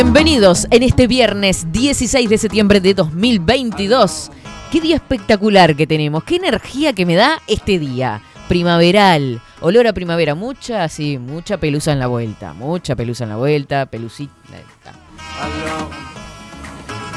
[0.00, 4.30] Bienvenidos en este viernes 16 de septiembre de 2022.
[4.70, 8.22] Qué día espectacular que tenemos, qué energía que me da este día.
[8.46, 13.38] Primaveral, olor a primavera, mucha, sí, mucha pelusa en la vuelta, mucha pelusa en la
[13.38, 14.32] vuelta, pelusita.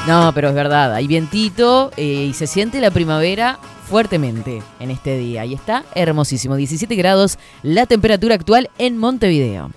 [0.08, 5.16] No, pero es verdad, hay vientito eh, y se siente la primavera fuertemente en este
[5.16, 5.44] día.
[5.44, 9.70] Y está hermosísimo, 17 grados la temperatura actual en Montevideo.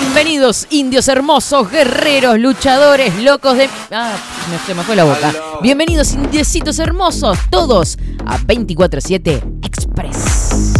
[0.00, 3.68] Bienvenidos, indios hermosos, guerreros, luchadores, locos de...
[3.90, 4.14] Ah,
[4.48, 5.34] me, se me fue la boca.
[5.60, 10.76] Bienvenidos, indiecitos hermosos, todos a 24-7 Express.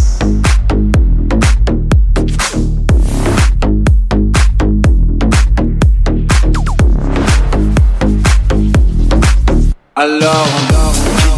[9.95, 10.47] Alors,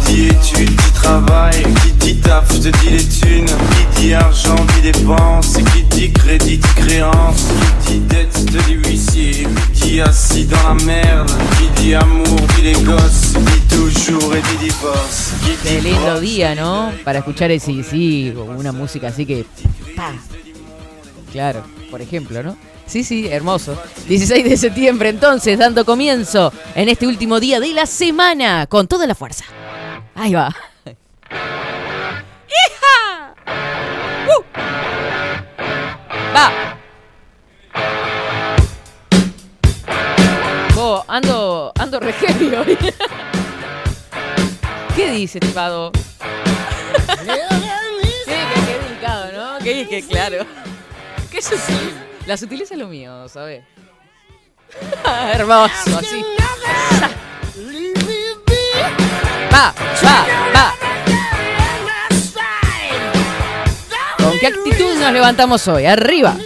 [0.06, 4.14] qui dit études, dit travail, qui dit taf, je te dis les thunes, qui dit
[4.14, 7.46] argent, dit dépenses, qui dit crédit, dit créance,
[7.86, 12.40] qui dit dette, te dit huissier, qui dit assis dans la merde, qui dit amour,
[12.56, 16.90] dit les gosses, dit toujours et dit divorce, qui Qué lindo día, ¿no?
[17.04, 19.46] Para escuchar ese sí, una música así que...
[21.30, 22.56] Claro, por ejemplo, ¿no?
[22.86, 23.80] Sí, sí, hermoso.
[24.08, 29.06] 16 de septiembre, entonces, dando comienzo en este último día de la semana, con toda
[29.06, 29.44] la fuerza.
[30.16, 30.54] Ahí va.
[41.12, 42.14] Ando, ando re
[42.58, 42.76] hoy.
[44.96, 45.92] ¿Qué dice, tipado?
[48.24, 49.58] Sí, que, que delicado, ¿no?
[49.58, 50.46] Que, que claro.
[51.30, 51.92] Qué sutil.
[52.26, 53.64] La sutileza es lo mío, ¿sabes?
[55.34, 56.24] Hermoso, así.
[59.52, 59.74] Va,
[60.04, 60.74] va, va.
[64.18, 65.84] ¿Con qué actitud nos levantamos hoy?
[65.86, 66.36] Arriba.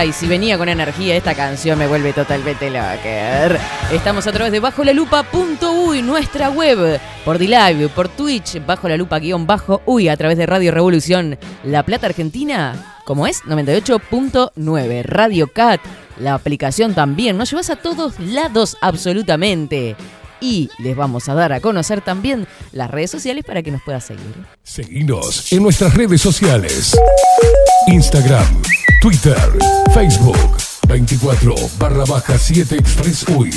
[0.00, 3.60] Ay, si venía con energía esta canción me vuelve totalmente loca.
[3.92, 8.96] Estamos a través de bajo la lupa.uy, nuestra web, por D-Live, por Twitch, bajo la
[8.96, 15.02] lupa guion bajo uy, a través de Radio Revolución La Plata Argentina, como es 98.9,
[15.02, 15.82] Radio Cat,
[16.18, 19.96] la aplicación también, nos llevas a todos lados absolutamente.
[20.40, 24.04] Y les vamos a dar a conocer también las redes sociales para que nos puedas
[24.04, 24.32] seguir.
[24.62, 26.98] Seguinos en nuestras redes sociales.
[27.88, 28.62] Instagram,
[29.00, 29.34] Twitter,
[29.94, 30.36] Facebook,
[30.86, 33.50] 24 barra baja 7 Express UI.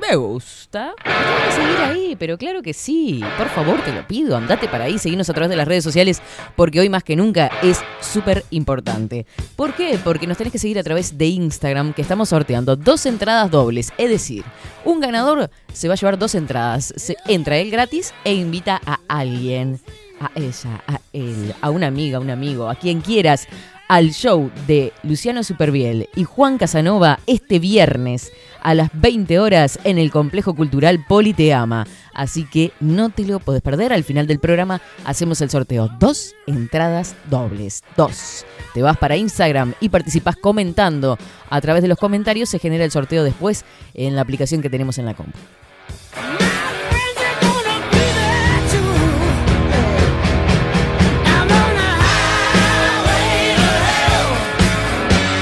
[0.00, 0.94] Me gusta.
[1.02, 3.20] Tengo que seguir ahí, pero claro que sí.
[3.36, 4.36] Por favor, te lo pido.
[4.36, 6.22] Andate para ahí, seguinos a través de las redes sociales,
[6.54, 9.26] porque hoy más que nunca es súper importante.
[9.56, 9.98] ¿Por qué?
[10.02, 13.92] Porque nos tenés que seguir a través de Instagram, que estamos sorteando dos entradas dobles.
[13.98, 14.44] Es decir,
[14.84, 16.94] un ganador se va a llevar dos entradas.
[16.96, 19.80] Se, entra él gratis e invita a alguien.
[20.20, 23.48] A ella, a él, a una amiga, a un amigo, a quien quieras,
[23.88, 28.30] al show de Luciano Superviel y Juan Casanova este viernes
[28.62, 31.86] a las 20 horas en el Complejo Cultural Politeama.
[32.14, 33.92] Así que no te lo podés perder.
[33.92, 35.88] Al final del programa hacemos el sorteo.
[35.98, 37.82] Dos entradas dobles.
[37.96, 38.44] Dos.
[38.74, 41.18] Te vas para Instagram y participás comentando.
[41.48, 43.64] A través de los comentarios se genera el sorteo después
[43.94, 45.38] en la aplicación que tenemos en la compu.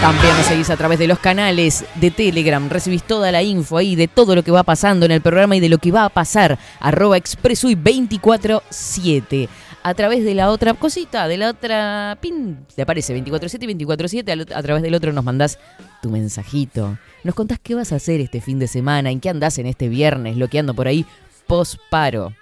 [0.00, 2.70] También nos seguís a través de los canales de Telegram.
[2.70, 5.60] Recibís toda la info ahí de todo lo que va pasando en el programa y
[5.60, 6.56] de lo que va a pasar.
[6.78, 9.48] Arroba expresui 24-7.
[9.82, 14.54] A través de la otra cosita, de la otra pin, te aparece 24-7 y 24-7.
[14.54, 15.58] A través del otro nos mandás
[16.00, 16.96] tu mensajito.
[17.24, 19.88] Nos contás qué vas a hacer este fin de semana, en qué andás en este
[19.88, 21.04] viernes, lo que ando por ahí
[21.48, 22.32] posparo.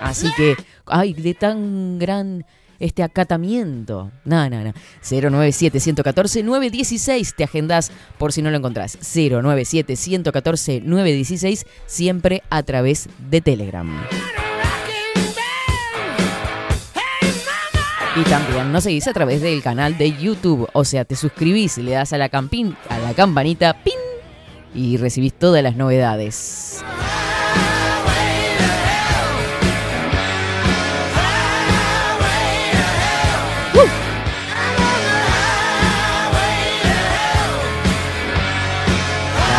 [0.00, 0.56] Así que,
[0.86, 2.46] ay, de tan gran
[2.80, 4.10] este acatamiento.
[4.24, 4.72] No, no, no.
[5.02, 7.34] 097-114-916.
[7.34, 8.98] Te agendás por si no lo encontrás.
[9.00, 11.66] 097-114-916.
[11.86, 13.88] Siempre a través de Telegram.
[18.16, 20.68] Y también nos seguís a través del canal de YouTube.
[20.72, 23.94] O sea, te suscribís, le das a la, campin, a la campanita, ¡pin!
[24.74, 26.82] Y recibís todas las novedades.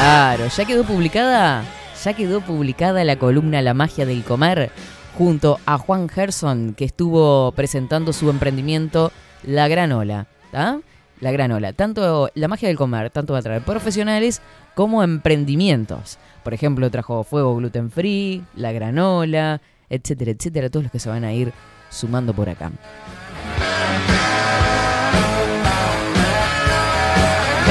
[0.10, 1.64] Claro, ya quedó publicada,
[2.04, 4.72] ya quedó publicada la columna La magia del comer
[5.16, 9.12] junto a Juan Gerson que estuvo presentando su emprendimiento
[9.44, 14.42] La Granola, La Granola, tanto la magia del comer, tanto va a traer profesionales
[14.74, 16.18] como emprendimientos.
[16.44, 19.62] Por ejemplo, trajo fuego gluten free, la granola,
[19.92, 21.54] etcétera, etcétera, todos los que se van a ir
[21.92, 22.72] sumando por acá.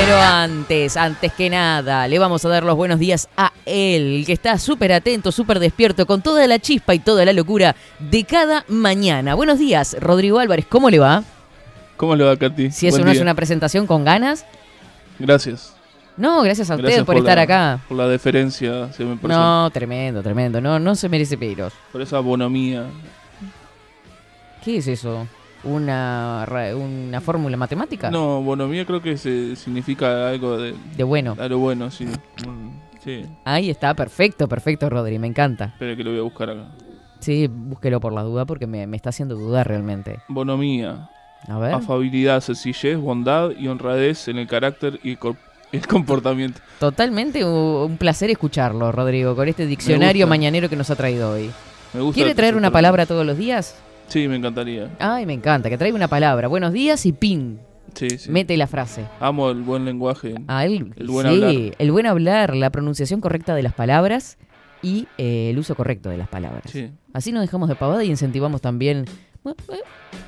[0.09, 4.33] Pero antes, antes que nada, le vamos a dar los buenos días a él, que
[4.33, 8.65] está súper atento, súper despierto, con toda la chispa y toda la locura de cada
[8.69, 9.35] mañana.
[9.35, 11.25] Buenos días, Rodrigo Álvarez, ¿cómo le va?
[11.99, 12.71] ¿Cómo le va, Katy?
[12.71, 14.47] Si eso no es una presentación con ganas.
[15.19, 15.75] Gracias.
[16.17, 17.81] No, gracias a usted por, estar acá.
[17.87, 20.59] Por la deferencia, se me No, tremendo, tremendo.
[20.59, 21.75] No, no se merece pelos.
[21.93, 22.87] Por esa bonomía.
[24.65, 25.29] ¿Qué es eso?
[25.65, 28.11] Una, una fórmula matemática?
[28.11, 30.75] No, bonomía creo que se, significa algo de...
[30.97, 31.37] De bueno.
[31.39, 32.07] Algo bueno, sí.
[33.03, 33.25] sí.
[33.45, 35.67] Ahí está, perfecto, perfecto, Rodri, me encanta.
[35.67, 36.67] Espera que lo voy a buscar acá.
[37.21, 40.21] Sí, búsquelo por la duda porque me, está haciendo dudar realmente.
[40.29, 41.11] Bonomía.
[41.49, 41.75] A ver.
[41.75, 45.19] Afabilidad, sencillez, bondad y honradez en el carácter y
[45.73, 46.61] el comportamiento.
[46.79, 51.51] Totalmente un placer escucharlo, Rodrigo, con este diccionario mañanero que nos ha traído hoy.
[51.93, 53.77] Me gusta ¿Quiere traer una palabra todos los días?
[54.09, 54.91] Sí, me encantaría.
[54.99, 56.49] Ay, me encanta, que traiga una palabra.
[56.49, 57.61] Buenos días y pin.
[57.95, 58.31] Sí, sí.
[58.31, 59.05] Mete la frase.
[59.21, 60.35] Amo el buen lenguaje.
[60.47, 61.55] Ah, el, buen hablar.
[61.79, 64.39] el buen hablar, la pronunciación correcta de las palabras
[64.83, 66.65] y eh, el uso correcto de las palabras.
[66.71, 66.91] Sí.
[67.13, 69.05] Así nos dejamos de pavada y incentivamos también
[69.45, 69.53] eh,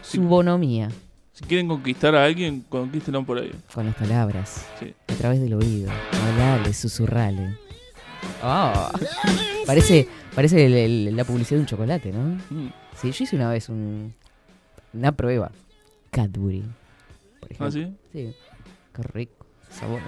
[0.02, 0.90] su bonomía.
[1.32, 3.50] Si quieren conquistar a alguien, conquístenlo por ahí.
[3.72, 4.66] Con las palabras.
[4.78, 4.92] Sí.
[5.08, 5.90] A través del oído.
[6.28, 7.56] Hablale, susurrale.
[8.42, 8.90] Oh.
[9.66, 12.38] parece parece la publicidad de un chocolate, ¿no?
[12.50, 12.68] Mm.
[13.00, 14.14] Sí, yo hice una vez un,
[14.92, 15.50] una prueba.
[16.10, 16.64] Cadbury.
[17.40, 17.66] Por ejemplo.
[17.66, 17.96] ¿Ah, sí?
[18.12, 18.34] Sí.
[18.94, 19.46] Qué rico.
[19.70, 20.00] Sabor.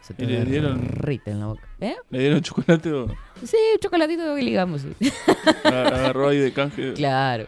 [0.00, 1.68] Se te le dieron rita en la boca.
[1.78, 1.94] ¿Eh?
[2.08, 3.06] ¿Le dieron chocolate o...?
[3.44, 5.12] Sí, chocolatito que ligamos, sí.
[5.64, 6.94] Agarró ahí de canje.
[6.94, 7.46] Claro.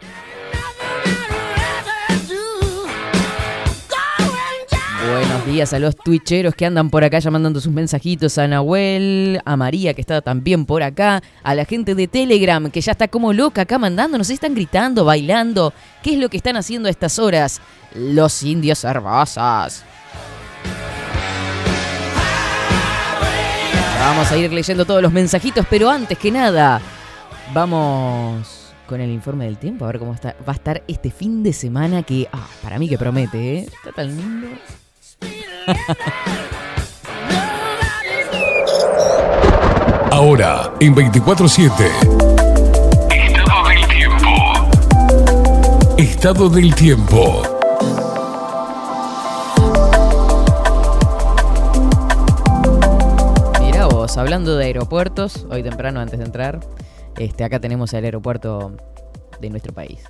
[5.11, 9.57] Buenos días a los twitcheros que andan por acá llamando sus mensajitos, a Nahuel, a
[9.57, 13.33] María que está también por acá, a la gente de Telegram que ya está como
[13.33, 15.73] loca acá mandando, nos están gritando, bailando.
[16.05, 17.61] ¿Qué es lo que están haciendo a estas horas?
[17.97, 19.85] Los indios herbosas.
[23.99, 26.81] Vamos a ir leyendo todos los mensajitos, pero antes que nada,
[27.53, 31.43] vamos con el informe del tiempo, a ver cómo está, va a estar este fin
[31.43, 33.67] de semana que, ah, para mí que promete, ¿eh?
[33.67, 34.49] Está tan lindo.
[40.11, 41.71] Ahora, en 24-7.
[43.11, 44.29] Estado del tiempo.
[45.97, 47.43] Estado del tiempo.
[53.61, 56.61] Mira vos, hablando de aeropuertos, hoy temprano antes de entrar,
[57.19, 58.77] este, acá tenemos el aeropuerto
[59.41, 60.01] de nuestro país.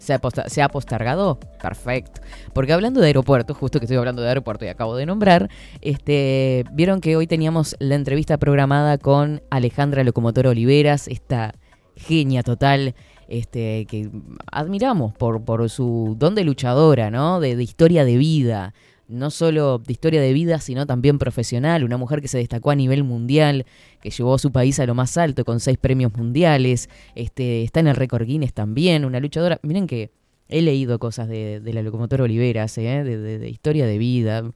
[0.00, 1.38] ¿Se ha, postergado?
[1.62, 2.22] Perfecto.
[2.54, 5.50] Porque hablando de aeropuertos, justo que estoy hablando de aeropuerto y acabo de nombrar,
[5.82, 11.54] este, vieron que hoy teníamos la entrevista programada con Alejandra Locomotora Oliveras, esta
[11.96, 12.94] genia total,
[13.28, 14.10] este, que
[14.50, 17.38] admiramos por, por su don de luchadora, ¿no?
[17.38, 18.72] de historia de vida
[19.10, 22.74] no solo de historia de vida, sino también profesional, una mujer que se destacó a
[22.74, 23.66] nivel mundial,
[24.00, 27.80] que llevó a su país a lo más alto con seis premios mundiales, este, está
[27.80, 29.58] en el récord Guinness también, una luchadora.
[29.62, 30.10] Miren que
[30.48, 33.04] he leído cosas de, la locomotora Oliveras, ¿eh?
[33.04, 34.50] de, historia de vida.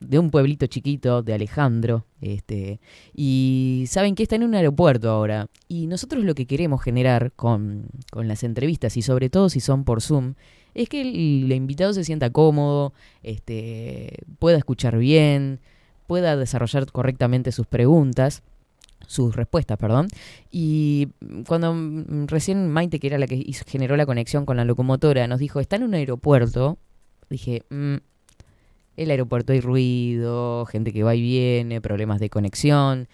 [0.00, 2.78] De un pueblito chiquito, de Alejandro, este,
[3.12, 5.48] y saben que está en un aeropuerto ahora.
[5.66, 9.82] Y nosotros lo que queremos generar con, con las entrevistas, y sobre todo si son
[9.82, 10.34] por Zoom,
[10.82, 12.92] es que el, invitado se sienta cómodo,
[13.24, 15.58] este, pueda escuchar bien,
[16.06, 18.42] pueda desarrollar correctamente sus preguntas
[19.06, 20.08] sus respuestas, perdón.
[20.50, 21.08] Y
[21.46, 21.74] cuando
[22.26, 25.76] recién Maite, que era la que generó la conexión con la locomotora, nos dijo, está
[25.76, 26.78] en un aeropuerto,
[27.30, 27.94] dije, mm,
[28.96, 33.08] el aeropuerto hay ruido, gente que va y viene, problemas de conexión.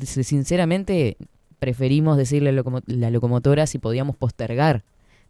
[0.00, 1.18] Sinceramente,
[1.58, 2.52] preferimos decirle a
[2.86, 4.84] la locomotora si podíamos postergar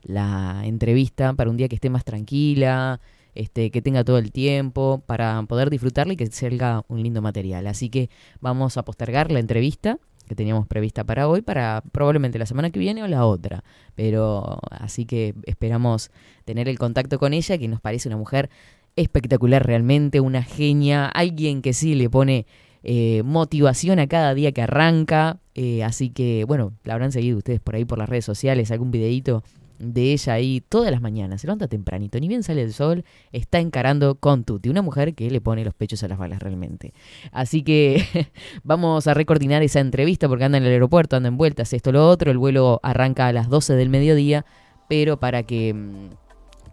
[0.06, 3.00] la entrevista para un día que esté más tranquila,
[3.34, 7.66] este, que tenga todo el tiempo para poder disfrutarla y que salga un lindo material.
[7.66, 8.08] Así que
[8.40, 12.80] vamos a postergar la entrevista que teníamos prevista para hoy, para probablemente la semana que
[12.80, 13.62] viene o la otra.
[13.94, 16.10] Pero así que esperamos
[16.44, 18.50] tener el contacto con ella, que nos parece una mujer
[18.96, 22.46] espectacular realmente, una genia, alguien que sí le pone
[22.82, 25.38] eh, motivación a cada día que arranca.
[25.54, 28.90] Eh, así que, bueno, la habrán seguido ustedes por ahí por las redes sociales, algún
[28.90, 29.42] videito
[29.78, 33.58] de ella ahí todas las mañanas, se levanta tempranito, ni bien sale el sol, está
[33.58, 36.92] encarando con Tuti, una mujer que le pone los pechos a las balas realmente.
[37.32, 38.04] Así que
[38.64, 42.08] vamos a recoordinar esa entrevista porque anda en el aeropuerto, anda en vueltas, esto, lo
[42.08, 44.44] otro, el vuelo arranca a las 12 del mediodía,
[44.88, 45.74] pero para que,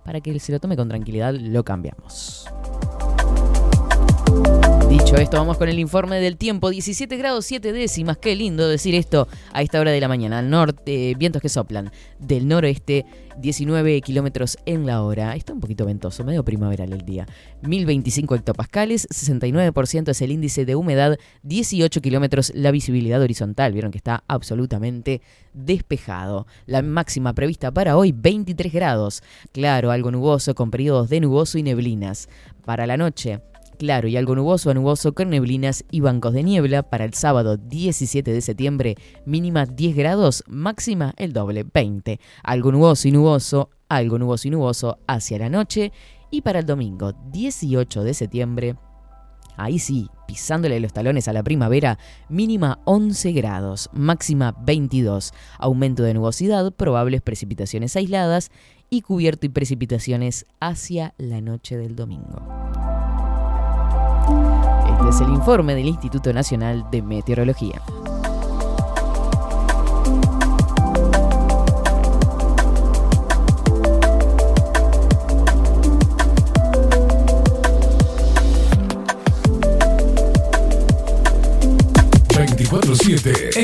[0.05, 2.47] para que se lo tome con tranquilidad lo cambiamos.
[4.93, 6.69] Dicho esto, vamos con el informe del tiempo.
[6.69, 8.19] 17 grados 7 décimas.
[8.19, 10.43] Qué lindo decir esto a esta hora de la mañana.
[10.43, 13.03] Norte, eh, vientos que soplan del noroeste,
[13.39, 15.35] 19 kilómetros en la hora.
[15.35, 17.25] Está un poquito ventoso, medio primaveral el día.
[17.63, 23.73] 1025 hectopascales, 69% es el índice de humedad, 18 kilómetros la visibilidad horizontal.
[23.73, 25.23] Vieron que está absolutamente
[25.55, 26.45] despejado.
[26.67, 29.23] La máxima prevista para hoy, 23 grados.
[29.53, 32.29] Claro, algo nuboso con periodos de nuboso y neblinas.
[32.63, 33.41] Para la noche,
[33.83, 37.57] claro y algo nuboso a nuboso con neblinas y bancos de niebla para el sábado
[37.57, 42.17] 17 de septiembre, mínima 10 grados, máxima el doble 20.
[42.43, 45.91] Algo nuboso y nuboso, algo nuboso y nuboso hacia la noche
[46.31, 48.77] y para el domingo 18 de septiembre,
[49.57, 51.99] ahí sí, pisándole los talones a la primavera,
[52.29, 58.49] mínima 11 grados, máxima 22, aumento de nubosidad, probables precipitaciones aisladas
[58.89, 62.63] y cubierto y precipitaciones hacia la noche del domingo.
[64.23, 67.81] Este es el informe del Instituto Nacional de Meteorología.
[82.33, 83.55] ...24-7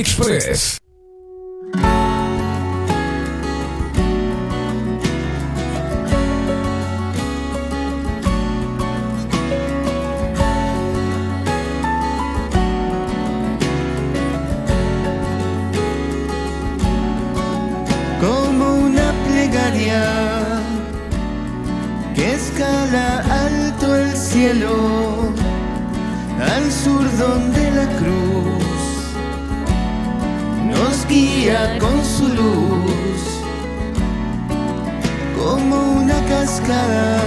[22.15, 25.31] Que escala alto el cielo
[26.39, 28.59] al sur donde la cruz
[30.65, 33.39] nos guía con su luz
[35.37, 37.21] como una cascada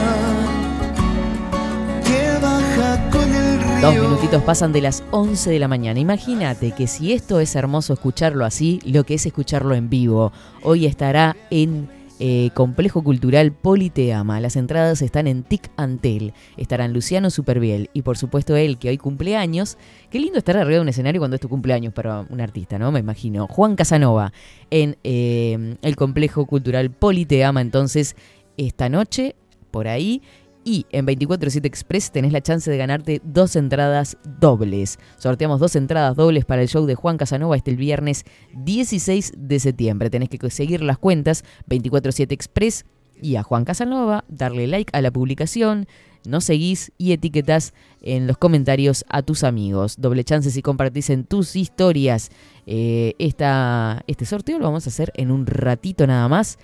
[2.04, 3.80] que baja con el río.
[3.80, 5.98] Dos minutitos pasan de las 11 de la mañana.
[5.98, 10.32] Imagínate que si esto es hermoso escucharlo así, lo que es escucharlo en vivo.
[10.62, 11.88] Hoy estará en
[12.24, 14.38] eh, Complejo Cultural Politeama.
[14.38, 16.34] Las entradas están en TIC Antel.
[16.56, 19.76] Estarán Luciano Superbiel y por supuesto él, que hoy cumple años.
[20.08, 22.92] Qué lindo estar arriba de un escenario cuando es tu cumpleaños para un artista, ¿no?
[22.92, 23.48] Me imagino.
[23.48, 24.32] Juan Casanova
[24.70, 27.60] en eh, el Complejo Cultural Politeama.
[27.60, 28.14] Entonces,
[28.56, 29.34] esta noche,
[29.72, 30.22] por ahí.
[30.64, 34.98] Y en 247 Express tenés la chance de ganarte dos entradas dobles.
[35.18, 39.58] Sorteamos dos entradas dobles para el show de Juan Casanova este el viernes 16 de
[39.58, 40.10] septiembre.
[40.10, 42.84] Tenés que seguir las cuentas 247 Express
[43.20, 45.86] y a Juan Casanova, darle like a la publicación,
[46.26, 49.96] no seguís y etiquetás en los comentarios a tus amigos.
[49.98, 52.30] Doble chance si compartís en tus historias.
[52.66, 56.58] Eh, este sorteo lo vamos a hacer en un ratito nada más.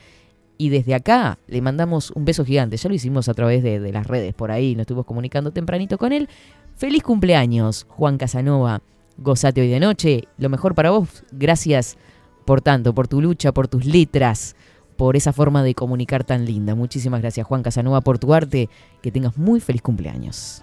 [0.60, 2.76] Y desde acá le mandamos un beso gigante.
[2.76, 4.74] Ya lo hicimos a través de, las redes por ahí.
[4.74, 6.28] Nos estuvimos comunicando tempranito con él.
[6.76, 8.82] Feliz cumpleaños, Juan Casanova.
[9.16, 10.24] Gozate hoy de noche.
[10.36, 11.24] Lo mejor para vos.
[11.30, 11.96] Gracias
[12.44, 14.56] por tanto, por tu lucha, por tus letras,
[14.96, 16.74] por esa forma de comunicar tan linda.
[16.74, 18.68] Muchísimas gracias, Juan Casanova, por tu arte.
[19.00, 20.62] Que tengas muy feliz cumpleaños.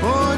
[0.00, 0.36] Por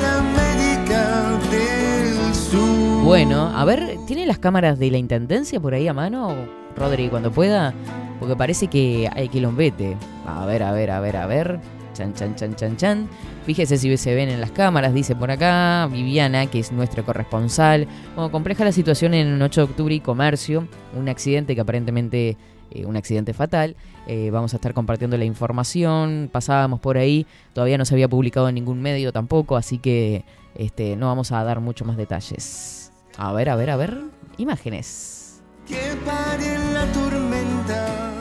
[3.05, 6.37] Bueno, a ver, ¿tiene las cámaras de la intendencia por ahí a mano,
[6.77, 7.75] Rodri, cuando pueda?
[8.21, 9.97] Porque parece que hay quilombete.
[10.27, 11.59] A ver, a ver, a ver, a ver.
[11.93, 13.09] Chan, chan, chan, chan, chan.
[13.47, 17.89] Fíjese si se ven en las cámaras, dice por acá Viviana, que es nuestra corresponsal.
[18.15, 20.69] Bueno, compleja la situación en 8 de octubre y comercio.
[20.97, 22.37] Un accidente que aparentemente,
[22.71, 23.77] eh, un accidente fatal.
[24.07, 26.29] Eh, vamos a estar compartiendo la información.
[26.33, 27.27] Pasábamos por ahí.
[27.53, 31.43] Todavía no se había publicado en ningún medio tampoco, así que este, no vamos a
[31.45, 32.93] dar mucho más detalles.
[33.17, 33.99] A ver, a ver, a ver.
[34.39, 35.43] Imágenes.
[35.67, 38.13] Que pare la tormenta.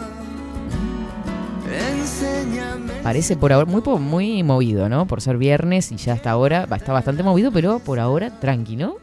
[1.91, 2.93] Enséñame.
[3.03, 5.05] Parece por ahora muy, muy movido, ¿no?
[5.05, 8.95] Por ser viernes y ya hasta ahora está bastante movido, pero por ahora tranqui, ¿no?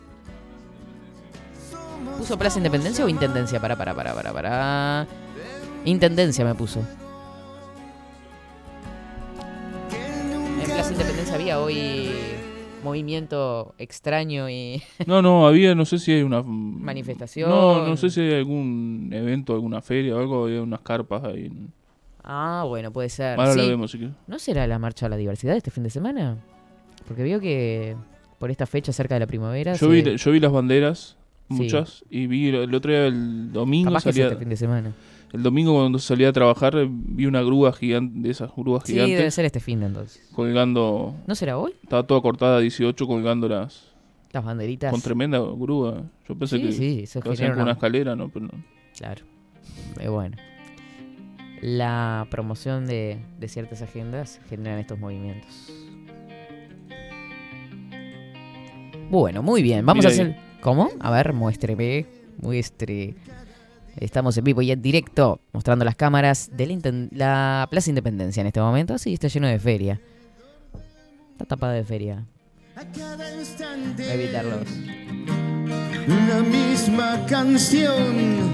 [2.18, 3.60] ¿Puso Plaza Independencia o Intendencia?
[3.60, 5.06] Para, para, para, para, para.
[5.84, 6.80] Intendencia me puso.
[10.62, 12.10] En Plaza Independencia había hoy
[12.84, 16.42] movimiento extraño y No, no, había, no sé si hay una...
[16.42, 17.48] manifestación.
[17.50, 21.46] No, no sé si hay algún evento, alguna feria o algo, había unas carpas ahí.
[21.46, 21.72] en-
[22.24, 23.38] Ah, bueno, puede ser.
[23.38, 23.68] Ahora la Sí.
[23.68, 24.14] vemos, si quieres.
[24.28, 26.36] ¿No será la marcha a la diversidad este fin de semana?
[27.08, 27.96] Porque veo que
[28.38, 29.72] por esta fecha cerca de la primavera.
[29.72, 31.16] Yo, se- vi, yo vi las banderas,
[31.48, 31.54] Sí.
[31.54, 34.48] muchas, y vi el, el otro día, el domingo, Capaz que es salía, este fin
[34.50, 34.92] de semana.
[35.32, 38.94] El domingo cuando salía a trabajar, eh, vi una grúa gigante, de esas grúas Sí,
[38.94, 40.28] debe gigantes, ser este fin de entonces.
[40.34, 41.72] colgando, ¿No será hoy?
[41.82, 43.90] estaba toda cortada a 18, colgando las,
[44.32, 44.90] Las banderitas.
[44.90, 46.02] con tremenda grúa.
[46.28, 48.28] Yo pensé Sí, que sí, eso lo hacían con una una- escalera, ¿no?
[48.28, 48.52] Pero no.
[48.96, 49.24] Claro.
[50.00, 50.36] Eh, bueno.
[51.60, 55.72] La promoción de, de ciertas agendas generan estos movimientos.
[59.10, 59.84] Bueno, muy bien.
[59.84, 60.30] Vamos Mira a ahí.
[60.32, 60.42] hacer.
[60.60, 60.88] ¿Cómo?
[61.00, 62.06] A ver, muéstreme.
[62.40, 63.14] Muestre.
[63.96, 68.60] Estamos en vivo y en directo mostrando las cámaras de la, Plaza Independencia en este
[68.60, 68.98] momento.
[68.98, 70.00] Sí, está lleno de feria.
[71.32, 72.24] Está tapada de feria.
[73.98, 74.66] Evitarlos.
[76.08, 78.52] La misma canción.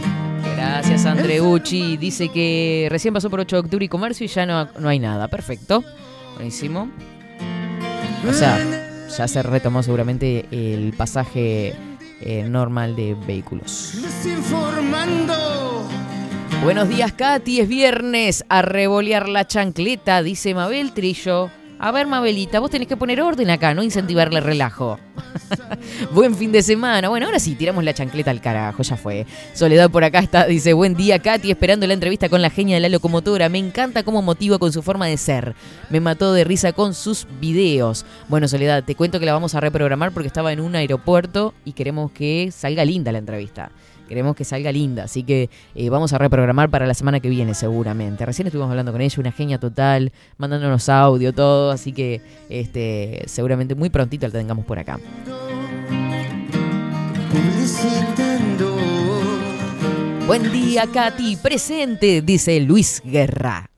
[0.56, 1.96] Gracias, Andreucci.
[1.96, 4.98] Dice que recién pasó por 8 de octubre y comercio y ya no, no hay
[4.98, 5.28] nada.
[5.28, 5.84] Perfecto.
[6.34, 6.90] Buenísimo.
[8.28, 8.58] O sea,
[9.16, 11.74] ya se retomó seguramente el pasaje
[12.20, 13.92] eh, normal de vehículos.
[14.02, 15.34] Desinformando.
[16.62, 17.60] Buenos días, Katy.
[17.60, 18.44] Es viernes.
[18.48, 21.50] A revolear la chancleta, dice Mabel Trillo.
[21.80, 24.98] A ver, Mabelita, vos tenés que poner orden acá, no incentivarle relajo.
[26.12, 27.08] buen fin de semana.
[27.08, 29.26] Bueno, ahora sí, tiramos la chancleta al carajo, ya fue.
[29.54, 32.80] Soledad por acá está, dice, buen día, Katy, esperando la entrevista con la genia de
[32.80, 33.48] la locomotora.
[33.48, 35.54] Me encanta cómo motiva con su forma de ser.
[35.88, 38.04] Me mató de risa con sus videos.
[38.28, 41.74] Bueno, Soledad, te cuento que la vamos a reprogramar porque estaba en un aeropuerto y
[41.74, 43.70] queremos que salga linda la entrevista.
[44.08, 47.54] Queremos que salga linda, así que eh, vamos a reprogramar para la semana que viene
[47.54, 48.24] seguramente.
[48.24, 53.74] Recién estuvimos hablando con ella, una genia total, mandándonos audio, todo, así que este seguramente
[53.74, 54.98] muy prontito la tengamos por acá.
[60.26, 63.70] Buen día, Katy, presente, dice Luis Guerra.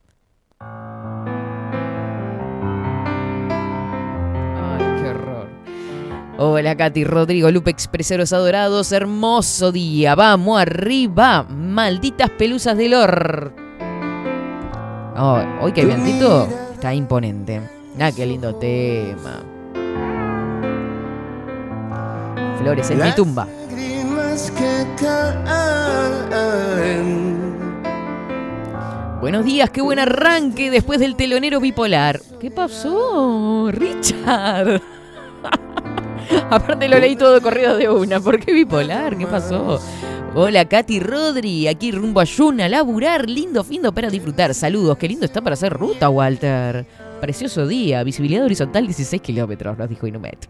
[6.43, 10.15] Hola, Katy, Rodrigo, Lupe, Expreseros adorados, hermoso día.
[10.15, 13.53] Vamos arriba, malditas pelusas del or.
[15.15, 17.61] Oh, hoy que vientito está imponente.
[17.99, 19.43] Ah, qué lindo tema.
[22.57, 23.47] Flores en mi tumba.
[29.19, 32.19] Buenos días, qué buen arranque después del telonero bipolar.
[32.39, 34.81] ¿Qué pasó, Richard?
[36.55, 38.19] Aparte lo leí todo corrido de una.
[38.19, 39.17] ¿Por qué bipolar?
[39.17, 39.79] ¿Qué pasó?
[40.35, 41.69] Hola, Katy Rodri.
[41.69, 43.29] Aquí rumbo a Yuna, laburar.
[43.29, 44.53] Lindo findo para disfrutar.
[44.53, 44.97] Saludos.
[44.97, 46.85] Qué lindo está para hacer ruta, Walter.
[47.21, 48.03] Precioso día.
[48.03, 50.49] Visibilidad horizontal 16 kilómetros, nos dijo Inumet.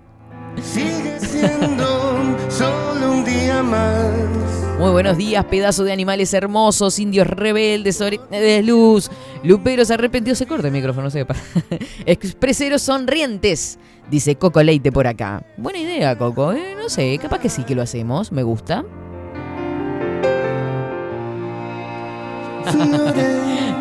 [0.64, 4.32] Sigue siendo solo un día más.
[4.80, 9.12] Muy buenos días, pedazo de animales hermosos, indios rebeldes, de luz,
[9.44, 11.36] luperos arrepentidos, se corta el micrófono, sepa.
[12.08, 13.78] Expreseros sonrientes,
[14.10, 15.44] dice Coco Leite por acá.
[15.58, 16.76] Buena idea, Coco, ¿eh?
[16.78, 18.84] no sé, capaz que sí que lo hacemos, me gusta.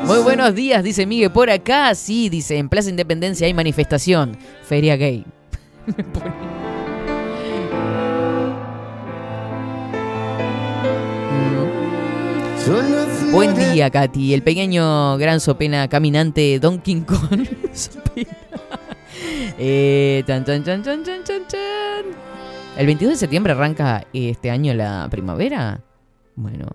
[0.06, 4.96] Muy buenos días, dice Miguel por acá, sí, dice, en Plaza Independencia hay manifestación, feria
[4.96, 5.24] gay.
[13.32, 14.34] Buen día, Katy.
[14.34, 17.46] El pequeño gran sopena caminante Donkey Kong.
[19.58, 20.24] Eh.
[22.76, 25.82] ¿El 22 de septiembre arranca este año la primavera?
[26.36, 26.68] Bueno.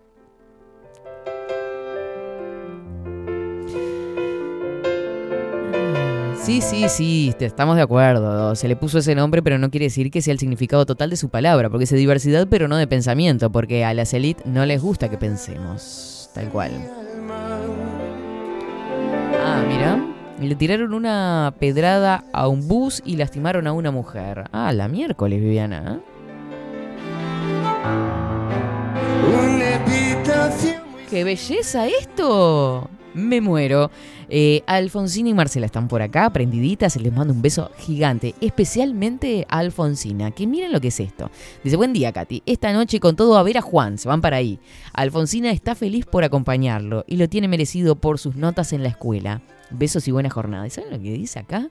[6.44, 8.56] Sí, sí, sí, te- estamos de acuerdo.
[8.56, 11.18] Se le puso ese nombre, pero no quiere decir que sea el significado total de
[11.18, 14.80] su palabra, porque es diversidad, pero no de pensamiento, porque a las élites no les
[14.82, 16.30] gusta que pensemos.
[16.36, 16.72] Tal cual.
[20.40, 24.44] Le tiraron una pedrada a un bus y lastimaron a una mujer.
[24.52, 26.00] Ah, la miércoles, Viviana.
[26.00, 26.16] ¿eh?
[31.10, 32.90] ¡Qué belleza esto!
[33.16, 33.92] Me muero.
[34.28, 36.98] Eh, Alfonsina y Marcela están por acá, prendiditas.
[36.98, 41.32] Les mando un beso gigante, especialmente a Alfonsina, que miren lo que es esto.
[41.64, 42.44] Dice, buen día, Katy.
[42.46, 44.60] Esta noche con todo a ver a Juan, se van para ahí.
[44.92, 49.42] Alfonsina está feliz por acompañarlo y lo tiene merecido por sus notas en la escuela.
[49.72, 50.68] Besos y buena jornada.
[50.68, 51.70] ¿Y saben lo que dice acá?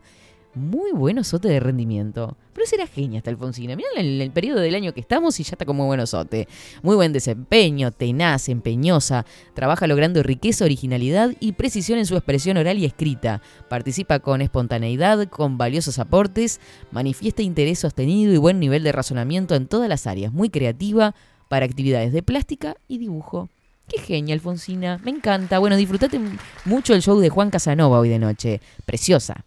[0.55, 2.37] Muy bueno sote de rendimiento.
[2.53, 3.75] Pero será genia esta Alfonsina.
[3.75, 6.47] Mirá el, el periodo del año que estamos y ya está como bueno sote.
[6.83, 9.27] Muy buen desempeño, tenaz, empeñosa.
[9.55, 13.43] Trabaja logrando riqueza, originalidad y precisión en su expresión oral y escrita.
[13.69, 16.61] Participa con espontaneidad, con valiosos aportes.
[16.93, 20.33] Manifiesta interés sostenido y buen nivel de razonamiento en todas las áreas.
[20.33, 21.14] Muy creativa
[21.49, 23.49] para actividades de plástica y dibujo.
[23.88, 25.01] Qué genia, Alfonsina.
[25.05, 25.59] Me encanta.
[25.59, 26.21] Bueno, disfrutate
[26.64, 28.61] mucho el show de Juan Casanova hoy de noche.
[28.87, 29.45] Preciosa.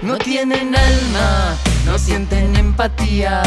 [0.00, 3.42] No tienen alma, no sienten empatía.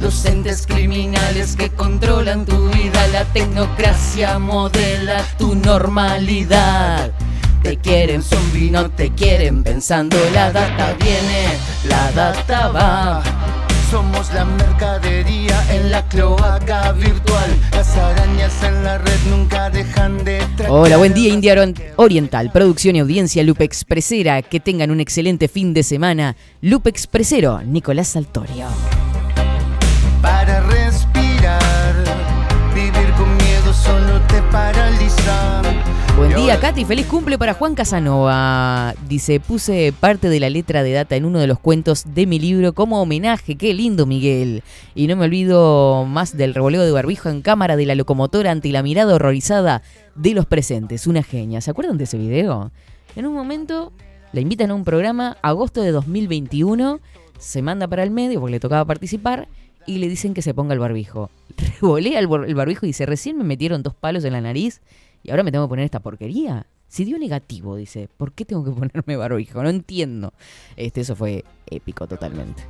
[0.00, 7.10] Los entes criminales que controlan tu vida, la tecnocracia modela tu normalidad.
[7.62, 10.16] Te quieren zombie, no te quieren pensando.
[10.32, 13.22] La data viene, la data va.
[13.90, 17.50] Somos la mercadería en la cloaca virtual.
[17.72, 20.70] Las arañas en la red nunca dejan de tratar.
[20.70, 21.56] Hola, buen día India
[21.96, 24.42] Oriental, producción y audiencia Lupe Expresera.
[24.42, 26.36] Que tengan un excelente fin de semana.
[26.60, 28.66] Lupe Expresero, Nicolás Saltorio.
[36.20, 36.84] Buen día, Katy.
[36.84, 38.94] Feliz cumple para Juan Casanova.
[39.08, 42.38] Dice, puse parte de la letra de data en uno de los cuentos de mi
[42.38, 43.56] libro como homenaje.
[43.56, 44.62] Qué lindo, Miguel.
[44.94, 48.68] Y no me olvido más del revoleo de barbijo en cámara de la locomotora ante
[48.68, 49.80] la mirada horrorizada
[50.14, 51.06] de los presentes.
[51.06, 51.62] Una genia.
[51.62, 52.70] ¿Se acuerdan de ese video?
[53.16, 53.90] En un momento
[54.34, 57.00] la invitan a un programa, agosto de 2021.
[57.38, 59.48] Se manda para el medio porque le tocaba participar
[59.86, 61.30] y le dicen que se ponga el barbijo.
[61.80, 64.82] Revolea el barbijo y dice, recién me metieron dos palos en la nariz
[65.22, 66.66] y ahora me tengo que poner esta porquería.
[66.88, 69.62] Si dio negativo, dice, ¿por qué tengo que ponerme barbijo?
[69.62, 70.32] No entiendo.
[70.76, 72.64] Este, eso fue épico totalmente.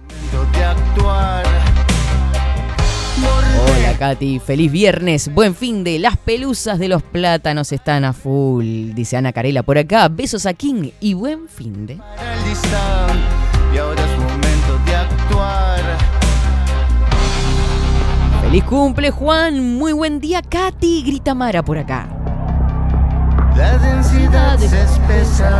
[3.63, 8.93] Hola Katy, feliz viernes, buen fin de las pelusas de los plátanos están a full,
[8.95, 11.97] dice Ana Carela por acá, besos a King y buen fin de...
[11.97, 13.07] Paraliza.
[13.75, 15.81] Y ahora es momento de actuar.
[18.43, 22.20] Feliz cumple Juan, muy buen día Katy, grita Mara por acá.
[23.57, 25.51] La densidad se espesa.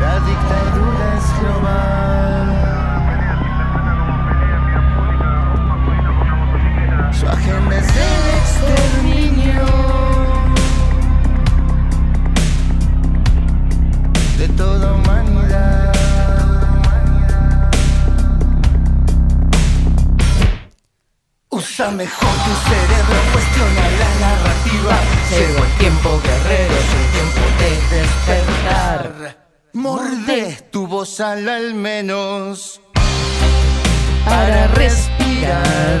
[0.00, 2.46] La dictadura es global.
[7.12, 9.66] Su agenda es el exterminio
[14.38, 15.27] de toda humanidad.
[21.58, 24.94] Usa mejor tu cerebro, cuestiona la narrativa.
[25.28, 29.36] Llegó el tiempo, guerrero, es el tiempo de despertar.
[29.72, 32.80] Morde tu voz al al menos
[34.24, 35.98] para respirar.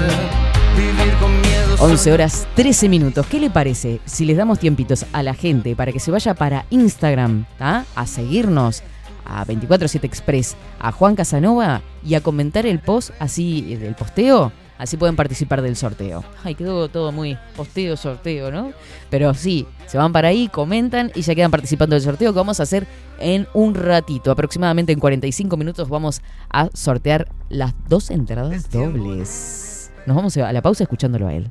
[0.76, 1.74] Vivir con miedo.
[1.80, 3.26] 11 horas 13 minutos.
[3.26, 6.66] ¿Qué le parece si les damos tiempitos a la gente para que se vaya para
[6.70, 7.84] Instagram ¿tá?
[7.96, 8.84] a seguirnos
[9.24, 14.52] a 247 Express, a Juan Casanova y a comentar el post así del posteo?
[14.78, 16.24] Así pueden participar del sorteo.
[16.44, 18.72] Ay, quedó todo muy posteo, sorteo, ¿no?
[19.10, 22.60] Pero sí, se van para ahí, comentan y ya quedan participando del sorteo que vamos
[22.60, 22.86] a hacer
[23.18, 24.30] en un ratito.
[24.30, 29.90] Aproximadamente en 45 minutos vamos a sortear las dos entradas dobles.
[30.06, 31.50] Nos vamos a la pausa escuchándolo a él.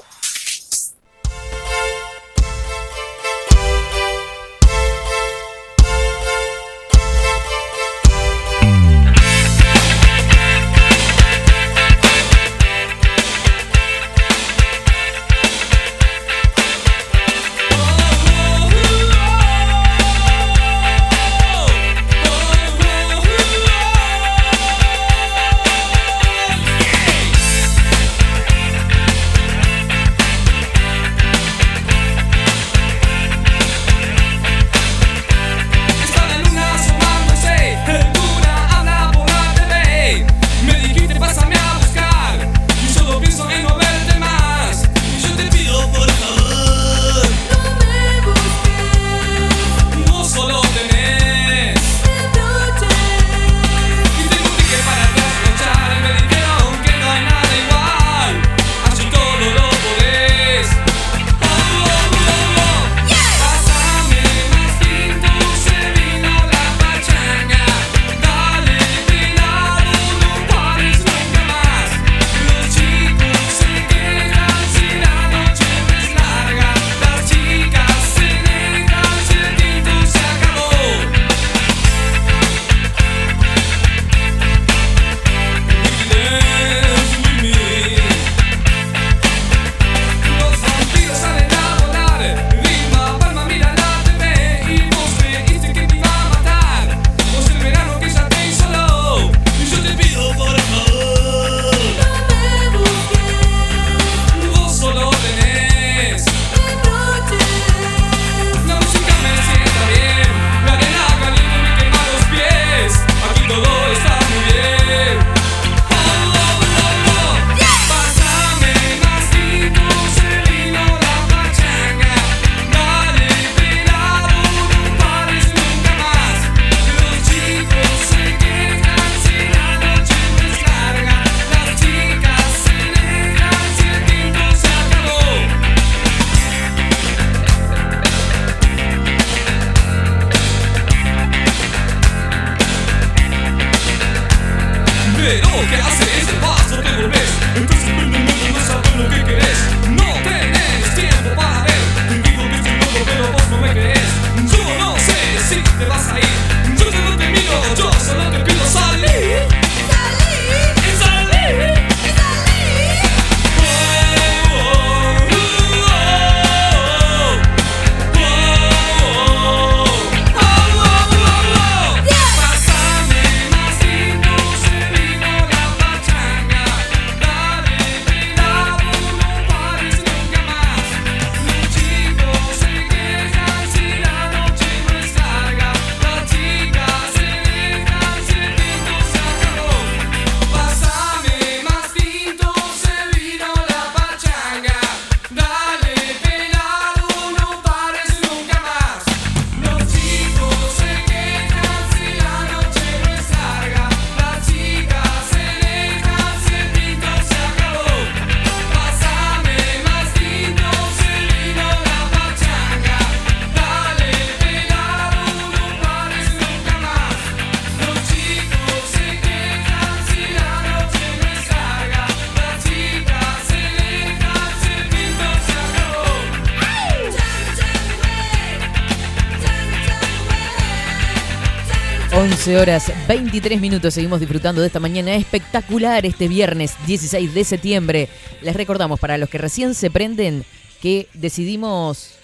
[232.41, 233.93] 11 horas 23 minutos.
[233.93, 238.09] Seguimos disfrutando de esta mañana espectacular este viernes 16 de septiembre.
[238.41, 240.43] Les recordamos para los que recién se prenden
[240.81, 242.15] que decidimos.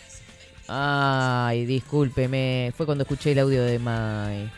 [0.68, 2.74] Ay, discúlpeme.
[2.76, 4.50] Fue cuando escuché el audio de Mai.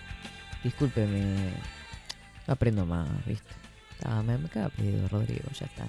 [0.64, 1.52] Discúlpeme.
[2.48, 3.52] No aprendo más, ¿viste?
[4.06, 4.72] Ah, me, me acaba
[5.12, 5.86] Rodrigo, ya está.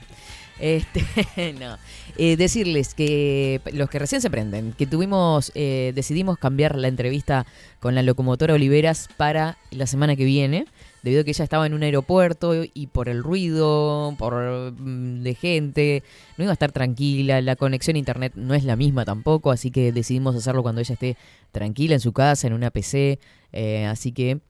[0.60, 1.78] Este, no.
[2.16, 7.46] Eh, decirles que los que recién se prenden, que tuvimos, eh, decidimos cambiar la entrevista
[7.78, 10.66] con la locomotora Oliveras para la semana que viene,
[11.02, 15.34] debido a que ella estaba en un aeropuerto y por el ruido, por mm, de
[15.34, 16.02] gente,
[16.36, 19.70] no iba a estar tranquila, la conexión a internet no es la misma tampoco, así
[19.70, 21.16] que decidimos hacerlo cuando ella esté
[21.52, 23.18] tranquila en su casa, en una PC,
[23.52, 24.40] eh, así que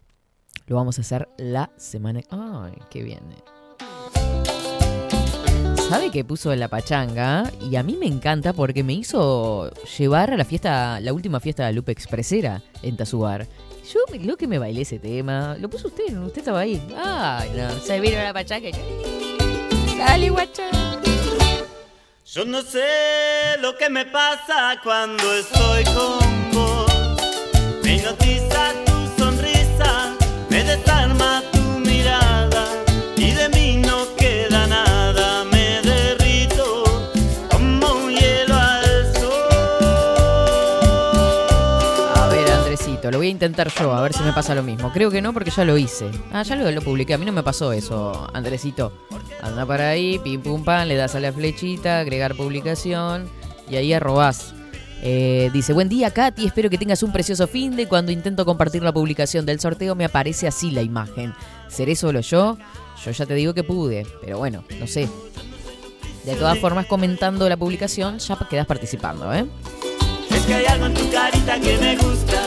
[0.66, 2.20] lo vamos a hacer la semana.
[2.30, 3.20] Ay, qué bien.
[5.90, 7.50] ¿Sabe que puso en la pachanga?
[7.60, 11.66] Y a mí me encanta porque me hizo llevar a la fiesta, la última fiesta
[11.66, 13.48] de Lupe Expresera en Tazubar.
[13.92, 15.56] Yo lo que me bailé ese tema.
[15.58, 16.80] Lo puso usted, usted estaba ahí.
[16.96, 17.70] Ay, no.
[17.80, 20.70] Se vino la pachanga y guacha.
[22.24, 26.92] Yo no sé lo que me pasa cuando estoy con vos.
[27.82, 30.14] Me hipnotiza tu sonrisa,
[30.50, 31.19] me desarma
[43.10, 44.92] lo voy a intentar yo, a ver si me pasa lo mismo.
[44.92, 46.10] Creo que no, porque ya lo hice.
[46.32, 47.14] Ah, ya lo, lo publiqué.
[47.14, 48.92] A mí no me pasó eso, Andresito.
[49.42, 53.28] Anda para ahí, pim pum pam, le das a la flechita, agregar publicación
[53.70, 54.54] y ahí arrobás.
[55.02, 58.82] Eh, dice, buen día Katy, espero que tengas un precioso fin de cuando intento compartir
[58.82, 61.32] la publicación del sorteo me aparece así la imagen.
[61.68, 62.58] ¿Seré solo yo?
[63.02, 65.08] Yo ya te digo que pude, pero bueno, no sé.
[66.24, 69.46] De todas formas, comentando la publicación ya quedas participando, ¿eh?
[70.30, 72.42] Es que hay algo en tu carita que me gusta,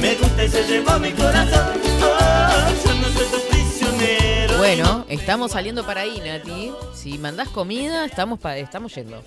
[0.00, 1.78] me gusta y se llevó mi corazón.
[2.02, 4.58] Oh, yo no soy tu prisionero.
[4.58, 6.72] Bueno, estamos saliendo para ahí, Nati.
[6.94, 9.22] Si mandás comida, estamos, pa- estamos yendo.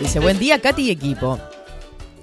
[0.00, 1.38] Dice, buen día, Katy y equipo.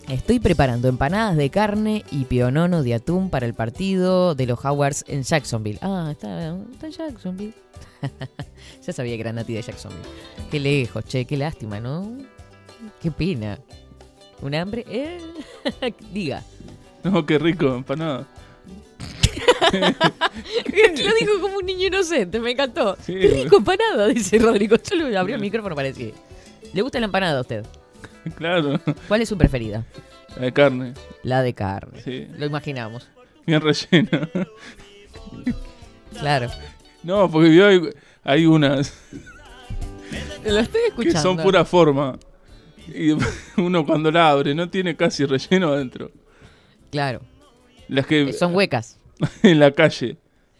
[0.10, 5.04] Estoy preparando empanadas de carne y pionono de atún para el partido de los Howards
[5.08, 5.80] en Jacksonville.
[5.82, 7.54] Ah, está, está en Jacksonville.
[8.86, 10.04] ya sabía que era Nati de Jacksonville.
[10.50, 12.10] Qué lejos, che, qué lástima, ¿no?
[13.02, 13.60] Qué pena.
[14.42, 14.86] ¿Un hambre?
[14.90, 15.20] Eh,
[16.14, 16.44] Diga.
[17.12, 18.26] No, qué rico, empanada.
[19.74, 22.96] Lo dijo como un niño inocente, me encantó.
[23.02, 24.76] Sí, Qué rico empanada, dice Rodrigo.
[24.78, 26.14] Yo le abrí el micrófono para decir.
[26.74, 27.66] ¿Le gusta la empanada a usted?
[28.36, 29.86] Claro, ¿Cuál es su preferida?
[30.36, 30.94] la de carne,
[31.24, 32.02] La de carne.
[32.04, 32.28] sí.
[32.38, 33.08] Lo imaginamos.
[33.46, 34.30] Bien rellena.
[36.20, 36.50] Claro.
[37.04, 37.82] No, porque vio, hay,
[38.24, 38.94] hay unas
[40.46, 41.22] Lo estoy que escuchando.
[41.22, 42.18] son pura forma.
[42.94, 43.12] Y
[43.62, 46.12] uno cuando la abre no tiene casi relleno adentro.
[46.98, 47.22] Claro.
[47.88, 48.98] Las que Eh, Son huecas.
[49.44, 50.18] en la calle,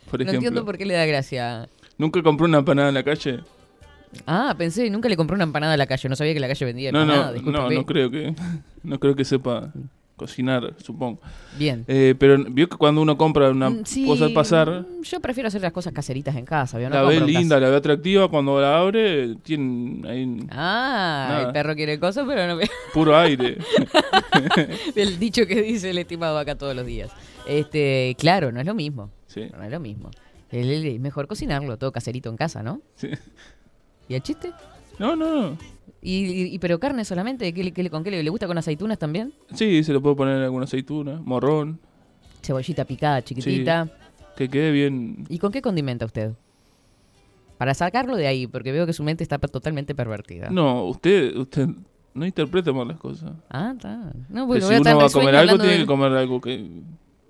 [0.10, 0.34] por no ejemplo.
[0.34, 1.68] entiendo por qué le da gracia.
[1.98, 3.40] ¿Nunca compró una empanada en la calle?
[4.28, 6.08] Ah, pensé, nunca le compré una empanada a la calle.
[6.10, 8.34] No sabía que la calle vendía No, no, no, no creo que
[8.84, 9.74] no creo que sepa
[10.18, 11.20] cocinar, supongo.
[11.58, 11.86] Bien.
[11.88, 15.20] Eh, pero vio que cuando uno compra una Mm, sí, cosa al pasar, mm, Yo
[15.22, 16.78] prefiero hacer las cosas caseritas en casa.
[16.78, 16.90] ¿vio?
[16.90, 17.60] No la ve linda, casa.
[17.62, 21.42] la ve atractiva, cuando la abre tiene ahí Ah, Nada.
[21.48, 22.60] el perro quiere cosas, pero no
[22.94, 23.58] puro aire.
[24.96, 27.12] El dicho que dice el estimado acá todos los días.
[27.48, 29.10] Este, claro, no es lo mismo.
[29.28, 30.10] Sí, No es lo mismo.
[30.52, 32.82] Es mejor cocinarlo, todo caserito en casa, ¿no?
[32.96, 33.10] sí.
[34.10, 34.54] ¿Y el chiste?
[35.00, 35.58] No, no, no.
[36.02, 37.52] ¿Y, y- y- pero carne solamente?
[37.54, 39.34] ¿Qué, qué ¿Con qué le, le gusta con aceitunas también?
[39.54, 41.80] Sí, se le puede poner alguna aceituna, morrón,
[42.44, 43.90] Cebollita picada, chiquitita.
[44.38, 45.26] que quede bien.
[45.28, 46.34] ¿Y con qué condimenta usted?
[47.58, 50.50] Para sacarlo de ahí, porque veo que su mente está totalmente pervertida.
[50.52, 51.68] No, usted usted
[52.14, 53.32] no interpreta mal las cosas.
[53.50, 54.14] Ah, está.
[54.30, 56.12] No, Que bueno, si a estar uno va a comer algo, tiene de- que comer
[56.14, 56.70] algo que,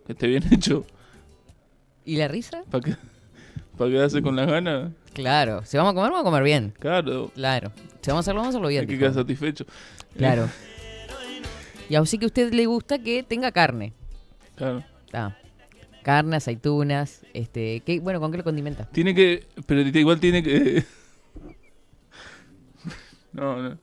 [0.06, 0.86] que esté bien hecho.
[2.04, 2.64] ¿Y la risa?
[2.70, 2.96] ¿Para que,
[3.78, 4.92] para quedarse con las ganas?
[5.18, 5.64] Claro.
[5.66, 6.74] Si vamos a comer, vamos a comer bien.
[6.80, 7.72] Claro, Claro.
[8.02, 8.82] Si vamos a hacerlo, vamos a hacerlo bien.
[8.82, 9.66] hay que quedar satisfecho.
[10.16, 10.48] Claro.
[11.90, 13.94] Y así que a usted le gusta que tenga carne.
[14.56, 14.84] Claro.
[15.14, 15.36] Ah.
[16.04, 18.86] Carne, aceitunas, este, ¿qué, bueno, ¿con qué lo condimenta?
[18.86, 20.84] Tiene que, pero igual tiene que...
[23.34, 23.78] No, no.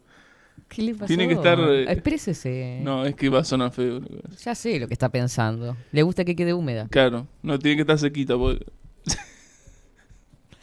[0.68, 1.06] ¿Qué le pasó?
[1.06, 2.80] Tiene que estar, eh, Exprésese.
[2.82, 4.00] No, es que va a sonar feo.
[4.42, 5.76] Ya sé lo que está pensando.
[5.92, 6.88] Le gusta que quede húmeda.
[6.90, 8.36] Claro, no, tiene que estar sequita.
[8.36, 8.64] porque-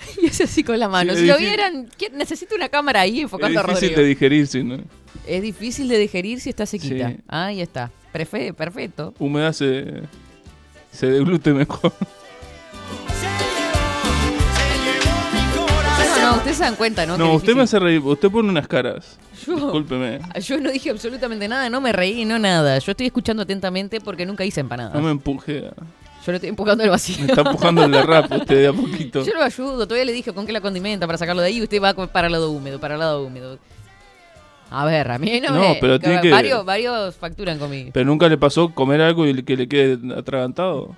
[0.22, 1.14] Y es así con la mano.
[1.14, 1.56] Sí, si es lo difícil.
[1.58, 4.02] vieran, ¿quién- necesito una cámara ahí Es enfocando a difícil Rodrigo.
[4.02, 4.78] de digerir, si no.
[5.28, 7.10] Es difícil de digerir si está sequita.
[7.10, 7.18] Sí.
[7.28, 7.92] Ahí está.
[8.14, 9.14] Prefe- perfecto.
[9.20, 10.02] Humedad se,
[10.92, 11.94] se deglute mejor.
[16.22, 17.18] No, no, ustedes se dan cuenta, ¿no?
[17.18, 17.78] No, usted me difícil.
[17.78, 18.00] hace reír.
[18.02, 19.18] Usted pone unas caras.
[19.46, 20.20] Yo- Discúlpeme.
[20.42, 22.78] Yo no dije absolutamente nada, no me reí, no nada.
[22.80, 24.94] Yo estoy escuchando atentamente porque nunca hice empanadas.
[24.94, 25.68] No me empuje.
[25.68, 25.74] a-
[26.26, 27.18] Yo lo estoy empujando al vacío.
[27.20, 29.24] Me está empujando el de rap usted de a poquito.
[29.26, 31.64] Yo lo ayudo, todavía le dije con qué la condimenta para sacarlo de ahí y
[31.64, 33.58] usted va para el lado húmedo, para el lado húmedo.
[34.70, 35.78] A ver, a mí no, No, me...
[35.82, 37.90] pero tiene que- Varios, varios facturan conmigo.
[37.94, 40.96] Pero nunca le pasó comer algo y que le quede atragantado.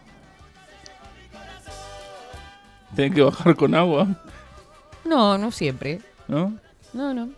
[2.95, 4.07] Tiene que bajar con agua,
[5.05, 5.99] No, no siempre.
[6.27, 6.53] ¿no?
[6.93, 7.29] No, no.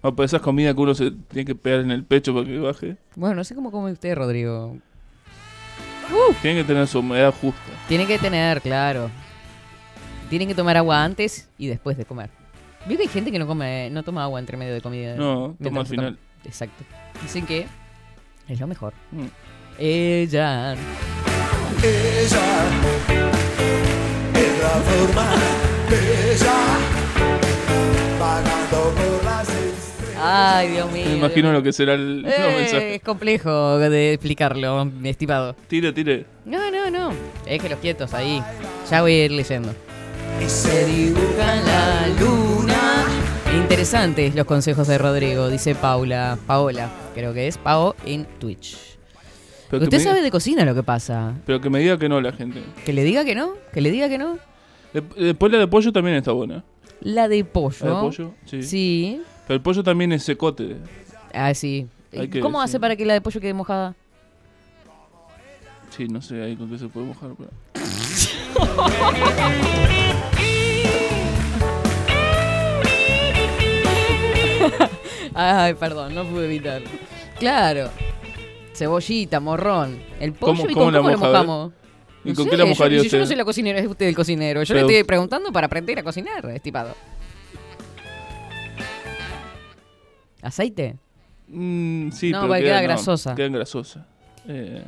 [0.00, 2.58] O por esas comidas que uno se tiene que pegar en el pecho para que
[2.58, 2.96] baje.
[3.16, 4.78] Bueno, no sé cómo come usted, Rodrigo.
[6.42, 7.60] Tiene que tener su humedad justa.
[7.88, 9.10] Tiene que tener, claro.
[10.28, 12.30] Tienen que tomar agua antes y después de comer.
[12.86, 15.14] Vio que hay gente que no come, no toma agua entre medio de comida.
[15.16, 16.18] No, toma al final.
[16.44, 16.84] Exacto.
[17.22, 17.66] Dicen que
[18.48, 18.94] es lo mejor.
[19.12, 19.26] Mm.
[19.78, 20.76] Ella.
[30.20, 31.04] Ay, Dios mío.
[31.06, 32.94] Me imagino lo que será el Eh, mensajes.
[32.96, 35.54] es complejo de explicarlo, mi estimado.
[35.68, 36.26] Tire, tire.
[36.44, 37.10] No, no, no.
[37.44, 38.42] Déjelos quietos ahí.
[38.90, 39.74] Ya voy a ir leyendo.
[40.46, 43.04] Se dibuja en la luna.
[43.54, 46.38] Interesantes los consejos de Rodrigo, dice Paula.
[46.46, 48.76] Paola, creo que es Pao en Twitch.
[49.70, 51.34] Pero Usted sabe de cocina lo que pasa.
[51.46, 52.62] pero que me diga que no la gente.
[52.84, 54.38] Que le diga que no, que le diga que no.
[54.92, 56.64] De- Después la de pollo también está buena.
[57.00, 57.76] La de pollo.
[57.82, 58.62] La de pollo, sí.
[58.62, 59.22] Sí.
[59.48, 60.76] Pero el pollo también es secote.
[61.32, 61.88] Ah, sí.
[62.12, 63.94] Hay que- ¿Cómo hace para que la de pollo quede mojada?
[65.90, 67.30] Sí, no sé ahí con qué se puede mojar.
[67.36, 67.50] pero-
[75.34, 76.82] Ay, perdón, no pude evitar.
[77.38, 77.90] Claro.
[78.74, 79.98] Cebollita, morrón.
[80.20, 81.46] El pollo ¿Cómo- y cómo con la cómo lo moja, a ver?
[81.46, 81.72] mojamos.
[82.24, 83.18] ¿Y No con sé, qué la yo- mojaría si usted?
[83.18, 84.62] Yo no soy la cocinera, es usted el cocinero.
[84.62, 86.94] Yo Pero- le estoy preguntando para aprender a cocinar, estipado.
[90.42, 90.96] ¿Aceite?
[91.48, 93.34] Mm, sí, No, pero porque queda no, grasosa.
[93.34, 94.06] Queda grasosa.
[94.46, 94.82] Eh,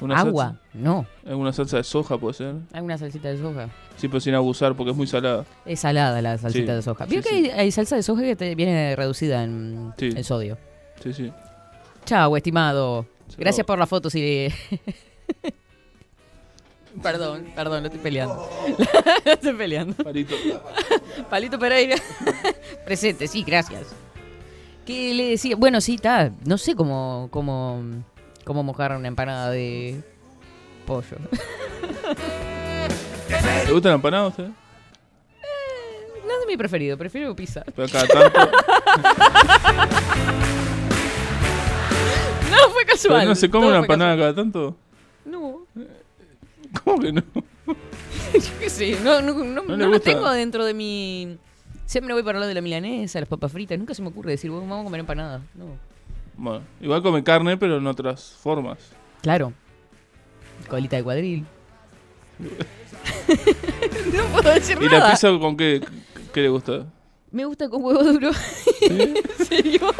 [0.00, 0.46] una ¿Agua?
[0.46, 1.06] salsa- No.
[1.26, 2.54] ¿Alguna salsa de soja puede ser?
[2.72, 3.68] Alguna salsita de soja.
[3.96, 5.44] Sí, pero sin abusar porque es muy salada.
[5.64, 7.04] Es salada la salsita Sí, de soja.
[7.06, 7.34] sí, ¿Vio que sí.
[7.34, 9.92] hay, hay salsa de soja que te viene reducida en,
[10.22, 10.58] sodio?
[11.02, 11.32] Sí, sí.
[12.04, 13.06] Chao, estimado.
[13.38, 14.48] Gracias por la foto, si...
[17.02, 18.48] perdón, perdón, lo estoy peleando.
[19.24, 19.94] lo estoy peleando.
[20.04, 20.34] Palito.
[21.30, 21.96] Palito Pereira.
[22.84, 23.94] Presente, sí, gracias.
[24.86, 25.56] ¿Qué le decía?
[25.56, 26.30] Bueno, sí, está.
[26.44, 27.82] No sé cómo, cómo,
[28.44, 30.00] cómo mojar una empanada de
[30.86, 31.16] pollo.
[33.66, 34.48] ¿Le gusta la empanada usted?
[36.26, 37.64] No es mi preferido, prefiero pizza.
[37.74, 38.50] Pero cada tanto.
[42.50, 43.18] No, fue casual.
[43.20, 44.76] ¿Pero no se come todo una fue empanada cada tanto?
[45.24, 45.66] No,
[46.84, 47.22] ¿Cómo que no?
[47.66, 50.04] yo qué sé, no, no, no, ¿No no lo gusta?
[50.04, 51.38] tengo dentro de mi...
[51.86, 53.78] Siempre voy para lo de la milanesa, las papas fritas.
[53.78, 55.42] Nunca se me ocurre decir, "Bueno, vamos a comer empanada.
[55.54, 55.66] No.
[56.36, 58.78] Bueno, igual come carne, pero en otras formas.
[59.22, 59.52] Claro.
[60.68, 61.46] Colita de cuadril.
[64.12, 64.98] no puedo decir ¿Y nada.
[64.98, 65.80] la pizza con qué,
[66.32, 66.86] qué le gusta?
[67.30, 68.30] Me gusta con huevo duro.
[68.80, 69.14] ¿En
[69.46, 69.80] serio?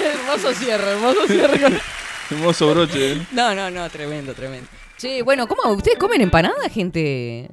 [0.00, 1.80] hermoso cierre, hermoso cierre.
[2.30, 3.26] Hermoso broche, ¿eh?
[3.32, 4.66] No, no, no, tremendo, tremendo.
[4.96, 5.72] Sí, bueno, ¿cómo?
[5.74, 7.48] ¿Ustedes comen empanada, gente?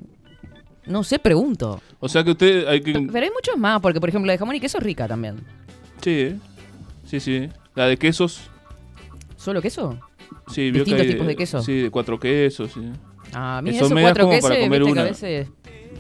[0.86, 1.82] No sé, pregunto.
[2.00, 2.94] O sea que usted hay que...
[2.94, 5.38] Pero hay muchos más, porque por ejemplo la de jamón y queso es rica también.
[6.02, 6.40] Sí, ¿eh?
[7.06, 7.50] sí, sí.
[7.76, 8.42] La de quesos.
[9.38, 9.98] ¿Solo queso?
[10.48, 11.62] Sí, vio que Distintos hay tipos de queso.
[11.62, 12.82] Sí, de cuatro quesos, sí.
[13.34, 15.10] Ah, mira, son eso medias cuatro como quesos, para comer viste que a una.
[15.12, 15.48] veces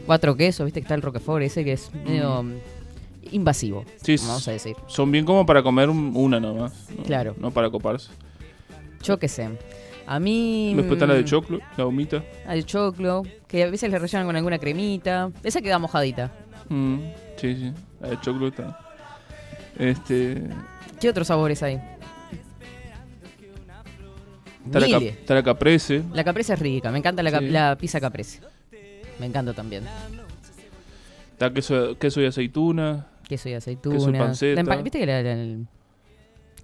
[0.05, 2.53] cuatro quesos, viste que está el Roquefort ese que es medio mm,
[3.31, 4.75] invasivo, Sí, vamos a decir.
[4.87, 6.89] Son bien como para comer un- una nomás.
[6.97, 7.03] ¿no?
[7.03, 7.35] Claro.
[7.39, 8.09] No para coparse.
[9.03, 9.49] Yo qué sé.
[10.07, 10.73] A mí...
[10.75, 12.23] Después está la de mm, choclo, la humita.
[12.47, 15.31] Al choclo, que a veces le rellenan con alguna cremita.
[15.43, 16.31] Esa queda mojadita.
[16.69, 16.97] Mm,
[17.37, 17.73] sí, sí.
[18.01, 18.79] La de choclo está.
[19.77, 20.43] Este.
[20.99, 21.79] ¿Qué otros sabores hay?
[24.65, 26.03] Está la, cap- está la caprese.
[26.13, 27.47] La caprese es rica, me encanta la, Sí.
[27.49, 28.41] la pizza caprese.
[29.19, 29.83] Me encanta también.
[31.33, 33.07] Está queso, queso y aceituna.
[33.27, 33.95] Queso y aceituna.
[33.95, 34.61] Queso panceta.
[34.61, 35.57] La empa- ¿Viste que la,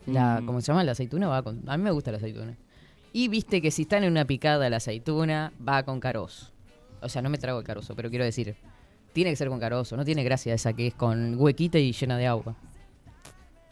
[0.07, 0.45] la- Mm.
[0.45, 0.83] ¿cómo se llama?
[0.83, 1.61] La aceituna va con...
[1.67, 2.55] A mí me gusta la aceituna.
[3.13, 6.51] Y viste que si está en una picada la aceituna, va con carozo.
[7.01, 8.55] O sea, no me trago el carozo, pero quiero decir,
[9.13, 9.95] tiene que ser con carozo.
[9.97, 12.55] No tiene gracia esa que es con huequita y llena de agua.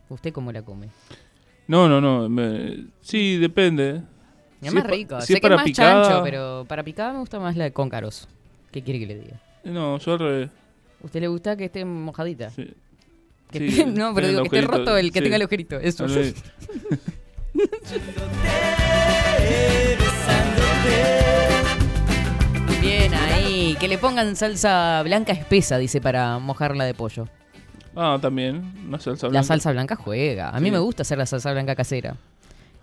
[0.10, 0.90] ¿Usted cómo la come?
[1.68, 2.30] No, no, no.
[2.30, 4.02] me- sí, depende.
[4.62, 5.20] Es Si más rico.
[5.22, 7.70] si sé es que es más picada- chancho, pero para picada me gusta más la
[7.72, 8.28] con carozo.
[8.72, 9.42] ¿Qué quiere que le diga?
[9.64, 10.50] No, yo al revés.
[11.02, 12.50] ¿Usted le gusta que esté mojadita?
[12.52, 12.72] Sí.
[13.60, 15.24] Que Sí, esté- no, pero digo que esté roto el que sí.
[15.24, 15.80] tenga el agujerito.
[15.80, 16.06] Eso.
[22.82, 23.76] Bien ahí.
[23.80, 27.28] Que le pongan salsa blanca espesa, dice, para mojarla de pollo.
[27.96, 28.74] Ah, también.
[28.88, 29.48] Una salsa La blanca.
[29.48, 30.50] salsa blanca juega.
[30.50, 30.72] A mí Sí.
[30.72, 32.18] me gusta hacer la salsa blanca casera.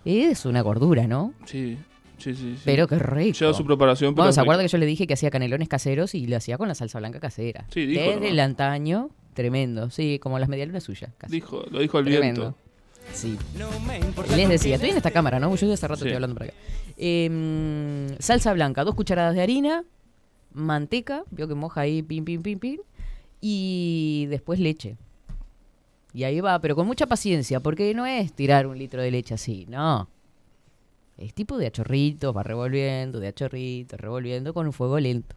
[0.05, 1.33] Es una gordura, ¿no?
[1.45, 1.77] Sí,
[2.17, 2.55] sí, sí.
[2.55, 2.61] sí.
[2.65, 3.37] Pero qué rico.
[3.39, 6.13] Lleva su preparación, pero Bueno, ¿se acuerda que yo le dije que hacía canelones caseros
[6.15, 7.65] y lo hacía con la salsa blanca casera?
[7.73, 8.25] Sí, dijo, Desde ¿no?
[8.25, 9.89] el antaño, tremendo.
[9.89, 11.11] Sí, como las medialunas suyas.
[11.17, 11.33] casi.
[11.33, 12.41] Dijo, lo dijo el Tremendo.
[12.41, 12.57] viento.
[13.11, 13.37] Sí.
[14.35, 15.53] Les decía, estoy en esta cámara, ¿no?
[15.55, 16.05] Yo hace rato Sí.
[16.07, 16.53] estoy hablando por acá.
[16.97, 19.83] Em, salsa blanca, dos cucharadas de harina,
[20.53, 22.79] manteca, veo que moja ahí, pim, pim, pim, pim,
[23.41, 24.95] y después leche.
[26.13, 29.33] Y ahí va, pero con mucha paciencia, porque no es tirar un litro de leche
[29.33, 30.07] así, no.
[31.17, 35.35] Es tipo de a chorritos, va revolviendo, de a chorritos, revolviendo con un fuego lento.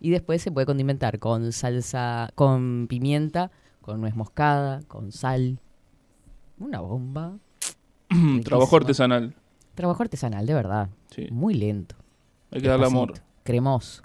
[0.00, 5.58] Y después se puede condimentar con salsa, con pimienta, con nuez moscada, con sal.
[6.58, 7.36] Una bomba.
[8.44, 9.34] Trabajo artesanal.
[9.74, 10.88] Trabajo artesanal, de verdad.
[11.10, 11.26] Sí.
[11.30, 11.96] Muy lento.
[12.50, 13.14] Hay que darle amor.
[13.44, 14.02] Cremoso.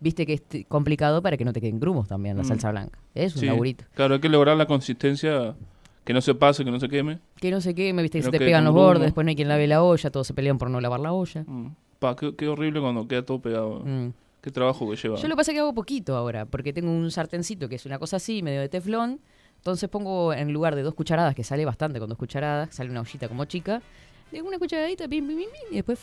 [0.00, 2.46] Viste que es complicado para que no te queden grumos también la Mm.
[2.46, 2.98] salsa blanca.
[3.14, 3.46] Es un Sí.
[3.46, 3.84] laburito.
[3.94, 5.54] Claro, hay que lograr la consistencia,
[6.04, 7.20] que no se pase, que no se queme.
[7.36, 9.30] Que no sé qué, me viste que Que se te pegan los bordes, después no
[9.30, 11.44] hay quien lave la olla, todos se pelean por no lavar la olla.
[11.46, 11.68] Mm.
[11.98, 13.80] Pa, qué, qué horrible cuando queda todo pegado.
[13.84, 14.12] Mm.
[14.44, 15.16] Qué trabajo que lleva.
[15.16, 17.86] Yo lo que pasa es que hago poquito ahora, porque tengo un sartencito que es
[17.86, 19.18] una cosa así, medio de teflón.
[19.56, 23.00] Entonces pongo en lugar de dos cucharadas, que sale bastante con dos cucharadas, sale una
[23.00, 23.80] ollita como chica,
[24.30, 25.98] le hago una cucharadita, pim, pim, pim, y después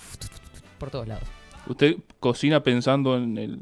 [0.79, 1.23] por todos lados.
[1.67, 3.61] ¿Usted cocina pensando en, el-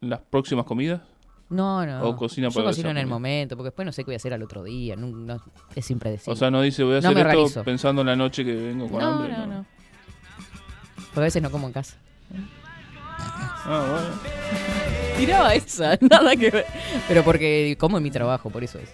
[0.00, 1.02] en las próximas comidas?
[1.48, 2.02] No, no.
[2.08, 4.14] O cocina Yo para cocino esa en el momento, porque después no sé qué voy
[4.14, 4.96] a hacer al otro día.
[4.96, 5.40] no- no-
[5.76, 6.32] es impredecible.
[6.32, 7.62] O sea, no dice, voy a No hacer esto organizo.
[7.62, 9.32] pensando en la noche que vengo con no, hambre.
[9.32, 9.66] no, no.
[10.96, 11.96] Porque a veces no como en casa.
[13.18, 14.06] Ah, bueno.
[15.18, 16.66] Tiraba esa, nada que ver.
[17.08, 18.88] Pero porque como en mi trabajo, por eso es.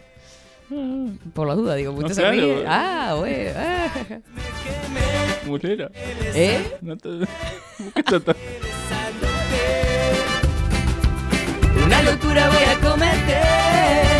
[1.34, 2.36] Por las dudas, digo, No, ¿usted se claro.
[2.36, 2.64] ríe?
[2.66, 3.48] Ah, güey.
[3.48, 3.92] ah.
[5.44, 5.90] Mulera.
[6.34, 6.76] ¿Eh?
[6.80, 7.08] No te...
[7.10, 8.36] ¿Por qué está tan-
[11.84, 14.11] Una locura voy a cometer.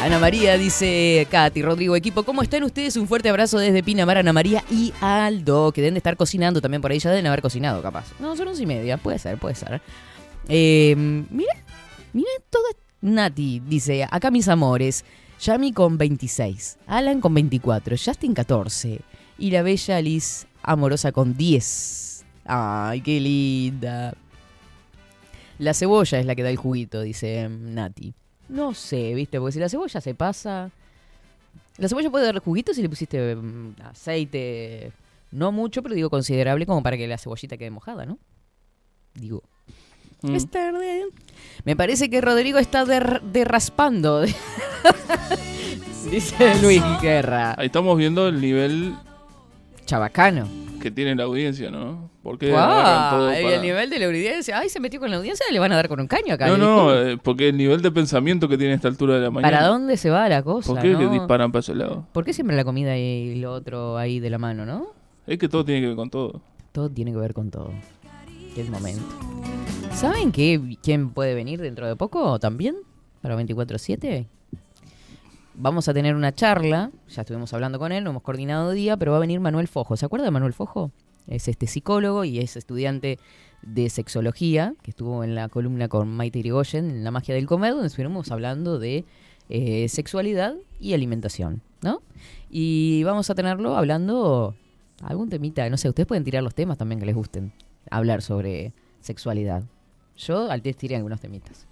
[0.00, 2.96] Ana María dice, Katy, Rodrigo, equipo, ¿cómo están ustedes?
[2.96, 6.80] Un fuerte abrazo desde Pinamar, Ana María y Aldo, que deben de estar cocinando también
[6.80, 8.06] por ahí, ya deben haber cocinado, capaz.
[8.18, 9.82] No, son once y media, puede ser, puede ser.
[10.48, 11.52] Eh, mira,
[12.14, 12.64] mira todo.
[13.02, 15.04] Nati dice, acá mis amores,
[15.42, 19.00] Yami con 26, Alan con 24, Justin 14
[19.38, 22.24] y la bella Liz amorosa con 10.
[22.46, 24.14] Ay, qué linda.
[25.58, 28.14] La cebolla es la que da el juguito, dice Nati.
[28.50, 29.38] No sé, ¿viste?
[29.38, 30.70] Porque si la cebolla se pasa...
[31.78, 34.92] La cebolla puede dar juguito si le pusiste mm, aceite,
[35.30, 38.18] no mucho, pero digo considerable como para que la cebollita quede mojada, ¿no?
[39.14, 39.42] Digo.
[40.22, 40.34] Mm.
[40.34, 41.04] Es tarde.
[41.64, 44.22] Me parece que Rodrigo está der- derraspando.
[46.10, 47.54] Dice Luis Guerra.
[47.56, 48.94] Ahí estamos viendo el nivel
[49.86, 50.48] Chabacano.
[50.82, 52.09] que tiene la audiencia, ¿no?
[52.22, 52.56] Porque todo
[53.32, 54.58] y para- el nivel de la audiencia.
[54.58, 56.48] Ay, se metió con la audiencia, le van a dar con un caño acá.
[56.48, 59.20] No, le no, eh, porque el nivel de pensamiento que tiene a esta altura de
[59.22, 59.50] la mañana.
[59.56, 60.70] ¿Para dónde se va la cosa?
[60.72, 61.10] ¿Por qué no?
[61.10, 62.06] disparan para ese lado?
[62.12, 64.88] ¿Por qué siempre la comida y lo otro ahí de la mano, no?
[65.26, 66.42] Es que todo tiene que ver con todo.
[66.72, 67.70] Todo tiene que ver con todo.
[68.54, 69.02] Qué momento.
[69.92, 72.76] ¿Saben qué, quién puede venir dentro de poco también?
[73.22, 74.26] Para 24-7.
[75.54, 76.90] Vamos a tener una charla.
[77.08, 79.96] Ya estuvimos hablando con él, no hemos coordinado día, pero va a venir Manuel Fojo.
[79.96, 80.90] ¿Se acuerda de Manuel Fojo?
[81.30, 83.18] Es este psicólogo y es estudiante
[83.62, 87.72] de sexología, que estuvo en la columna con Maite Irigoyen en La magia del comer,
[87.72, 89.04] donde estuvimos hablando de
[89.48, 92.02] eh, sexualidad y alimentación, ¿no?
[92.50, 94.54] Y vamos a tenerlo hablando
[95.02, 97.52] algún temita, no sé, ustedes pueden tirar los temas también que les gusten,
[97.90, 99.62] hablar sobre sexualidad.
[100.16, 101.66] Yo al test tiré algunos temitas.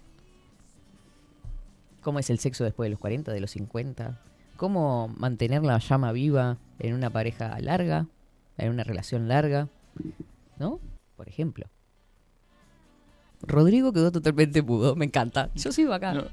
[2.00, 4.20] ¿Cómo es el sexo después de los 40, de los 50?
[4.56, 8.06] ¿Cómo mantener la llama viva en una pareja larga,
[8.58, 9.68] en una relación larga?
[10.58, 10.80] ¿No?
[11.16, 11.66] Por ejemplo.
[13.42, 15.50] Rodrigo quedó totalmente mudo, me encanta.
[15.54, 16.12] Yo sigo acá.
[16.12, 16.24] No,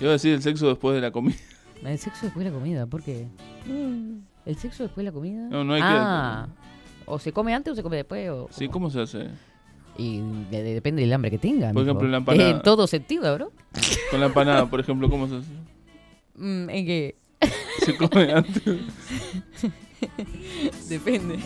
[0.00, 1.36] iba a decir el sexo después de la comida.
[1.82, 3.26] El sexo después de la comida, ¿por qué?
[4.44, 5.48] ¿El sexo después de la comida?
[5.48, 6.48] No, no hay que- ah,
[7.06, 8.28] O se come antes o se come después.
[8.30, 9.28] O, Sí, ¿cómo se hace?
[9.96, 11.72] Y de- de- depende del hambre que tenga.
[11.72, 12.50] Por ejemplo, la empanada.
[12.50, 13.52] En todo sentido, bro.
[14.10, 15.48] Con la empanada, por ejemplo, ¿cómo se hace?
[16.36, 17.16] Mm, en que
[17.84, 18.62] Se come antes.
[20.88, 21.38] depende.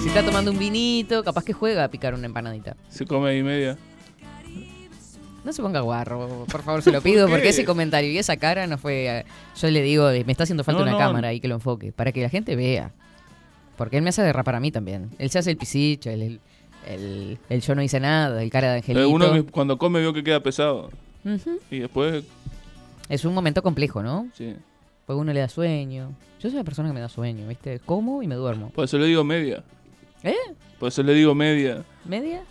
[0.00, 2.76] si está tomando un vinito, capaz que juega a picar una empanadita.
[2.88, 3.76] Se come ahí media.
[5.44, 8.66] No se ponga guarro, por favor, se lo pido, porque ese comentario y esa cara
[8.68, 9.06] no fue.
[9.20, 9.24] eh,
[9.60, 10.98] Yo le digo, eh, me está haciendo falta No, una no.
[10.98, 12.92] cámara ahí que lo enfoque, para que la gente vea.
[13.76, 15.10] Porque él me hace derrapar a mí también.
[15.18, 16.40] Él se hace el pisicho, el, el,
[16.86, 19.08] el- el yo no hice nada, el cara de angelito.
[19.08, 20.90] Uno cuando come veo que queda pesado.
[21.70, 22.24] Y después,
[23.08, 24.28] Es un momento complejo, ¿no?
[24.36, 24.54] sí.
[25.12, 26.14] Porque uno le da sueño.
[26.40, 27.80] Yo soy la persona que me da sueño, ¿viste?
[27.80, 28.70] Como y me duermo.
[28.70, 29.62] Por eso le digo media.
[30.22, 30.34] ¿Eh?
[30.78, 31.84] Por eso le digo media.
[32.06, 32.42] ¿Media?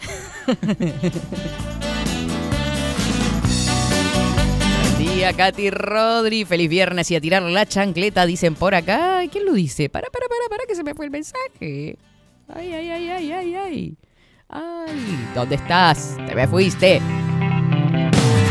[4.96, 6.46] Buen día, Katy Rodri.
[6.46, 9.20] Feliz viernes y a tirar la chancleta, dicen por acá.
[9.30, 9.90] ¿Quién lo dice?
[9.90, 11.98] Para, para, para, para, que se me fue el mensaje.
[12.48, 13.96] Ay, ay, ay, ay, ay, ay.
[14.48, 16.16] Ay, ¿dónde estás?
[16.26, 17.02] Te me fuiste.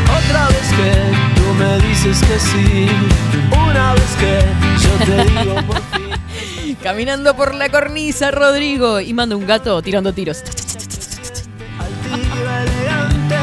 [0.04, 2.88] Otra vez que me dices que sí,
[3.52, 4.40] una vez que
[4.82, 6.76] yo te digo por fin.
[6.82, 9.00] Caminando por la cornisa, Rodrigo.
[9.00, 10.42] Y manda un gato tirando tiros.
[11.78, 13.36] Altivo, elegante,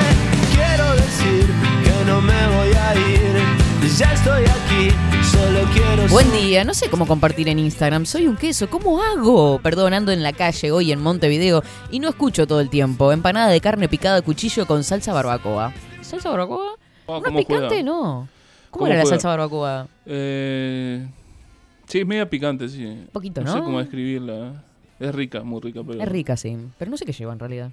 [0.54, 1.46] quiero decir
[1.84, 3.96] que no me voy a ir.
[3.98, 4.90] Ya estoy aquí,
[5.32, 8.06] solo quiero Buen día, no sé cómo compartir en Instagram.
[8.06, 9.60] Soy un queso, ¿cómo hago?
[9.60, 13.12] Perdón, ando en la calle hoy en Montevideo y no escucho todo el tiempo.
[13.12, 15.74] Empanada de carne picada a cuchillo con salsa barbacoa.
[16.02, 16.78] ¿Salsa barbacoa?
[17.08, 17.68] Ah, ¿No es ¿cómo picante?
[17.68, 17.84] juega?
[17.84, 17.94] No.
[18.04, 18.28] ¿Cómo,
[18.72, 19.88] ¿Cómo era la salsa barbacoa?
[20.06, 21.06] Eh,
[21.88, 23.06] sí, es media picante, sí.
[23.12, 23.64] Poquito, no sé ¿no?
[23.64, 24.64] cómo describirla.
[25.00, 26.02] Es rica, muy rica, pero...
[26.02, 26.58] Es rica, sí.
[26.78, 27.72] Pero no sé qué lleva en realidad.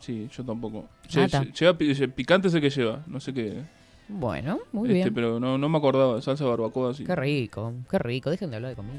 [0.00, 0.86] Sí, yo tampoco.
[1.10, 1.76] Lle- lleva
[2.14, 3.62] picante sé que lleva, no sé qué.
[4.08, 5.14] Bueno, muy Este, bien.
[5.14, 7.04] Pero no, no me acordaba de salsa barbacoa así.
[7.04, 8.30] Qué rico, qué rico.
[8.30, 8.94] Dejen de hablar de comida.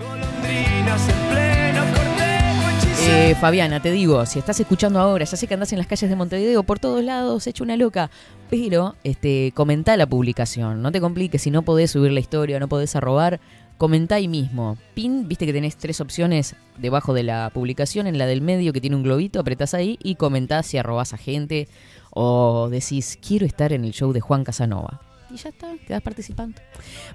[0.00, 1.84] Golondrinas en pleno.
[3.02, 6.08] Eh, Fabiana, te digo, si estás escuchando ahora, ya sé que andás en las calles
[6.10, 8.10] de Montevideo por todos lados, hecho una loca,
[8.50, 12.68] pero este, comentá la publicación, no te compliques, si no podés subir la historia, no
[12.68, 13.40] podés arrobar,
[13.78, 14.76] comentá ahí mismo.
[14.92, 18.80] Pin, viste que tenés tres opciones debajo de la publicación, en la del medio que
[18.80, 21.68] tiene un globito, apretás ahí y comentás si arrobás a gente
[22.10, 25.00] o decís, quiero estar en el show de Juan Casanova.
[25.32, 26.60] Y ya está, quedás participando.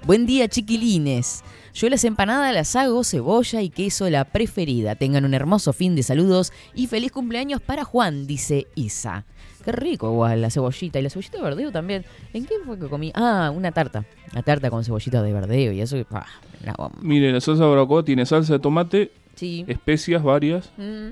[0.06, 1.44] Buen día, chiquilines.
[1.74, 4.96] Yo las empanadas las hago cebolla y queso la preferida.
[4.96, 9.26] Tengan un hermoso fin de saludos y feliz cumpleaños para Juan, dice Isa.
[9.66, 12.06] Qué rico igual la cebollita y la cebollita de verdeo también.
[12.34, 13.12] ¿En qué fue que comí?
[13.16, 14.06] Ah, una tarta.
[14.32, 15.98] Una tarta con cebollita de verdeo y eso.
[16.12, 16.26] ah,
[16.64, 16.98] una bomba.
[17.02, 19.66] Mire, la salsa barbacoa tiene salsa de tomate, Sí.
[19.68, 21.10] especias varias, Mm,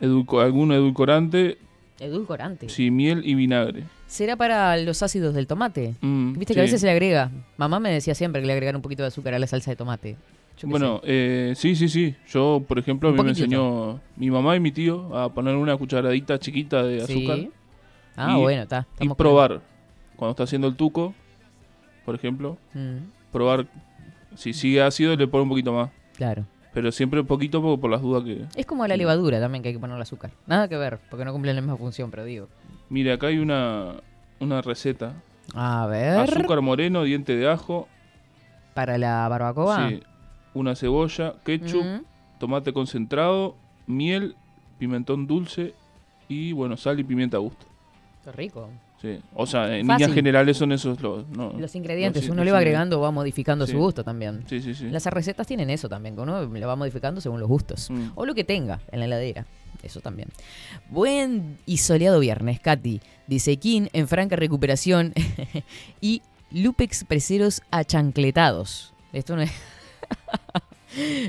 [0.00, 1.58] edulco- algún edulcorante,
[2.00, 2.68] edulcorante.
[2.68, 3.84] sí, miel y vinagre.
[4.06, 5.94] ¿Será para los ácidos del tomate?
[6.00, 7.30] Mm, Viste que a veces se le agrega.
[7.56, 9.76] Mamá me decía siempre que le agregaran un poquito de azúcar a la salsa de
[9.76, 10.16] tomate.
[10.62, 12.14] Bueno, eh, sí, sí, sí.
[12.30, 15.76] Yo, por ejemplo, a mí me enseñó mi mamá y mi tío a poner una
[15.76, 17.50] cucharadita chiquita de Sí.
[18.16, 18.86] Ah, y- bueno, está.
[19.00, 19.60] y probar.
[20.16, 21.14] Cuando está haciendo el tuco,
[22.04, 22.98] por ejemplo, Mm,
[23.32, 23.66] probar.
[24.34, 25.90] Si sigue ácido, le pone un poquito más.
[26.16, 26.44] claro.
[26.72, 28.44] Pero siempre poquito por, por las dudas que...
[28.54, 30.30] Es como la levadura también que hay que ponerle azúcar.
[30.46, 32.48] Nada que ver, porque no cumple la misma función, pero digo.
[32.90, 33.94] Mire, acá hay una,
[34.40, 35.14] una receta.
[35.54, 36.18] A ver.
[36.20, 37.88] Azúcar moreno, diente de ajo,
[38.74, 39.88] Para la barbacoa.
[39.88, 40.02] sí,
[40.52, 42.04] una cebolla, ketchup, Mm,
[42.38, 43.56] tomate concentrado,
[43.86, 44.36] miel,
[44.78, 45.74] pimentón dulce
[46.28, 47.64] y, bueno, sal y pimienta a gusto.
[48.26, 48.68] Qué rico.
[49.00, 49.20] Sí.
[49.34, 50.00] O sea, en Fácil.
[50.06, 51.28] líneas generales son esos los...
[51.28, 53.72] no, Los ingredientes, los- uno los le va agregando o va modificando Sí.
[53.72, 54.42] su gusto también.
[54.48, 54.88] Sí, sí, sí.
[54.90, 57.88] Las recetas tienen eso también, que uno le va modificando según los gustos.
[57.88, 58.08] Mm.
[58.16, 59.46] O lo que tenga en la heladera.
[59.82, 60.28] Eso también.
[60.90, 63.00] Buen y soleado viernes, Katy.
[63.28, 65.12] Dice King en franca recuperación.
[66.00, 68.92] y Lupe Expreseros achancletados.
[69.12, 69.52] Esto no es.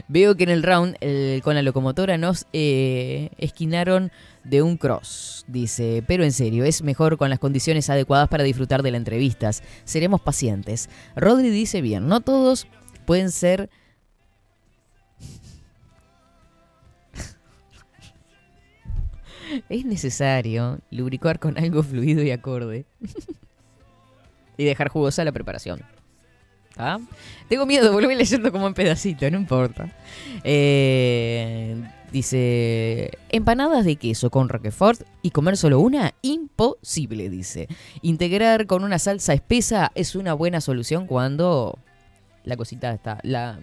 [0.07, 0.97] Veo que en el round
[1.41, 4.11] con la locomotora nos eh, esquinaron
[4.43, 8.82] de un cross, dice, pero en serio, es mejor con las condiciones adecuadas para disfrutar
[8.82, 9.61] de las entrevistas.
[9.84, 10.89] Seremos pacientes.
[11.15, 12.65] Rodri dice bien, no todos
[13.05, 13.70] pueden ser...
[19.70, 22.86] es necesario lubricar con algo fluido y acorde.
[24.57, 25.97] y dejar jugosa la preparación.
[27.47, 29.89] Tengo miedo, volví leyendo como en pedacito, no importa.
[30.43, 37.67] Eh, dice, empanadas de queso con Roquefort y comer solo una, imposible, dice.
[38.01, 41.80] Integrar con una salsa espesa es una buena solución cuando
[42.43, 43.59] la cosita está, la,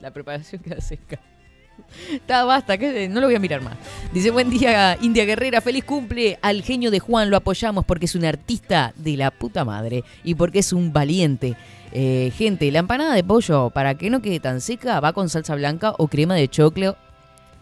[0.00, 1.20] la preparación queda seca.
[2.12, 3.76] Está, basta, que no lo voy a mirar más.
[4.12, 8.14] Dice, buen día, India Guerrera, feliz cumple al genio de Juan, lo apoyamos porque es
[8.14, 11.56] un artista de la puta madre y porque es un valiente.
[11.92, 15.54] Eh, gente, la empanada de pollo, para que no quede tan seca, va con salsa
[15.54, 16.96] blanca o crema de choclo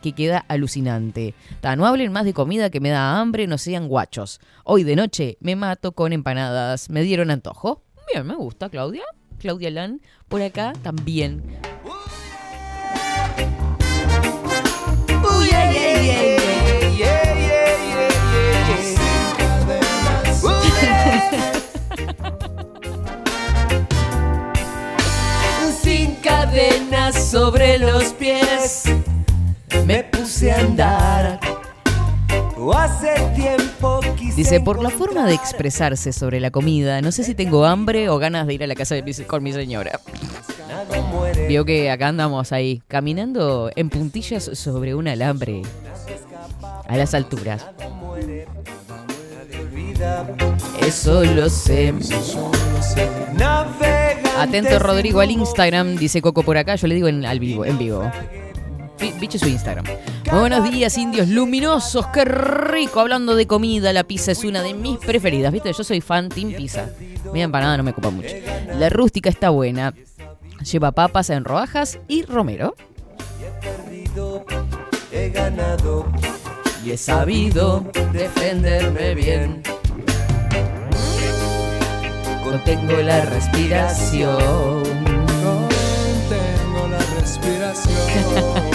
[0.03, 1.35] que queda alucinante.
[1.61, 4.41] Ta, no hablen más de comida que me da hambre, no sean guachos.
[4.65, 7.83] Hoy de noche me mato con empanadas, me dieron antojo.
[8.13, 9.03] Bien, me gusta, Claudia.
[9.39, 11.43] Claudia Lan, por acá también.
[25.83, 28.85] Sin cadenas sobre los pies,
[29.87, 31.58] me puse a andar.
[34.37, 38.19] Dice, por la forma de expresarse sobre la comida, no sé si tengo hambre o
[38.19, 40.01] ganas de ir a la casa de mi- con mi señora.
[41.49, 45.63] Vio que acá andamos ahí, caminando en puntillas sobre un alambre.
[46.89, 47.67] a las alturas.
[50.87, 51.93] Eso lo sé.
[54.39, 57.77] Atento Rodrigo al Instagram, dice Coco por acá, yo le digo en, al vivo, en
[57.79, 58.11] vivo.
[58.99, 59.85] Biche su Instagram.
[60.31, 63.01] Muy buenos días, indios luminosos, qué rico.
[63.01, 65.53] Hablando de comida, la pizza es una de mis preferidas.
[65.53, 66.91] Viste, yo soy fan Team Pizza.
[67.33, 68.35] Mi empanada no me ocupa mucho.
[68.77, 69.95] La rústica está buena.
[70.71, 72.75] Lleva papas en rodajas y romero.
[75.13, 76.07] He ganado
[76.85, 79.63] Y he sabido defenderme bien.
[82.43, 84.83] Contengo la respiración.
[86.29, 88.65] Tengo la respiración.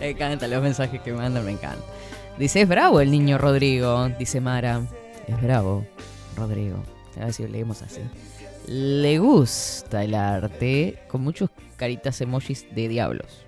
[0.00, 1.84] Me encantan los mensajes que me mandan, me encantan.
[2.38, 4.82] Dice, es bravo el niño Rodrigo, dice Mara.
[5.28, 5.86] Es bravo,
[6.36, 6.82] Rodrigo.
[7.20, 8.00] A ver si lo leemos así.
[8.66, 13.44] Le gusta el arte con muchos caritas emojis de diablos.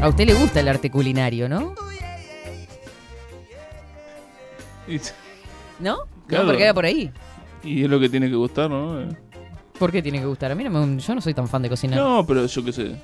[0.00, 1.74] A usted le gusta el arte culinario, ¿no?
[5.78, 5.98] ¿No?
[6.26, 6.44] Claro.
[6.44, 7.10] No, porque era por ahí.
[7.62, 9.08] y es lo que tiene que gustar, ¿no?
[9.78, 10.52] ¿Por qué tiene que gustar?
[10.52, 11.98] A mí no me, yo no soy tan fan de cocinar.
[11.98, 12.96] No, pero yo qué sé.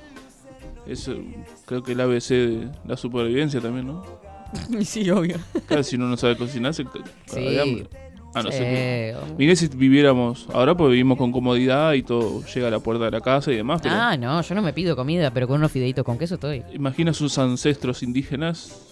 [0.87, 1.21] Es, eh,
[1.65, 4.03] creo que el ABC de la supervivencia también, ¿no?
[4.83, 5.37] sí, obvio.
[5.67, 6.83] Claro, si uno no sabe cocinar, se
[7.25, 7.39] Sí.
[7.41, 7.87] de hambre.
[8.33, 8.63] Ah, no Sí, sé.
[8.63, 9.15] qué-.
[9.37, 13.11] Miré si viviéramos, ahora pues vivimos con comodidad y todo llega a la puerta de
[13.11, 15.71] la casa y demás, pero Ah, no, yo no me pido comida, pero con unos
[15.71, 16.63] fideitos con queso estoy.
[16.73, 18.87] imagina sus ancestros indígenas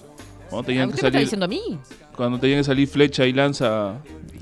[0.49, 1.79] cuando Ah, tenían que ¿Usted me está salir, diciendo a mí?
[2.17, 3.93] cuando tenían que salir flecha y lanza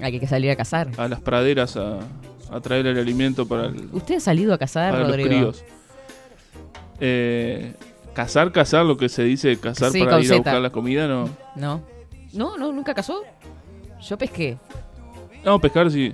[0.02, 0.90] Hay que salir a cazar.
[0.98, 2.00] a las praderas a,
[2.52, 5.30] a traer el alimento para, el- ¿Usted ha salido a cazar, para los Rodrigo?
[5.30, 5.64] críos.
[7.00, 7.74] Eh,
[8.14, 11.30] cazar, cazar, lo que se dice cazar Sí, para ir a buscar la comida, no.
[11.56, 11.82] No.
[12.34, 13.22] No, no, nunca cazó.
[14.02, 14.58] Yo pesqué.
[15.46, 16.14] No, pescar sí.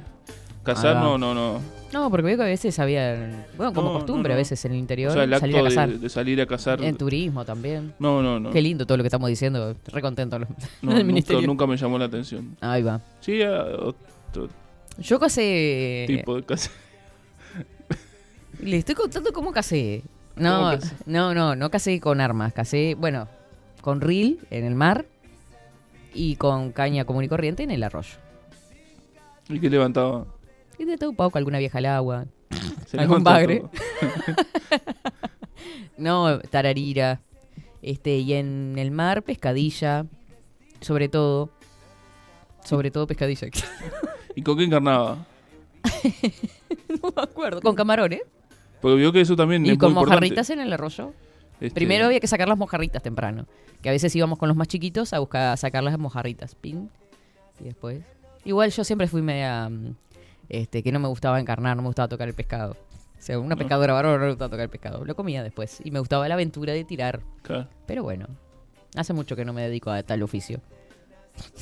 [0.63, 1.59] Cazar Ah, no, no, no.
[1.91, 3.45] No, porque veo que a veces había.
[3.55, 4.33] Bueno, como No, costumbre, no, no.
[4.35, 5.89] a veces en el interior, O sea, el salir a cazar.
[5.89, 6.83] de, de salir a cazar.
[6.83, 7.93] En turismo también.
[7.99, 8.51] No, no, no.
[8.51, 9.75] Qué lindo todo lo que estamos diciendo.
[9.87, 10.45] Re contento No,
[10.81, 11.45] del nunca, ministerio.
[11.47, 12.57] nunca me llamó la atención.
[12.61, 12.99] Ahí va.
[13.19, 14.49] Sí, otro
[14.99, 16.05] Yo casé.
[16.07, 16.71] tipo de cazar.
[18.61, 20.01] Le estoy contando cómo casé.
[20.35, 22.53] No, no, no, no casé con armas.
[22.53, 23.27] Casé, bueno,
[23.81, 25.05] con reel en el mar
[26.13, 28.15] y con caña común y corriente en el arroyo.
[29.49, 30.25] ¿Y qué levantaba?
[30.77, 32.25] Y de todo poco, alguna vieja al agua.
[32.87, 33.63] Se algún bagre.
[35.97, 37.21] No, tararira.
[37.81, 40.05] Este, y en el mar, pescadilla.
[40.81, 41.49] Sobre todo.
[42.63, 43.47] Sobre todo pescadilla.
[44.35, 45.25] ¿Y con qué encarnaba?
[46.89, 47.61] no me acuerdo.
[47.61, 48.21] Con camarones.
[48.83, 50.25] Porque vio que eso también Y es con muy importante.
[50.27, 51.11] mojarritas en el arroyo.
[51.59, 53.47] Este, Primero había que sacar las mojarritas temprano.
[53.81, 56.53] Que a veces íbamos con los más chiquitos a buscar a sacar las mojarritas.
[56.53, 56.91] Pin.
[57.59, 58.01] Y después.
[58.45, 59.67] Igual yo siempre fui media.
[59.69, 59.95] mm,
[60.49, 62.73] Este, que no me gustaba encarnar, no me gustaba tocar el pescado.
[62.73, 65.05] O sea, una pescadora bárbara no me gustaba tocar el pescado.
[65.05, 65.79] Lo comía después.
[65.83, 67.21] Y me gustaba la aventura de tirar.
[67.41, 67.67] Claro.
[67.87, 68.27] Pero bueno.
[68.95, 70.59] Hace mucho que no me dedico a tal oficio.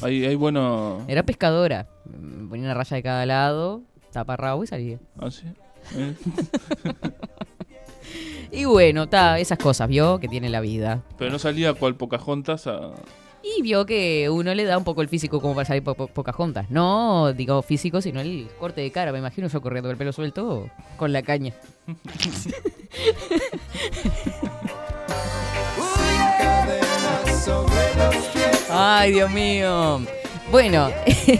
[0.02, 1.06] Hay, hay bueno.
[1.08, 1.88] Era pescadora.
[2.06, 4.98] Mm, Ponía una raya de cada lado, taparrabo y salía.
[5.20, 5.46] Ah, sí.
[8.54, 11.04] Y bueno, ta, esas cosas, vio que tiene la vida.
[11.18, 12.92] Pero no salía cual Pocahontas a.
[13.42, 16.08] Y vio que uno le da un poco el físico como para salir po po-
[16.08, 16.70] pocas juntas.
[16.70, 19.14] No, digo físico, sino el corte de cara.
[19.14, 21.54] Me imagino yo corriendo con el pelo suelto con la caña.
[28.70, 30.02] Ay, Dios mío.
[30.52, 30.90] Bueno,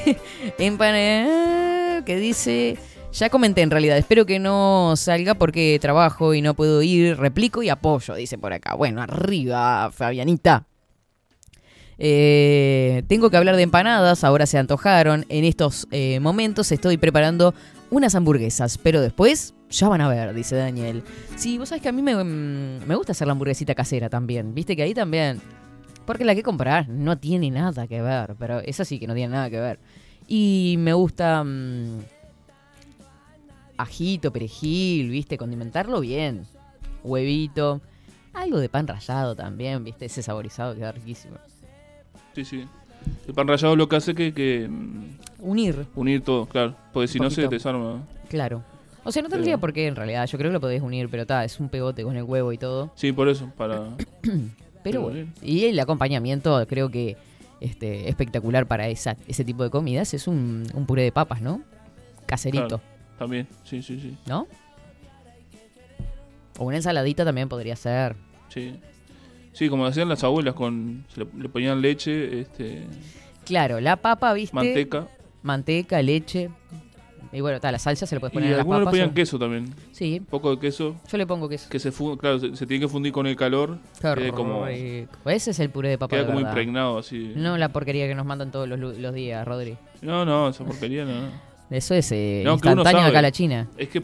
[0.58, 2.78] empane que dice,
[3.14, 7.62] ya comenté en realidad, espero que no salga porque trabajo y no puedo ir, replico
[7.64, 8.76] y apoyo, dice por acá.
[8.76, 10.66] Bueno, arriba, Fabianita.
[11.98, 15.26] Eh, tengo que hablar de empanadas, ahora se antojaron.
[15.30, 17.54] En estos eh, momentos estoy preparando
[17.90, 21.04] unas hamburguesas, pero después ya van a ver, dice Daniel.
[21.36, 24.56] Sí, vos sabés que a mí me, mm, me gusta hacer la hamburguesita casera también.
[24.56, 25.42] Viste que ahí también.
[26.06, 29.34] Porque la que comprar no tiene nada que ver, pero esa sí que no tiene
[29.34, 29.80] nada que ver.
[30.28, 32.00] Y me gusta mm,
[33.82, 36.46] ajito, perejil, viste, condimentarlo bien.
[37.04, 37.82] Huevito.
[38.34, 41.36] Algo de pan rallado también, viste, ese saborizado queda riquísimo.
[42.34, 42.66] Sí, sí.
[43.28, 45.04] El pan rallado lo que hace que, que mm,
[45.40, 46.76] Unir, unir todo, claro.
[46.94, 48.02] Porque si no se desarma.
[48.30, 48.64] claro.
[49.04, 50.28] O sea, no tendría por qué en realidad.
[50.28, 52.60] Yo creo que lo podés unir, pero está, es un pegote con el huevo y
[52.60, 52.92] todo.
[52.94, 53.88] Sí, por eso, para.
[54.84, 55.28] Pero bueno.
[55.42, 57.18] Y el acompañamiento, creo que
[57.60, 61.62] este, espectacular para esa, ese tipo de comidas es un, un puré de papas, ¿no?
[62.26, 62.82] Caserito, Claro,
[63.22, 64.18] también, sí, sí, sí.
[64.26, 64.48] ¿no?
[66.58, 68.16] O una ensaladita también podría ser.
[68.50, 68.76] Sí.
[69.54, 72.84] Sí, como hacían las abuelas, con le, le ponían leche, este,
[73.46, 74.56] Claro, la papa, ¿viste?
[74.56, 75.08] manteca.
[75.44, 76.50] Manteca, leche.
[77.34, 79.10] Y bueno, está, la salsa se le puedes Y poner en las algunos le ponían
[79.10, 79.74] o- queso también.
[79.92, 80.96] Sí, Un poco de queso.
[81.10, 81.70] yo le pongo queso.
[81.70, 83.78] Que se fu- claro, se, se tiene que fundir con el calor.
[84.02, 85.30] Qué quede como, rico.
[85.30, 86.52] Ese es el puré de papa queda de como verdad.
[86.52, 87.32] impregnado así.
[87.36, 89.78] No la porquería que nos mandan todos los, los días, Rodri.
[90.02, 91.51] No, no, esa porquería no.
[91.72, 93.10] Eso es eh, No, que instantáneo sabe.
[93.10, 93.68] acá a la China.
[93.78, 94.02] Es que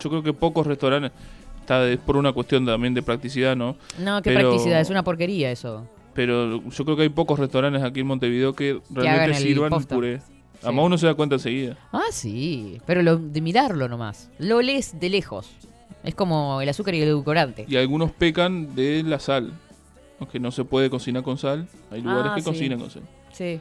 [0.00, 1.12] yo creo que pocos restaurantes.
[1.60, 3.76] Está es por una cuestión también de practicidad, ¿no?
[3.98, 5.88] No, qué Pero- practicidad, es una porquería eso.
[6.14, 9.94] Pero yo creo que hay pocos restaurantes aquí en Montevideo que realmente sirvan posta.
[9.94, 10.20] puré.
[10.62, 11.76] Además uno se da cuenta enseguida.
[11.92, 14.30] Ah, sí, pero lo, de mirarlo nomás.
[14.38, 15.50] Lo lees de lejos.
[16.02, 17.66] Es como el azúcar y el edulcorante.
[17.68, 19.52] Y algunos pecan de la sal.
[20.18, 21.68] Aunque no se puede cocinar con sal.
[21.90, 22.48] Hay lugares Ah, que sí.
[22.48, 23.02] cocinan con sal.
[23.32, 23.60] Sí.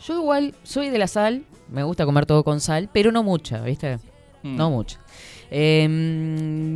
[0.00, 3.60] Yo igual soy de la sal, me gusta comer todo con sal, pero no mucha,
[3.62, 3.98] ¿viste?
[4.42, 4.56] Mm.
[4.56, 5.00] No mucha.
[5.50, 5.84] Eh,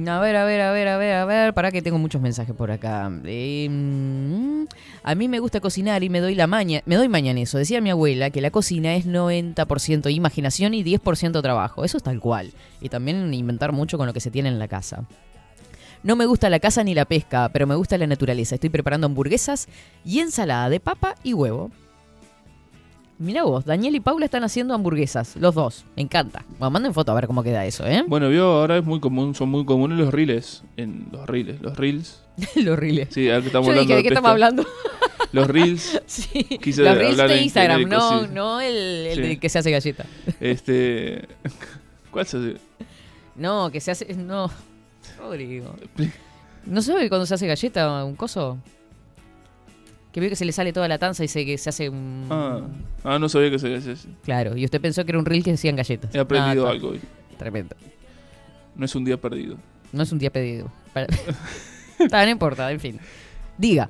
[0.09, 2.55] a ver, a ver, a ver, a ver, a ver, para que tengo muchos mensajes
[2.55, 3.11] por acá.
[3.25, 4.65] Eh, mm,
[5.03, 7.59] a mí me gusta cocinar y me doy la maña, me doy mañana eso.
[7.59, 11.85] Decía mi abuela que la cocina es 90% imaginación y 10% trabajo.
[11.85, 12.53] Eso es tal cual.
[12.81, 15.05] Y también inventar mucho con lo que se tiene en la casa.
[16.03, 18.57] No me gusta la caza ni la pesca, pero me gusta la naturaleza.
[18.57, 19.69] Estoy preparando hamburguesas
[20.05, 21.71] y ensalada de papa y huevo.
[23.23, 25.85] Mira vos, Daniel y Paula están haciendo hamburguesas, los dos.
[25.97, 26.45] Me encanta.
[26.59, 28.03] Bueno, manden foto a ver cómo queda eso, ¿eh?
[28.07, 30.65] Bueno, vio, ahora es muy común, son muy comunes los reels.
[30.77, 32.21] En los reels, los reels.
[32.57, 33.09] los reels.
[33.15, 34.19] Sí, ahora que estamos Yo hablando dije, ¿de qué pesca.
[34.19, 34.67] estamos hablando?
[35.33, 36.03] Los reels.
[36.07, 38.29] Sí, Quise los reels de Instagram, genérico, no, sí.
[38.35, 39.21] no el, el Sí.
[39.23, 40.05] de que se hace galleta.
[40.41, 41.27] Este.
[42.11, 42.57] ¿Cuál se hace?
[43.37, 44.13] No, que se hace.
[44.15, 44.51] No.
[45.19, 45.75] Rodrigo.
[46.67, 48.59] ¿No sabe cuando se hace galleta un coso?
[50.13, 52.27] Que veo que se le sale toda la tanza y se, que se hace un.
[52.31, 52.61] Ah,
[53.05, 54.09] ah, no sabía que se hacía así.
[54.25, 56.15] Claro, y usted pensó que era un reel que hacían galletas.
[56.15, 57.01] He aprendido Ah, algo hoy.
[57.39, 57.75] Tremendo.
[58.77, 59.57] No es un día perdido.
[59.93, 60.71] No es un día pedido.
[60.93, 61.07] Para-
[61.99, 62.99] Está, no importa, en fin.
[63.57, 63.89] Diga.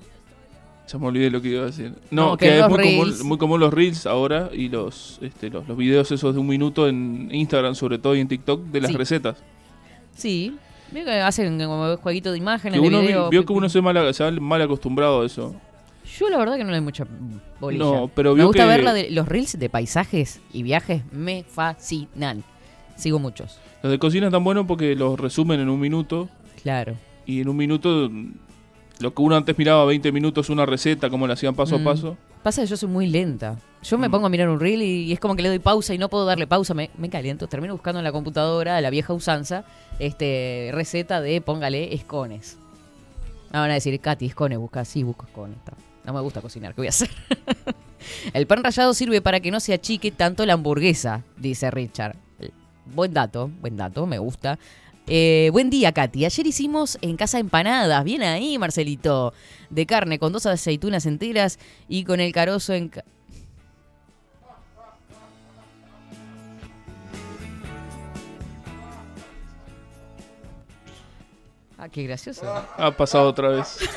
[0.88, 1.94] Ya me olvidé lo que iba a decir.
[2.10, 5.48] No, No, que, que es muy común, muy común los reels ahora y los, este,
[5.48, 8.80] los, los videos esos de un minuto en Instagram, sobre todo y en TikTok, de
[8.80, 8.96] las Sí.
[8.96, 9.36] recetas.
[10.14, 10.56] Sí.
[10.92, 13.30] Que hacen como jueguito de Que imágenes, uno video.
[13.30, 15.54] vio que uno se, mal, se mal acostumbrado a eso.
[16.18, 17.06] Yo la verdad que no le doy mucha
[17.60, 17.84] bolilla.
[17.84, 21.02] No, pero Me gusta que- ver la de los reels de paisajes y viajes.
[21.12, 22.44] Me fascinan.
[22.96, 23.58] Sigo muchos.
[23.82, 26.28] Los de cocina están buenos porque los resumen en un minuto.
[26.62, 26.94] Claro.
[27.26, 28.32] Y en un minuto, mm,
[29.00, 31.80] lo que uno antes miraba 20 minutos, una receta, como la hacían paso Mm.
[31.80, 32.16] a paso.
[32.42, 33.56] Pasa que yo soy muy lenta.
[33.82, 34.00] Yo Mm.
[34.02, 35.98] me pongo a mirar un reel y, y es como que le doy pausa y
[35.98, 36.74] no puedo darle pausa.
[36.74, 37.46] Me, me caliento.
[37.48, 39.64] Termino buscando en la computadora, la vieja usanza,
[39.98, 42.58] este receta de póngale escones.
[43.52, 44.84] Me van a decir, Katy, escones, busca.
[44.84, 45.56] Sí, busco escones.
[45.58, 45.72] está.
[46.04, 47.10] No me gusta cocinar, ¿qué voy a hacer?
[48.34, 52.16] El pan rallado sirve para que no se achique tanto la hamburguesa, dice Richard.
[52.86, 54.58] Buen dato, buen dato, me gusta.
[55.06, 56.24] Eh, buen día, Katy.
[56.24, 58.02] Ayer hicimos en casa empanadas.
[58.04, 59.32] Bien ahí, Marcelito.
[59.70, 62.88] De carne con dos aceitunas enteras y con el carozo en...
[62.88, 63.04] ca-
[71.78, 72.42] Ah, qué gracioso.
[72.76, 73.78] Ha pasado otra vez.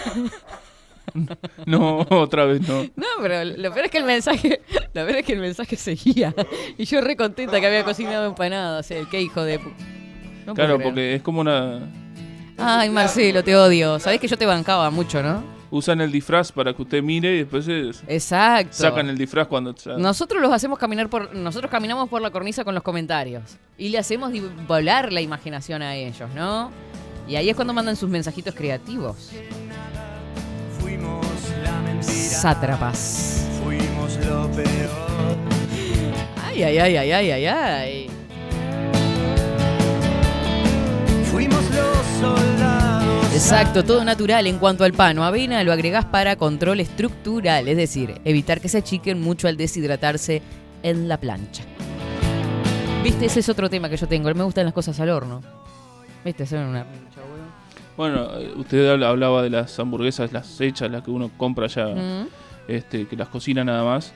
[1.66, 2.84] no, otra vez no.
[2.96, 4.62] No, pero lo peor es que el mensaje,
[4.94, 6.34] lo peor es que el mensaje seguía.
[6.78, 8.90] Y yo re contenta que había cocinado empanadas.
[8.92, 9.60] El qué hijo de...
[10.46, 11.80] No claro, porque es como una...
[12.58, 14.00] Ay, Marcelo, te odio.
[14.00, 15.44] Sabés que yo te bancaba mucho, ¿no?
[15.72, 18.74] Usan el disfraz para que usted mire y después es- Exacto.
[18.74, 19.76] sacan el disfraz cuando...
[19.98, 21.34] Nosotros los hacemos caminar por.
[21.36, 23.58] Nosotros caminamos por la cornisa con los comentarios.
[23.78, 24.32] Y le hacemos
[24.68, 26.72] volar la imaginación a ellos, ¿no?
[27.28, 29.32] Y ahí es cuando mandan sus mensajitos creativos.
[30.86, 31.26] Fuimos
[31.64, 32.14] la mentira.
[32.14, 33.48] Sátrapas.
[33.64, 35.36] Fuimos lo peor.
[36.46, 38.08] Ay, ay, ay, ay, ay, ay, ay.
[41.32, 43.34] Fuimos los soldados.
[43.34, 47.78] Exacto, todo natural en cuanto al pan o avena lo agregás para control estructural, es
[47.78, 50.44] decir, evitar que se achiquen mucho al deshidratarse
[50.84, 51.64] en la plancha.
[53.04, 54.32] Viste, ese es otro tema que yo tengo.
[54.36, 55.42] Me gustan las cosas al horno.
[56.24, 56.86] Viste, hacer una.
[57.98, 61.88] Bueno, eh, usted habla- hablaba de las hamburguesas, las hechas, las que uno compra ya,
[61.88, 62.28] Mm.
[62.68, 64.14] este, que las cocina nada más.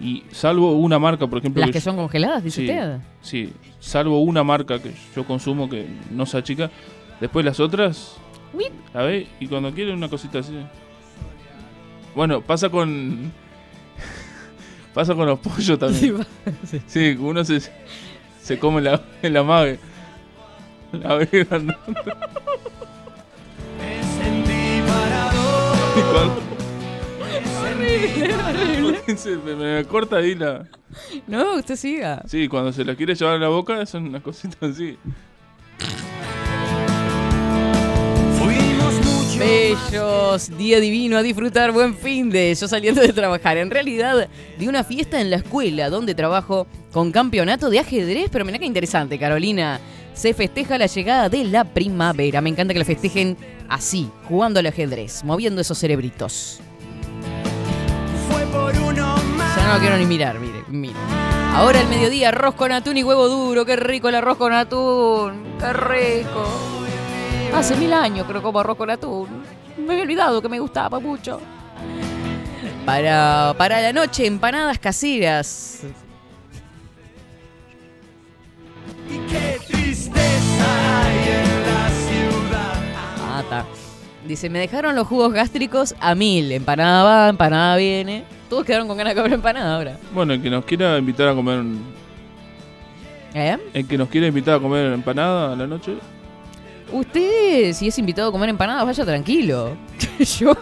[0.00, 1.60] Y salvo una marca, por ejemplo...
[1.62, 2.98] Las que son congeladas, dice sí, usted.
[3.20, 6.70] Sí, salvo una marca que yo consumo que no se achica.
[7.20, 8.16] Después las otras...
[8.94, 10.52] A ver, y cuando quiere una cosita así...
[12.16, 13.32] Bueno, pasa con...
[14.94, 16.16] pasa con los pollos también.
[16.66, 17.60] Sí, Sí, uno se,
[18.40, 19.78] se come la, la mague.
[20.92, 21.16] La
[26.12, 26.42] cuando-
[28.82, 30.66] Porque se me, me corta ahí la...
[31.26, 32.22] No, usted siga.
[32.26, 34.96] Sí, cuando se la quiere llevar a la boca son unas cositas así.
[39.38, 43.56] Bellos, día divino a disfrutar, buen fin de yo saliendo de trabajar.
[43.56, 48.44] En realidad, de una fiesta en la escuela donde trabajo con campeonato de ajedrez, pero
[48.44, 49.80] mirá qué interesante, Carolina.
[50.14, 52.40] Se festeja la llegada de la primavera.
[52.40, 53.36] Me encanta que la festejen
[53.68, 56.60] así, jugando al ajedrez, moviendo esos cerebritos.
[58.28, 59.56] Fue por uno más.
[59.56, 60.94] Ya no lo quiero ni mirar, mire, mire.
[61.54, 63.64] Ahora el mediodía, arroz con atún y huevo duro.
[63.64, 65.42] Qué rico el arroz con atún.
[65.58, 66.46] Qué rico.
[67.54, 69.28] Hace mil años creo como arroz con atún.
[69.76, 71.40] Me había olvidado que me gustaba mucho.
[72.86, 75.80] Para, para la noche, empanadas caseras.
[79.10, 79.58] Y qué
[83.24, 83.64] Ah, está.
[84.26, 86.52] Dice, me dejaron los jugos gástricos a mil.
[86.52, 88.24] Empanada va, empanada viene.
[88.48, 89.96] Todos quedaron con ganas de comer empanada ahora.
[90.14, 91.64] Bueno, el que nos quiera invitar a comer.
[93.34, 93.56] ¿Eh?
[93.72, 95.94] El que nos quiera invitar a comer empanada a la noche.
[96.92, 99.76] Usted, si es invitado a comer empanadas, vaya tranquilo.
[100.38, 100.52] Yo.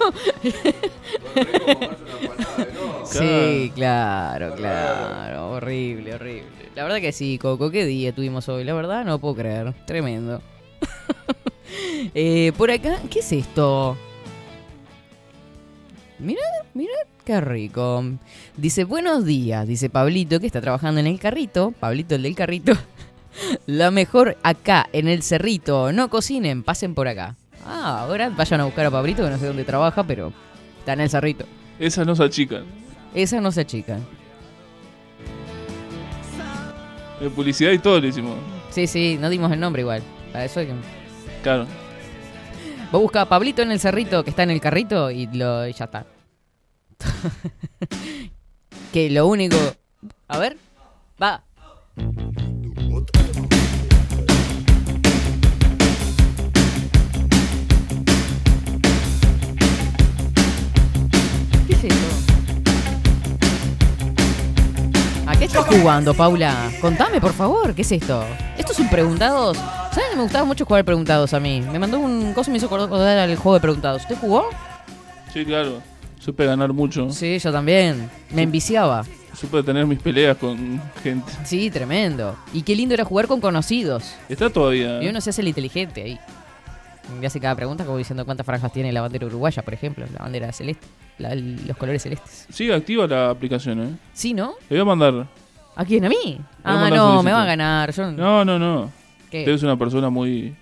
[3.04, 5.50] Sí, claro, claro.
[5.52, 6.60] Horrible, horrible.
[6.76, 7.70] La verdad que sí, Coco.
[7.70, 8.62] Qué día tuvimos hoy.
[8.64, 9.74] La verdad, no puedo creer.
[9.86, 10.40] Tremendo.
[12.14, 13.96] Eh, por acá, ¿qué es esto?
[16.18, 16.42] Mira,
[16.74, 16.92] mira,
[17.24, 18.02] qué rico.
[18.56, 21.72] Dice, buenos días, dice Pablito, que está trabajando en el carrito.
[21.78, 22.72] Pablito, el del carrito.
[23.66, 25.92] La mejor acá, en el cerrito.
[25.92, 27.36] No cocinen, pasen por acá.
[27.64, 30.32] Ah, ahora vayan a buscar a Pablito, que no sé dónde trabaja, pero
[30.78, 31.44] está en el cerrito.
[31.78, 32.64] Esas no se achican.
[33.14, 33.98] Esa no se achica.
[37.20, 38.36] De publicidad y todo le hicimos.
[38.70, 40.02] Sí, sí, no dimos el nombre igual.
[40.32, 40.74] Para eso hay que...
[41.42, 41.66] Claro.
[42.90, 45.72] Vos busca a Pablito en el cerrito que está en el carrito y, lo, y
[45.72, 46.06] ya está.
[48.92, 49.56] que lo único...
[50.28, 50.56] A ver.
[51.22, 51.44] Va.
[65.40, 66.70] Qué estás jugando, Paula?
[66.82, 68.22] Contame, por favor, ¿qué es esto?
[68.58, 69.56] Esto es un preguntados.
[69.56, 71.62] ¿Saben me gustaba mucho jugar preguntados a mí?
[71.62, 74.02] Me mandó un coso y me hizo acordar al juego de preguntados.
[74.02, 74.50] ¿Usted jugó?
[75.32, 75.80] Sí, claro.
[76.18, 77.08] Supe ganar mucho.
[77.10, 78.10] Sí, yo también.
[78.30, 79.06] Me enviciaba.
[79.32, 81.32] Supe tener mis peleas con gente.
[81.44, 82.36] Sí, tremendo.
[82.52, 84.12] Y qué lindo era jugar con conocidos.
[84.28, 85.02] Está todavía.
[85.02, 86.20] Y uno se hace el inteligente ahí.
[87.20, 90.04] Y hace cada pregunta como diciendo cuántas franjas tiene la bandera uruguaya, por ejemplo.
[90.12, 90.86] La bandera celeste.
[91.18, 92.46] la- los colores celestes.
[92.50, 93.96] Sigue activa la aplicación, ¿eh?
[94.12, 94.54] Sí, ¿no?
[94.68, 95.26] Le voy a mandar.
[95.76, 96.04] ¿A quién?
[96.04, 96.40] ¿A mí?
[96.64, 97.92] a Ah, mandar no, me va a ganar.
[97.92, 98.10] Yo...
[98.12, 98.90] No, no, no.
[99.30, 99.40] ¿Qué?
[99.40, 100.54] Usted es una persona muy.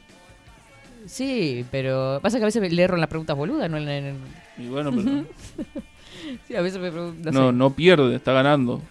[1.07, 4.17] Sí, pero pasa que a veces le erro en las preguntas boludas, no en...
[4.59, 5.25] Y bueno, pero.
[6.47, 7.31] Sí, a veces me pregunto...
[7.31, 8.83] No, no pierde, está ganando.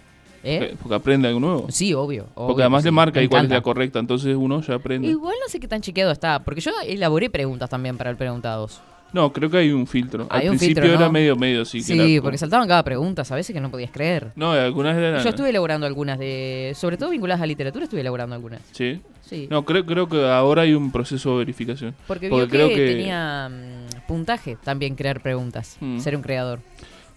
[0.48, 0.58] ¿Eh?
[0.60, 1.66] Porque, porque aprende algo nuevo.
[1.70, 2.28] Sí, obvio.
[2.36, 4.76] obvio Porque además que le sí, marca ahí cuál es la correcta, entonces uno ya
[4.76, 5.08] aprende.
[5.08, 8.82] Igual no sé qué tan chequeado está, porque yo elaboré preguntas también para el preguntados.
[9.14, 10.28] No, creo que hay un filtro.
[10.30, 11.78] Hay Al un principio filtro, era medio, medio, sí.
[11.78, 14.32] que Sí, era- porque saltaban cada pregunta, a veces que no podías creer.
[14.36, 15.24] No, algunas eran.
[15.24, 18.62] Yo estuve elaborando algunas de, sobre todo vinculadas a literatura, estuve elaborando algunas.
[18.74, 19.00] Sí.
[19.22, 19.48] Sí.
[19.50, 21.94] No, creo, creo que ahora hay un proceso de verificación.
[22.08, 26.00] Porque vio creo que, que tenía mm, puntaje también crear preguntas, Mm.
[26.00, 26.60] ser un creador.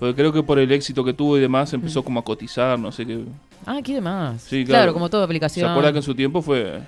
[0.01, 2.91] Porque creo que por el éxito que tuvo y demás empezó como a cotizar, no
[2.91, 3.23] sé qué.
[3.67, 4.43] Ah, ¿qué demás?
[4.43, 4.85] Sí, claro.
[4.85, 4.93] claro.
[4.95, 5.67] como toda aplicación.
[5.67, 6.81] ¿Se acuerda que en su tiempo fue,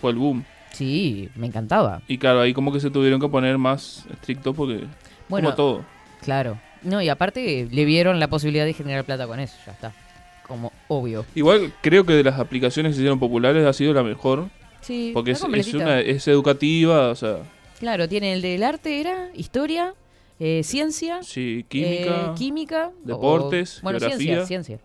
[0.00, 0.44] fue el boom?
[0.72, 2.02] Sí, me encantaba.
[2.06, 4.84] Y claro, ahí como que se tuvieron que poner más estrictos porque.
[5.28, 5.84] Bueno, como todo.
[6.22, 6.60] Claro.
[6.82, 9.92] No, y aparte le vieron la posibilidad de generar plata con eso, ya está.
[10.46, 11.24] Como obvio.
[11.34, 14.48] Igual creo que de las aplicaciones que se hicieron populares ha sido la mejor.
[14.82, 17.38] Sí, Porque es, es, una, es educativa, o sea,
[17.78, 19.94] Claro, tiene el del arte, era historia,
[20.40, 22.26] eh, ciencia, sí, química.
[22.26, 24.24] eh, química, o- deportes, bueno, geografía.
[24.44, 24.78] ciencia, ciencia.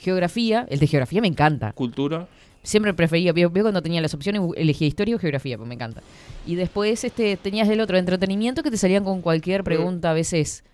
[0.00, 1.72] Geografía, el de geografía me encanta.
[1.72, 2.28] Cultura.
[2.62, 6.02] Siempre prefería, veo, cuando tenía las opciones, elegía historia o geografía, pues me encanta.
[6.46, 10.64] Y después este tenías el otro entretenimiento que te salían con cualquier pregunta a veces.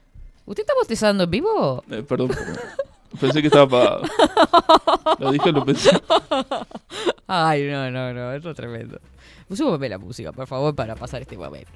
[0.46, 1.84] ¿Usted está bostezando en vivo?
[1.90, 2.56] Eh, perdón, perdón.
[3.20, 4.02] Pensé que estaba apagado.
[5.18, 5.90] Lo dije, lo pensé.
[7.26, 8.98] Ay, no, no, no, eso es tremendo.
[9.54, 11.70] Súbame la música, por favor, para pasar este momento.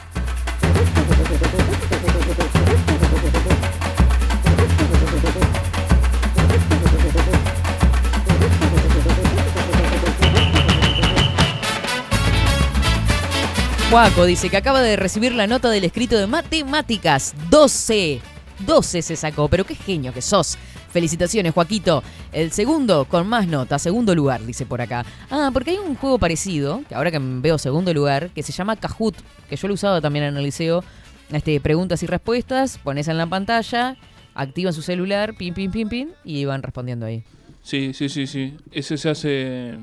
[13.91, 17.35] Juaco dice que acaba de recibir la nota del escrito de matemáticas.
[17.51, 18.20] 12.
[18.61, 20.59] 12 se sacó, pero qué genio que sos.
[20.97, 22.03] Felicitaciones, Joaquito.
[22.32, 25.05] El segundo con más nota, segundo lugar, dice por acá.
[25.30, 28.76] Ah, porque hay un juego parecido, que ahora que veo segundo lugar, que se llama
[28.76, 29.14] Kahoot,
[29.47, 30.82] que yo lo usado también en el liceo.
[31.30, 33.99] Este, preguntas y respuestas, pones en la pantalla,
[34.34, 37.24] activan su celular, pim, pim, pim, pim, y van respondiendo ahí.
[37.61, 38.57] Sí, sí, sí, sí.
[38.72, 39.74] Ese se hace.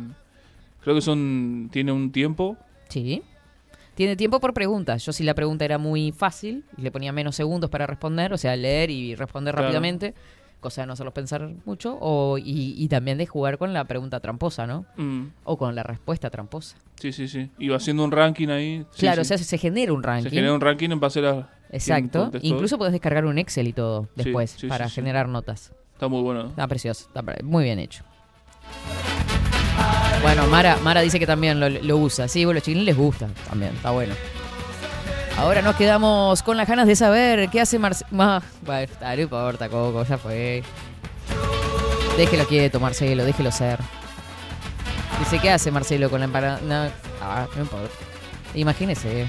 [0.81, 1.69] Creo que son.
[1.71, 2.57] Tiene un tiempo.
[2.89, 3.21] Sí.
[3.93, 5.05] Tiene tiempo por preguntas.
[5.05, 8.37] Yo si la pregunta era muy fácil, y le ponía menos segundos para responder, o
[8.39, 9.67] sea, leer y responder Claro.
[9.67, 10.15] rápidamente,
[10.63, 14.19] cosa de no hacerlos pensar mucho, o, y, y también de jugar con la pregunta
[14.19, 14.85] tramposa, ¿no?
[14.97, 16.77] Mm, O con la respuesta tramposa.
[16.95, 17.51] sí, sí, sí.
[17.59, 18.85] Iba haciendo un ranking ahí.
[18.91, 19.33] Sí, claro, sí.
[19.33, 20.29] o sea, se genera un ranking.
[20.31, 21.47] Se genera un ranking en base a.
[21.71, 22.31] Exacto.
[22.41, 25.71] Incluso podés descargar un Excel y todo después sí, para generar notas.
[25.93, 26.47] Está muy bueno.
[26.47, 28.03] Está precioso, está muy bien hecho.
[30.21, 32.27] Bueno, Mara, Mara dice que también lo, lo usa.
[32.27, 34.13] Sí, bueno, los chiquilines les gusta también, está bueno.
[35.37, 38.41] Ahora nos quedamos con las ganas de saber qué hace Marcelo.
[38.61, 40.63] Bueno, no importa, Coco, ya fue.
[42.17, 43.79] Déjelo quieto, Marcelo, déjelo ser.
[45.19, 46.59] Dice, ¿qué hace Marcelo con la empanada?
[46.61, 46.89] No,
[47.21, 47.95] ah, no importa.
[48.53, 49.27] Imagínese.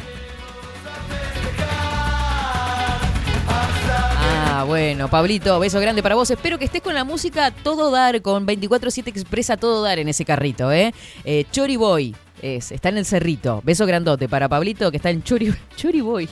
[4.57, 6.31] Ah, bueno, Pablito, beso grande para vos.
[6.31, 10.09] Espero que estés con la música a todo dar, con 24-7 Expresa todo dar en
[10.09, 10.95] ese carrito, ¿eh?
[11.25, 13.63] eh Chori Boy, es, está en el cerrito.
[13.65, 16.29] Beso grandote para Pablito, que está en Chori, Chori Boy.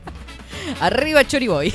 [0.80, 1.74] Arriba Chori Boy.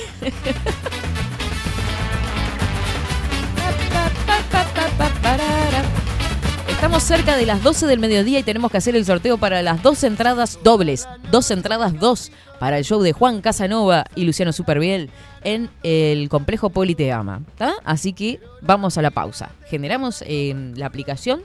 [6.69, 9.81] Estamos cerca de las 12 del mediodía y tenemos que hacer el sorteo para las
[9.81, 11.07] dos entradas dobles.
[11.31, 15.10] Dos entradas dos para el show de Juan Casanova y Luciano Superbiel
[15.44, 17.41] en el complejo Politeama.
[17.57, 17.73] ¿tá?
[17.84, 19.52] Así que vamos a la pausa.
[19.68, 21.41] Generamos eh, la aplicación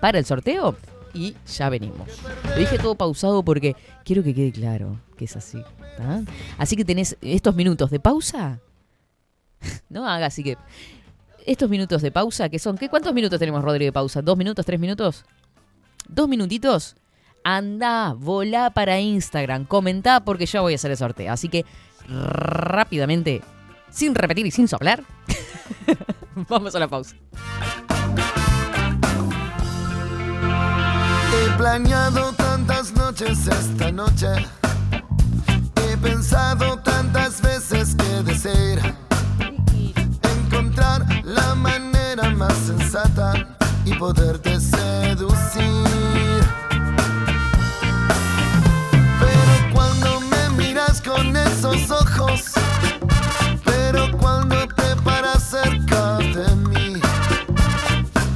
[0.00, 0.76] para el sorteo
[1.12, 2.08] y ya venimos.
[2.44, 5.62] Lo dije todo pausado porque quiero que quede claro que es así.
[5.96, 6.22] ¿tá?
[6.58, 8.60] Así que tenés estos minutos de pausa.
[9.88, 10.56] no haga así que
[11.46, 14.22] estos minutos de pausa, que son, ¿qué, ¿cuántos minutos tenemos, Rodri, de pausa?
[14.22, 15.24] ¿Dos minutos, tres minutos?
[16.08, 16.96] ¿Dos minutitos?
[17.44, 21.30] Anda, volá para Instagram, comentá porque yo voy a hacer el sorteo.
[21.30, 21.66] Así que
[22.08, 23.42] rápidamente,
[23.90, 25.04] sin repetir y sin soplar,
[26.48, 27.14] vamos a la pausa.
[31.34, 34.28] He planeado tantas noches esta noche.
[35.76, 38.96] He pensado tantas veces que desear
[40.22, 46.33] encontrar la manera más sensata y poderte seducir.
[51.72, 52.42] Esos ojos,
[53.64, 57.00] pero cuando te paras cerca de mí,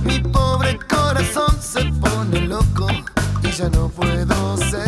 [0.02, 2.88] mi pobre corazón se pone loco
[3.42, 4.87] y ya no puedo seguir.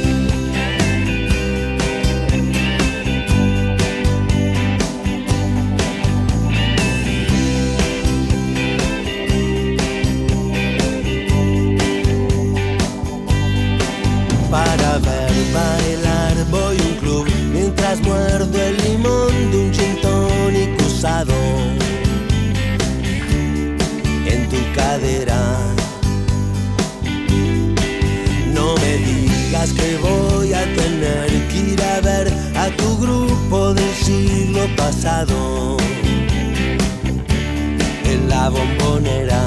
[14.51, 20.77] Para ver bailar voy a un club mientras muerdo el limón de un gin tonic
[20.85, 21.33] usado
[24.25, 25.41] en tu cadera.
[28.53, 33.93] No me digas que voy a tener que ir a ver a tu grupo del
[34.03, 35.77] siglo pasado
[38.03, 39.41] en la bombonera.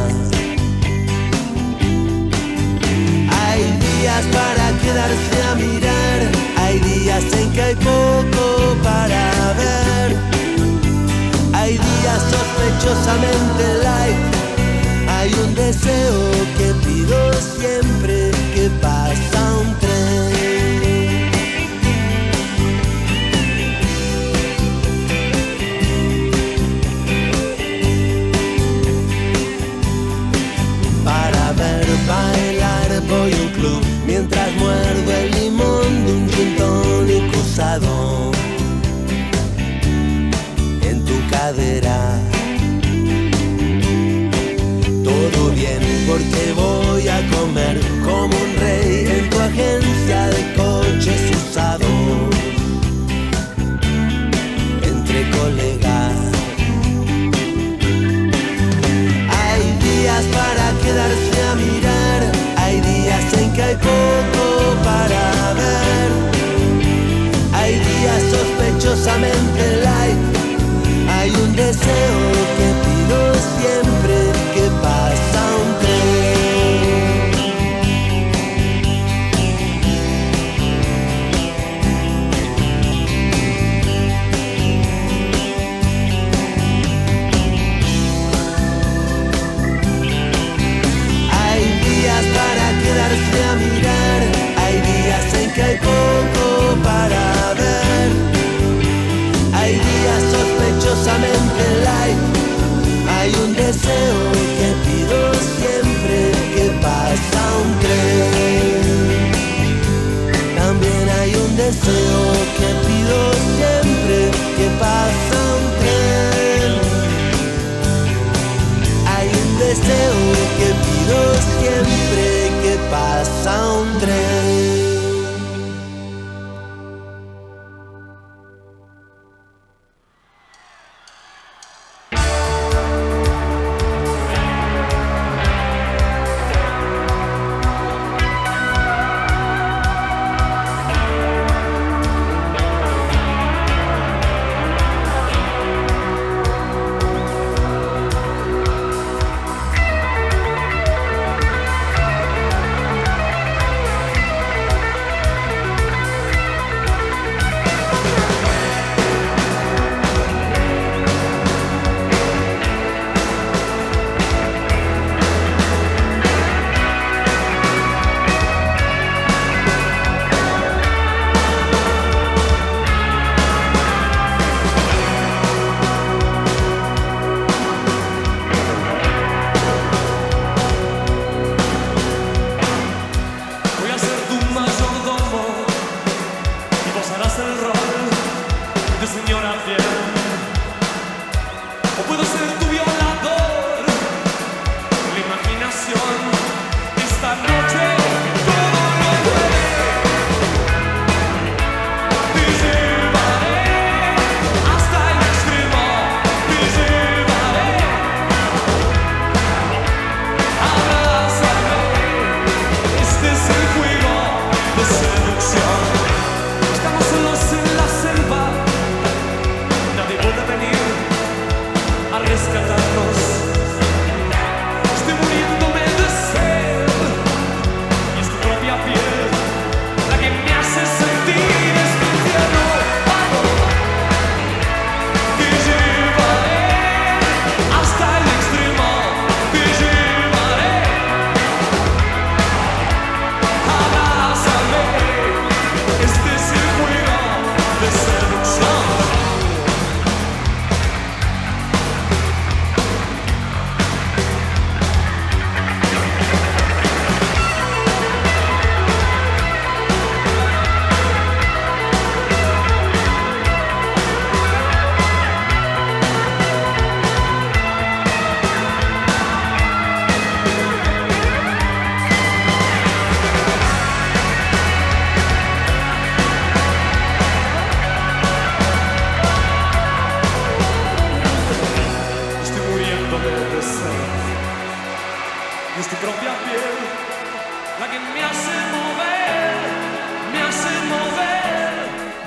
[3.31, 4.53] Hay días para
[6.56, 10.16] hay días en que hay poco para ver,
[11.52, 19.34] hay días sospechosamente light, hay un deseo que pido siempre que pasa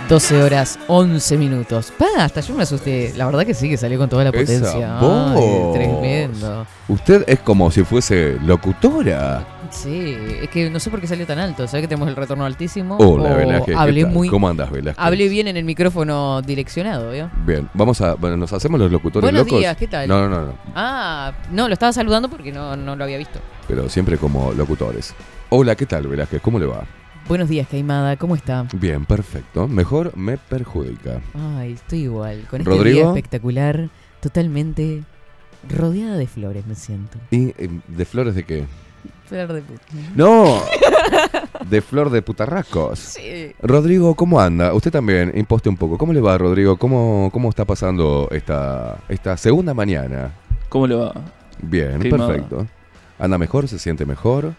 [0.09, 1.91] 12 horas, 11 minutos.
[2.17, 3.13] Hasta yo me asusté.
[3.17, 4.99] La verdad que sí, que salió con toda la potencia.
[5.01, 6.65] Ay, tremendo.
[6.87, 9.45] Usted es como si fuese locutora.
[9.69, 11.67] Sí, es que no sé por qué salió tan alto.
[11.67, 12.95] ¿Sabes que tenemos el retorno altísimo?
[13.01, 13.75] Hola, Velázquez.
[13.75, 14.29] ¿qué Hablé muy.
[14.29, 15.03] ¿Cómo andas, Velázquez?
[15.05, 17.29] Hablé bien en el micrófono direccionado, ¿vio?
[17.45, 18.13] Bien, vamos a.
[18.15, 19.59] Bueno, nos hacemos los locutores Buenos locos.
[19.59, 20.07] días, ¿qué tal?
[20.07, 20.53] No, no, no, no.
[20.73, 23.39] Ah, no, lo estaba saludando porque no, no lo había visto.
[23.67, 25.13] Pero siempre como locutores.
[25.49, 26.41] Hola, ¿qué tal, Velázquez?
[26.41, 26.85] ¿Cómo le va?
[27.27, 28.65] Buenos días, Caimada, ¿cómo está?
[28.73, 29.67] Bien, perfecto.
[29.67, 31.19] Mejor me perjudica.
[31.57, 32.47] Ay, estoy igual.
[32.49, 32.99] Con este ¿Rodrigo?
[32.99, 33.89] día espectacular,
[34.21, 35.03] totalmente
[35.67, 37.17] rodeada de flores me siento.
[37.29, 38.65] ¿Y eh, de flores de qué?
[39.25, 39.83] Flor de puta.
[40.15, 40.61] ¡No!
[41.69, 42.97] De flor de putarrascos.
[42.99, 43.51] Sí.
[43.61, 44.73] Rodrigo, ¿cómo anda?
[44.73, 45.97] Usted también, imposte un poco.
[45.97, 46.77] ¿Cómo le va, Rodrigo?
[46.77, 50.31] ¿Cómo, cómo está pasando esta, esta segunda mañana?
[50.69, 51.13] ¿Cómo le va?
[51.61, 52.65] Bien, perfecto.
[53.19, 53.67] ¿Anda mejor?
[53.67, 54.53] ¿Se siente mejor?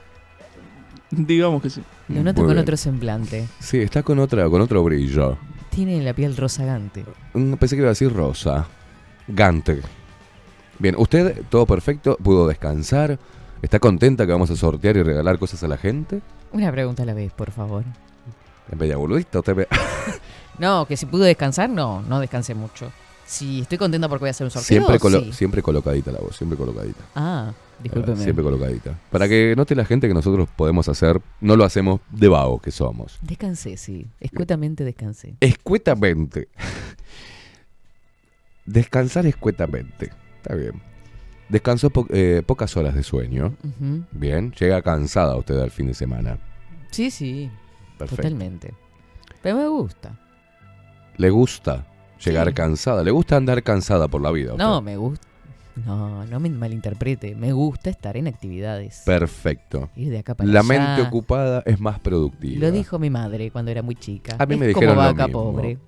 [1.10, 1.82] Digamos que sí.
[2.09, 2.62] Lo noto Muy con bien.
[2.62, 3.48] otro semblante.
[3.60, 5.39] Sí, está con otra, con otro brillo.
[5.70, 7.05] Tiene la piel rozagante.
[7.35, 8.66] Mm, Pensé que iba a decir rosa.
[9.26, 9.80] Gante.
[10.78, 12.16] Bien, ¿usted todo perfecto?
[12.22, 13.18] ¿Pudo descansar?
[13.62, 16.20] ¿Está contenta que vamos a sortear y regalar cosas a la gente?
[16.52, 17.85] Una pregunta a la vez, por favor.
[18.70, 19.68] En bella boludista, usted ve-
[20.59, 22.90] No, que si pude descansar, no, no descansé mucho.
[23.28, 25.32] Si estoy contenta porque voy a hacer un sorteo, siempre, colo- sí.
[25.34, 27.05] siempre colocadita la voz, siempre colocadita.
[27.14, 27.52] Ah,
[27.82, 28.16] discúlpeme.
[28.24, 28.98] Siempre colocadita.
[29.10, 32.70] Para que note la gente que nosotros podemos hacer, no lo hacemos de vago que
[32.70, 33.18] somos.
[33.20, 34.06] Descansé, sí.
[34.18, 35.34] Escuetamente descansé.
[35.40, 36.48] Escuetamente.
[38.64, 40.10] Descansar escuetamente.
[40.38, 40.80] Está bien.
[41.50, 43.55] Descansó po- eh, pocas horas de sueño.
[44.12, 44.52] Bien.
[44.52, 46.38] Llega cansada usted al fin de semana.
[46.90, 47.50] Sí, sí.
[47.98, 48.22] Perfecto.
[48.22, 48.74] Totalmente.
[49.42, 50.18] Pero me gusta.
[51.16, 51.86] ¿Le gusta
[52.24, 52.55] llegar Sí.
[52.55, 53.03] cansada?
[53.03, 54.53] ¿Le gusta andar cansada por la vida?
[54.53, 54.65] usted?
[54.65, 55.27] No, me gusta.
[55.86, 57.36] No, no me malinterprete.
[57.36, 59.03] Me gusta estar en actividades.
[59.07, 59.90] Perfecto.
[59.95, 60.69] Ir de acá para La allá.
[60.69, 62.61] mente ocupada es más productiva.
[62.66, 64.35] Lo dijo mi madre cuando era muy chica.
[64.39, 65.53] A mí me dijeron como lo vaca mismo.
[65.53, 65.78] pobre.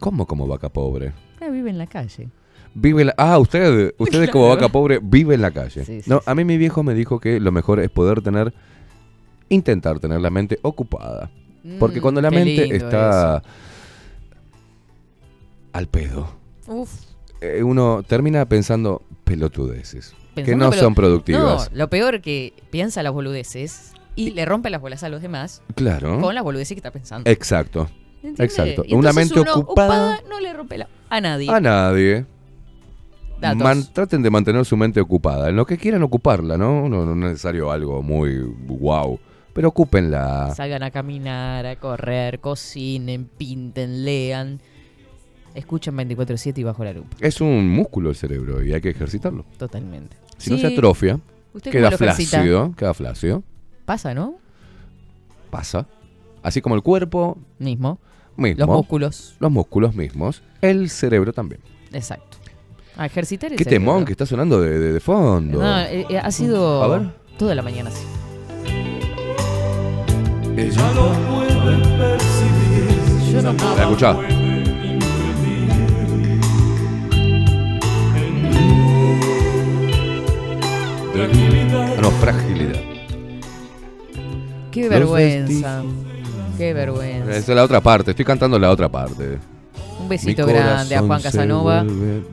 [0.00, 1.12] ¿Cómo como vaca pobre?
[1.40, 2.28] Ah, vive en la calle.
[2.74, 4.60] Vive la- ah, usted, usted es como Claro.
[4.60, 5.84] vaca pobre, vive en la calle.
[5.84, 8.52] Sí, sí, no, a mí mi viejo me dijo que lo mejor es poder tener,
[9.48, 11.30] intentar tener la mente ocupada.
[11.78, 13.42] Porque Mm, cuando la qué mente está
[15.76, 16.28] al pedo,
[16.66, 16.90] Uf.
[17.40, 21.70] eh, uno termina pensando pelotudeces, que no son productivas.
[21.70, 25.62] No, lo peor que piensa las boludeces y le rompe las bolas a los demás
[25.74, 26.20] Claro.
[26.20, 27.28] con las boludeces que está pensando.
[27.30, 27.88] Exacto.
[28.38, 28.82] Exacto.
[28.86, 31.48] Y Una mente uno ocupada no le rompe la a nadie.
[31.50, 32.24] a nadie.
[33.54, 35.50] Man- traten de mantener su mente ocupada.
[35.50, 36.88] En lo que quieran ocuparla, ¿no?
[36.88, 39.20] No, no es necesario algo muy wow.
[39.52, 40.54] Pero ocúpenla.
[40.54, 44.60] Salgan a caminar, a correr, cocinen, pinten, lean.
[45.56, 47.16] Escuchan 24-7 y bajo la lupa.
[47.20, 49.44] Es un músculo el cerebro y hay que ejercitarlo.
[49.58, 50.16] Totalmente.
[50.38, 51.18] Si no se atrofia,
[51.54, 53.42] ¿Usted queda flácido, queda flácido,
[53.86, 54.36] Pasa, ¿no?
[55.50, 55.86] pasa.
[56.42, 57.98] Así como el cuerpo Mismo.
[58.36, 58.66] mismo.
[58.66, 59.36] Los músculos.
[59.40, 60.42] Los músculos mismos.
[60.60, 61.60] El cerebro también.
[61.92, 62.36] Exacto.
[62.98, 63.84] A ejercitar el Qué cerebro.
[63.92, 65.58] temón que está sonando de, de- de fondo.
[65.60, 67.08] No, eh, eh, ha sido A ver.
[67.38, 68.04] toda la mañana así.
[70.56, 73.32] Ella lo puede percibir.
[73.32, 73.80] Yo no ¿La puedo.
[73.82, 74.16] escuchás?
[81.18, 82.80] Ah, no, fragilidad.
[84.70, 85.82] Qué Los vergüenza.
[86.58, 87.30] Qué vergüenza.
[87.30, 88.10] Esa es la otra parte.
[88.10, 89.38] Estoy cantando la otra parte.
[89.98, 91.84] Un besito grande a Juan Casanova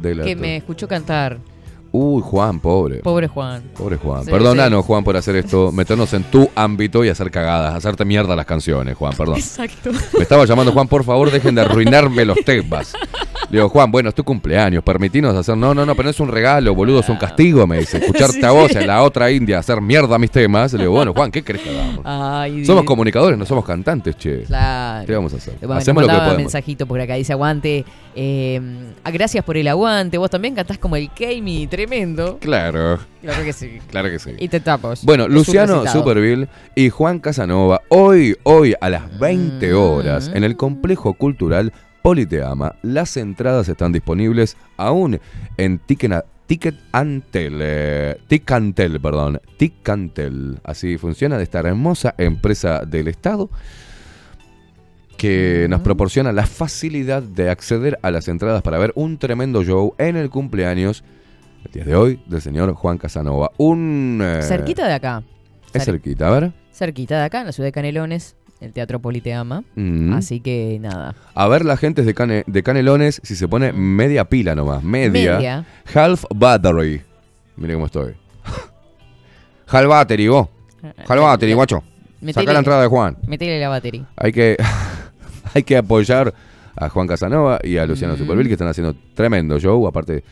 [0.02, 1.40] que me escuchó cantar.
[1.95, 2.98] Uy, Juan, pobre.
[3.02, 3.61] Pobre Juan.
[3.78, 4.26] Pobre Juan.
[4.26, 8.36] Sí, Perdónanos, Juan, por hacer esto, meternos en tu ámbito y hacer cagadas, hacerte mierda
[8.36, 9.36] las canciones, Juan, perdón.
[9.38, 9.91] Exacto.
[10.18, 12.94] Me estaba llamando Juan, por favor, dejen de arruinarme los temas.
[13.52, 15.56] Le digo, Juan, bueno, es tu cumpleaños, permitinos hacer.
[15.56, 17.98] No, no, no, pero no es un regalo, boludo, es un castigo, me dice.
[18.03, 20.74] Escucharte Sí, a vos en la otra India hacer mierda mis temas.
[20.74, 21.99] Le digo, bueno, Juan, ¿qué crees que hagamos?
[22.03, 24.41] Ay, Somos comunicadores, no somos cantantes, che.
[24.44, 25.06] Claro.
[25.06, 25.53] ¿Qué vamos a hacer?
[25.60, 26.38] Bueno, Hacemos lo que podemos.
[26.38, 27.86] mensajito por acá, dice aguante.
[28.15, 28.60] eh,
[29.03, 30.18] ah, gracias por el aguante.
[30.18, 32.38] Vos también cantás como el Keimi, tremendo.
[32.40, 33.80] Claro, Claro que sí.
[33.90, 34.32] claro que sí.
[34.40, 35.04] Y te tapos.
[35.04, 35.86] Bueno, Luciano.
[35.88, 42.76] Superville y Juan Casanova, hoy, hoy a las 20 horas, en el complejo cultural Politeama.
[42.82, 45.20] Las entradas están disponibles aún
[45.58, 50.60] en Ticket, Ticket Antel, eh, Ticantel, perdón, Ticantel.
[50.64, 53.50] Así funciona de esta hermosa empresa del Estado
[55.18, 59.96] que nos proporciona la facilidad de acceder a las entradas para ver un tremendo show
[59.98, 61.06] en el cumpleaños,
[61.65, 63.52] el día de hoy, del señor Juan Casanova.
[63.57, 64.19] Un...
[64.23, 65.23] eh, Cerquita de acá.
[65.73, 66.52] Es Cer- cerquita, a ver.
[66.72, 69.64] Cerquita de acá, en la ciudad de Canelones, el Teatro Politeama.
[69.76, 70.14] Mm.
[70.14, 71.15] Así que nada.
[71.34, 74.84] A ver la gente de, cane- de Canelones si se pone media pila nomás.
[74.84, 75.35] Media.
[75.35, 75.65] Media.
[75.94, 77.02] Half battery.
[77.56, 78.14] Mire cómo estoy.
[79.68, 80.48] Hal Battery, vos.
[81.07, 81.84] Hal Battery, guacho.
[82.22, 83.18] Metele- Sacá la entrada de Juan.
[83.27, 84.06] Metele la batería.
[84.15, 84.57] Hay que,
[85.53, 86.34] hay que apoyar
[86.76, 88.18] a Juan Casanova y a Luciano Mm.
[88.18, 89.85] Superville que están haciendo tremendo show.
[89.88, 90.23] Aparte,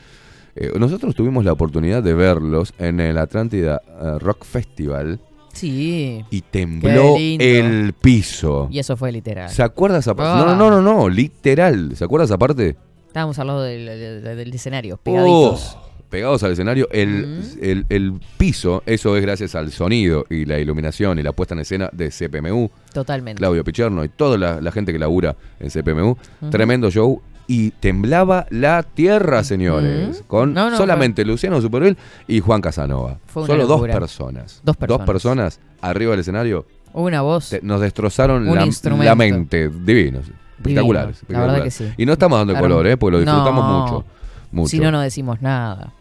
[0.56, 5.20] eh, nosotros tuvimos la oportunidad de verlos en el Atlántida eh, Rock Festival
[5.54, 6.24] Sí.
[6.30, 8.68] y tembló el piso.
[8.72, 9.50] Y eso fue literal.
[9.50, 10.32] ¿Se acuerda esa parte?
[10.42, 10.46] Ah.
[10.46, 11.96] No, no, no, no, no, literal.
[11.96, 12.78] ¿Se acuerda esa parte?
[13.08, 15.78] Estábamos al lado del, del- del escenario, Oh, pegaditos.
[16.10, 16.88] pegados al escenario.
[16.92, 21.54] El, el- el piso, eso es gracias al sonido y la iluminación y la puesta
[21.54, 22.70] en escena de CPMU.
[22.94, 23.40] Totalmente.
[23.40, 26.16] Claudio Picherno y toda la, la gente que labura en CPMU.
[26.50, 27.22] Tremendo show.
[27.54, 30.24] Y temblaba la tierra, señores.
[30.26, 33.18] Con No, no, solamente Luciano Superville y Juan Casanova.
[33.26, 34.62] Fue Solo dos personas.
[34.64, 35.06] Dos personas.
[35.06, 36.66] personas arriba del escenario.
[36.94, 37.50] Una voz.
[37.50, 39.68] Te- nos destrozaron la, mente.
[39.68, 40.32] Divinos.
[40.60, 41.24] Espectaculares.
[41.28, 41.64] La verdad espectaculares.
[41.64, 41.94] que sí.
[41.98, 42.96] Y no estamos dando color, ¿eh?
[42.96, 44.06] Porque lo disfrutamos mucho.
[44.54, 44.70] Mucho.
[44.70, 45.92] Si no, no decimos nada.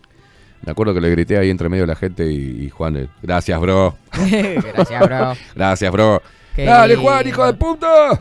[0.62, 3.08] Me acuerdo que le grité ahí entre medio de la gente y, y Juan, eh,
[3.22, 3.96] gracias, bro.
[4.12, 5.32] Gracias, bro.
[5.56, 6.22] Gracias, bro.
[6.54, 6.94] Qué Dale.
[6.94, 8.20] Juan, hijo de puta.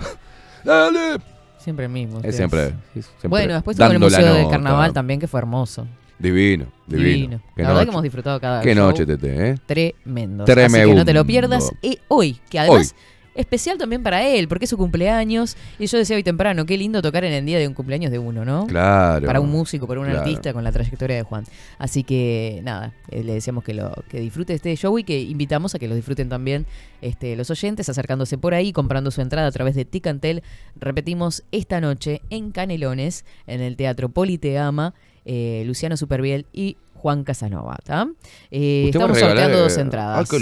[0.64, 1.29] Dale.
[1.70, 2.20] Siempre el mismo.
[2.24, 4.50] Es siempre, es siempre Bueno, después tuvo el Museo del.
[4.50, 5.86] Carnaval también, que fue hermoso.
[6.18, 7.40] Divino, divino.
[7.56, 8.88] Qué La verdad que hemos disfrutado cada Qué show.
[8.88, 9.56] noche, Tete, ¿eh?
[9.68, 10.46] Tremendo.
[10.46, 10.90] Así Tremendo.
[10.90, 11.72] que no te lo pierdas.
[11.84, 13.00] Y hoy, que además Hoy.
[13.36, 15.56] Especial también para él, porque es su cumpleaños.
[15.78, 18.20] Y yo decía hoy temprano, qué lindo tocar en el día de un cumpleaños de
[18.20, 18.68] uno, ¿no?
[18.68, 19.26] Claro.
[19.26, 20.20] Para un músico, para un Claro.
[20.22, 21.44] artista con la trayectoria de Juan.
[21.78, 25.76] Así que nada, eh, le decíamos que lo que disfrute este show y que invitamos
[25.76, 26.66] a que lo disfruten también
[27.02, 30.44] este, los oyentes, acercándose por ahí, comprando su entrada a través de Ticantel.
[30.76, 34.94] Repetimos esta noche en Canelones, en el Teatro Politeama,
[35.26, 37.78] eh, Luciano Superviel y Juan Casanova.
[37.84, 38.08] ¿tá?
[38.52, 40.20] Eh, estamos sorteando eh, dos entradas.
[40.20, 40.40] ¡Ay, qué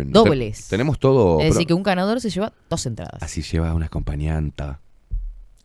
[0.00, 0.24] lindo!
[0.24, 0.64] Dobles.
[0.64, 1.40] Te- tenemos todo.
[1.40, 3.22] Es decir, que un ganador se lleva dos entradas.
[3.22, 4.80] Así lleva una acompañanta.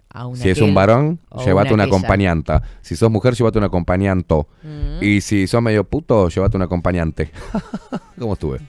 [0.10, 1.98] A una Si es un varón, llévate una aquella.
[1.98, 2.62] acompañanta.
[2.82, 4.48] Si sos mujer, llévate un acompañanto.
[4.64, 5.04] Mm.
[5.04, 7.32] Y si sos medio puto, llévate un acompañante.
[8.20, 8.60] ¿Cómo estuve?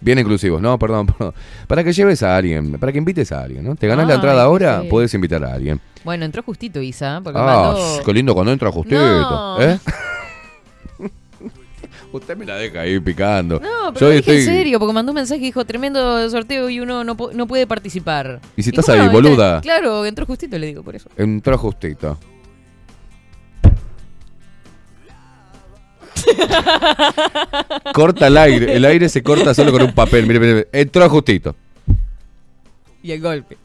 [0.00, 1.32] Bien inclusivos, no, perdón, perdón.
[1.66, 3.74] Para que lleves a alguien, para que invites a alguien, ¿no?
[3.76, 4.88] Te ganas la entrada ahora, sí.
[4.88, 5.80] puedes invitar a alguien.
[6.04, 8.04] Bueno, entró justito Isa, porque Ah, mandó...
[8.04, 9.00] qué lindo cuando entra justito.
[9.00, 9.60] No.
[9.62, 9.78] ¿eh?
[12.10, 13.60] Usted me la deja ahí picando.
[13.60, 16.70] No, pero Yo dije en estoy- serio, porque mandó un mensaje y dijo, tremendo sorteo
[16.70, 18.40] y uno no, no puede participar.
[18.56, 21.10] ¿Y si estás ahí, "No, boluda?" claro, entró justito, le digo, por eso.
[21.16, 22.18] Entró justito.
[27.94, 30.26] corta el aire, el aire se corta solo con un papel.
[30.26, 30.68] Mire, mire, mire.
[30.72, 31.54] entró justito.
[33.02, 33.56] Y el golpe.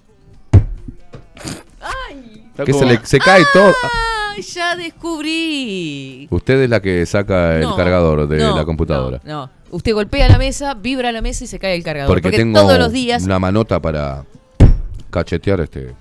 [2.51, 3.73] Está Que se, le, se cae todo.
[4.35, 6.27] ¡Ay, ya descubrí!
[6.29, 9.19] Usted es la que saca el No, cargador de no, la computadora.
[9.23, 12.09] No, usted golpea la mesa, vibra la mesa y se cae el cargador.
[12.09, 14.23] Porque, tengo todos los días, una manota para
[15.09, 15.93] cachetear este.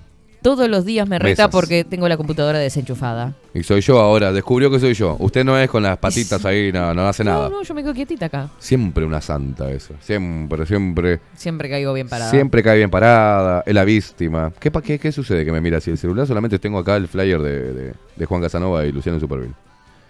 [0.43, 1.49] Todos los días me reta mesas.
[1.51, 3.33] porque tengo la computadora desenchufada.
[3.55, 5.15] Y soy yo ahora, descubrió que soy yo.
[5.19, 7.49] Usted no es con las patitas ahí, no, no hace nada.
[7.49, 8.49] No, no, yo me quedo quietita acá.
[8.59, 9.95] Siempre una santa eso.
[10.01, 11.19] Siempre, siempre.
[11.35, 12.29] Siempre caigo bien parada.
[12.29, 14.51] Siempre cae bien parada, es la víctima.
[14.59, 16.27] ¿Qué, pa- qué, qué sucede que me mira así el celular?
[16.27, 19.53] Solamente tengo acá el flyer de, de- de Juan Casanova y Luciano Superville.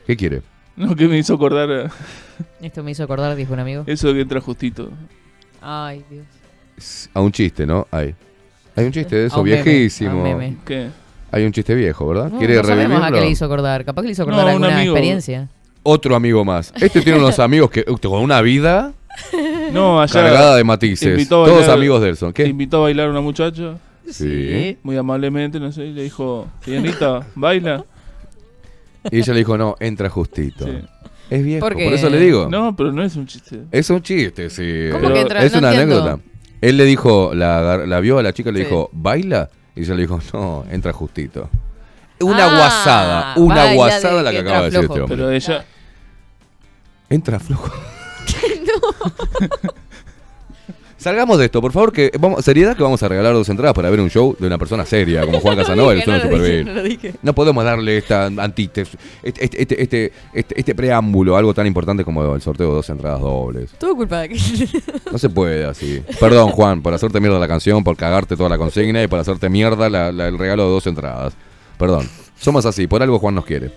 [0.05, 0.41] ¿Qué quiere?
[0.75, 1.91] No, que me hizo acordar a
[2.61, 3.83] Esto me hizo acordar, dijo un amigo.
[3.85, 4.89] eso que entra justito.
[5.61, 6.25] Ay, Dios.
[7.13, 7.87] A un chiste, ¿no?
[7.91, 8.15] Hay.
[8.75, 10.11] Hay un chiste de A eso, viejísimo.
[10.11, 10.57] a un meme.
[10.65, 10.87] ¿Qué?
[11.31, 12.29] Hay un chiste viejo, ¿verdad?
[12.31, 13.83] No, ¿Quiere no sabemos a qué le hizo acordar.
[13.85, 14.93] Capaz que le hizo acordar No, un alguna amigo.
[14.93, 15.49] experiencia.
[15.83, 16.71] Otro amigo más.
[16.79, 18.93] Este tiene unos amigos que usted, con una vida
[19.71, 20.13] No, allá.
[20.13, 21.27] cargada de matices.
[21.27, 22.33] Todos bailar- amigos de Elson.
[22.33, 22.47] ¿Qué?
[22.47, 23.77] Invitó a bailar a una muchacha.
[24.09, 24.77] Sí.
[24.83, 27.83] Muy amablemente, no sé, y le dijo, Señorita, baila.
[29.11, 30.65] Y ella le dijo, no, entra justito.
[30.65, 30.71] Sí.
[31.29, 32.47] Es viejo, ¿Por eso le digo.
[32.49, 33.61] No, pero no es un chiste.
[33.71, 34.89] Es un chiste, sí.
[34.91, 35.43] ¿Cómo Pero que entra?
[35.43, 36.01] Es No una entiendo.
[36.01, 36.23] anécdota.
[36.63, 38.65] Él le dijo, la, vio a la chica, le Sí.
[38.65, 39.49] dijo, ¿baila?
[39.75, 41.49] Y ella le dijo, no, entra justito.
[42.21, 45.17] Una Ah, guasada, una guasada de la que acaba de decir este hombre.
[45.17, 45.65] Pero ella.
[47.09, 47.69] Entra flojo.
[51.03, 53.89] Salgamos de esto, por favor, que vamos, seriedad que vamos a regalar dos entradas para
[53.89, 56.61] ver un show de una persona seria, como Juan Casanova dije, Luciano no lo dije,
[56.61, 56.63] Supervielle.
[56.63, 57.13] no lo dije.
[57.21, 61.67] No podemos darle esta antítesis, este, este, este, este, este- este preámbulo, a algo tan
[61.67, 63.71] importante como el sorteo de dos entradas dobles.
[63.77, 64.37] Todo culpa de que...
[65.11, 66.01] No se puede así.
[66.19, 69.49] Perdón, Juan, por hacerte mierda la canción, por cagarte toda la consigna y por hacerte
[69.49, 71.33] mierda la- la- el regalo de dos entradas.
[71.77, 72.07] Perdón.
[72.39, 73.71] Somos así, por algo Juan nos quiere.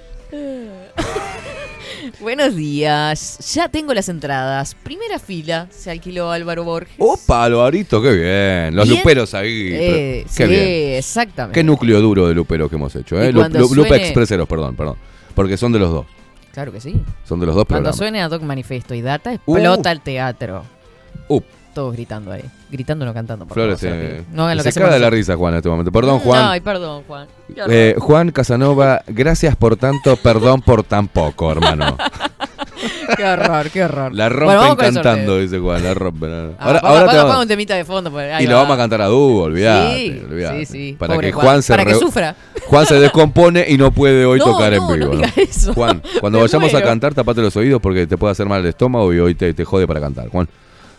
[2.20, 3.38] Buenos días.
[3.55, 4.74] Ya tengo las entradas.
[4.74, 6.94] Primera fila se alquiló Álvaro Borges.
[6.98, 8.01] ¡Opa, Alvarito!
[8.01, 8.74] ¡Qué bien!
[8.76, 8.98] Los Bien.
[9.01, 9.68] luperos ahí.
[9.72, 10.93] Eh, Qué sí, bien.
[10.97, 11.60] exactamente.
[11.60, 13.32] Qué núcleo duro de luperos que hemos hecho, ¿eh?
[13.34, 14.97] Cuando Lupe suene- Expreseros, perdón, perdón.
[15.34, 16.06] Porque son de los dos.
[16.52, 16.98] Claro que sí.
[17.24, 17.97] Son de los dos Cuando programas.
[17.97, 19.93] suene a Doc Manifesto y Data, explota Uh.
[19.93, 20.62] el teatro.
[21.28, 21.40] Uh.
[21.74, 22.44] Todos gritando ahí.
[22.70, 23.47] Gritando, no cantando.
[23.47, 24.36] Por Flores, favor, se lo eh, pido.
[24.36, 25.93] no hagan lo que se hacemos caga de la risa, Juan, en este momento.
[25.93, 26.44] Perdón, Juan.
[26.47, 27.28] Ay, perdón, Juan.
[27.68, 31.97] Eh, Juan Casanova, gracias por tanto, perdón por tan poco, hermano.
[33.16, 34.14] Qué horror, qué horror.
[34.14, 36.30] La rompen cantando, dice Juan, la rompen.
[36.59, 38.10] Ah, Ahora, ponga- ahora te vamos- ponga un temita de fondo.
[38.10, 38.62] pues, y lo va.
[38.62, 39.97] vamos a cantar a dúo, olvidate.
[39.97, 40.66] Sí, olvidate.
[40.66, 40.97] sí, sí.
[40.98, 42.36] Para Pobre que Juan, Juan se para que re- sufra.
[42.66, 45.22] Juan se descompone y no puede hoy No, tocar en no, no vivo.
[45.36, 45.72] eso.
[45.72, 48.66] Juan, cuando Me vayamos a cantar, tapate los oídos porque te puede hacer mal el
[48.66, 50.28] estómago y hoy te, te jode para cantar.
[50.28, 50.47] Juan,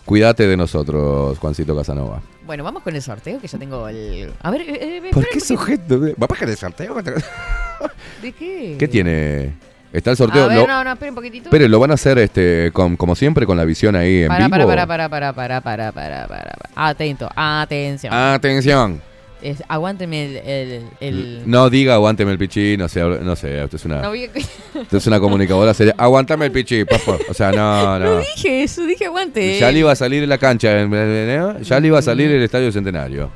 [0.07, 2.21] cuídate de nosotros, Juancito Casanova.
[2.45, 4.34] Bueno, vamos con el sorteo que ya tengo el.
[4.41, 5.99] A ver, eh, eh, ¿Por qué sujeto?
[6.17, 6.95] ¿Vamos a querer sorteo?
[8.21, 8.75] ¿De qué?
[8.79, 9.53] ¿Qué tiene?
[9.91, 10.45] Está el sorteo.
[10.45, 11.49] A ver, lo- no, no, esperen un poquitito.
[11.49, 14.45] Pero lo van a hacer este con- como siempre con la visión ahí en Para,
[14.47, 14.67] vivo.
[14.67, 16.55] para, para, para, para, para, para, para, para.
[16.75, 18.13] Atento, atención.
[18.13, 19.01] Atención.
[19.41, 20.38] Es- aguánteme el.
[20.38, 24.14] el, el- No diga aguánteme el pichí, no sé, no sé, esto es una, No,
[24.14, 25.93] es una comunicadora seria.
[25.97, 27.22] Aguantame el pichí, por favor.
[27.30, 28.18] O sea, no, no no.
[28.19, 29.59] dije eso, dije aguante.
[29.59, 32.41] Ya le iba a salir en la cancha, en- ya le iba a salir el
[32.41, 33.30] Estadio Centenario.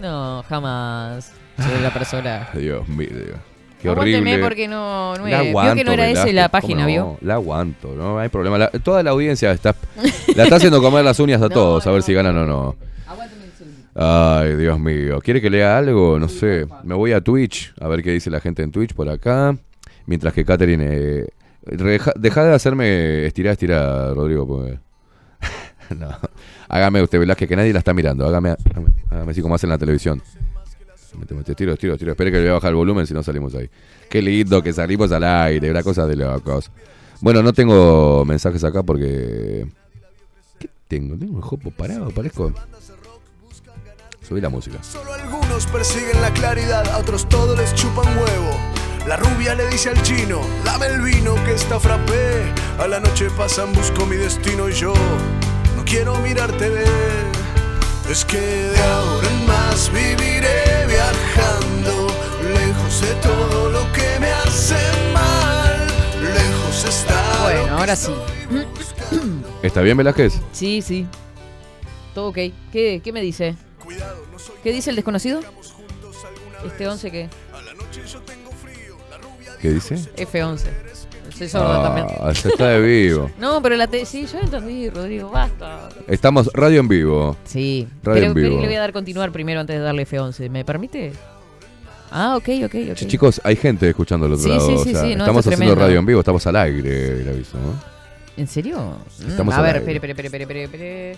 [0.00, 1.32] No, jamás.
[1.58, 2.48] Soy la persona.
[2.54, 3.38] Dios mío, Dios.
[3.80, 4.38] Qué Aguánteme horrible.
[4.44, 5.42] porque no, no La.
[5.42, 6.86] Vio que no era Velázquez, la ¿cómo página, no?
[6.86, 7.18] ¿vio?
[7.20, 8.56] La aguanto, no hay problema.
[8.56, 9.74] La- toda la audiencia está,
[10.36, 12.76] la está haciendo comer las uñas a todos, a ver si ganan o no.
[13.94, 15.20] Ay, Dios mío.
[15.20, 16.18] ¿Quiere que lea algo?
[16.18, 16.66] No sé.
[16.82, 19.56] Me voy a Twitch, a ver qué dice la gente en Twitch por acá.
[20.06, 20.86] Mientras que Katherine...
[20.88, 21.26] eh,
[22.16, 24.46] deja de hacerme estirar, estirar, Rodrigo.
[24.46, 24.78] Porque...
[25.98, 26.08] no.
[26.68, 28.26] Hágame usted, Velázquez, que nadie la está mirando.
[28.26, 28.54] Hágame,
[29.10, 30.22] hágame, así como hacen en la televisión.
[31.18, 31.94] Mete, mete, tiro, tiro.
[31.94, 33.68] Espere que le voy a bajar el volumen si no salimos ahí.
[34.08, 36.70] Qué lindo que salimos al aire, una cosa de locos.
[37.20, 39.66] Bueno, no tengo mensajes acá porque...
[40.58, 41.16] ¿Qué tengo?
[41.18, 42.52] Tengo el jopo parado, parezco...
[44.32, 44.82] Subí la música.
[44.82, 48.58] Solo algunos persiguen la claridad, a otros todos les chupan huevo.
[49.06, 52.50] La rubia le dice al chino, dame el vino que está frappé.
[52.78, 54.94] A la noche pasan, busco mi destino y yo
[55.76, 57.26] no quiero mirarte ver.
[58.08, 62.06] Es que de ahora en más viviré viajando,
[62.42, 64.80] lejos de todo lo que me hace
[65.12, 65.86] mal.
[66.22, 67.42] Lejos está.
[67.42, 68.14] Bueno, ahora sí.
[69.62, 70.40] ¿Está bien, Velázquez?
[70.52, 71.06] Sí, sí.
[72.14, 72.38] Todo ok.
[72.72, 73.56] ¿Qué, qué me dice?
[74.62, 75.40] ¿Qué dice el desconocido?
[76.66, 77.28] Este 11 qué?
[79.60, 79.94] ¿Qué dice?
[80.16, 80.60] F11.
[81.36, 82.06] Soy sordo también.
[82.20, 83.30] Ah, se está de vivo.
[83.38, 85.88] No, pero la te sí, yo entendí, Rodrigo, basta.
[86.06, 87.36] Estamos radio en vivo.
[87.44, 88.60] Sí, Radio pero en pero vivo.
[88.60, 90.50] le voy a dar continuar primero antes de darle F11.
[90.50, 91.12] ¿Me permite?
[92.10, 92.96] Ah, ok, ok, ok.
[93.06, 94.66] Chicos, hay gente escuchando al otro Sí, lado.
[94.68, 95.86] sí, o sí, sea, sí, no, estamos es haciendo tremendo.
[95.86, 97.92] radio en vivo, estamos al aire, el aviso, ¿no?
[98.36, 98.96] ¿En serio?
[99.20, 101.10] Mm, Estamos a al ver, espere, espere, espere, espere, espere.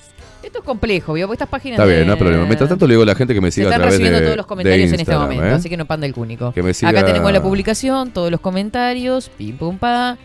[0.43, 1.27] Esto es complejo, ¿vio?
[1.29, 2.45] Porque estas páginas Está bien, no hay problema.
[2.45, 4.25] Mientras tanto le digo a la gente que me siga a están través recibiendo de
[4.27, 5.51] todos los comentarios en este momento, ¿eh?
[5.53, 6.53] así que no panda el cúnico.
[6.53, 10.19] Que me siga- Acá tenemos la publicación, todos los comentarios, pim pum pa.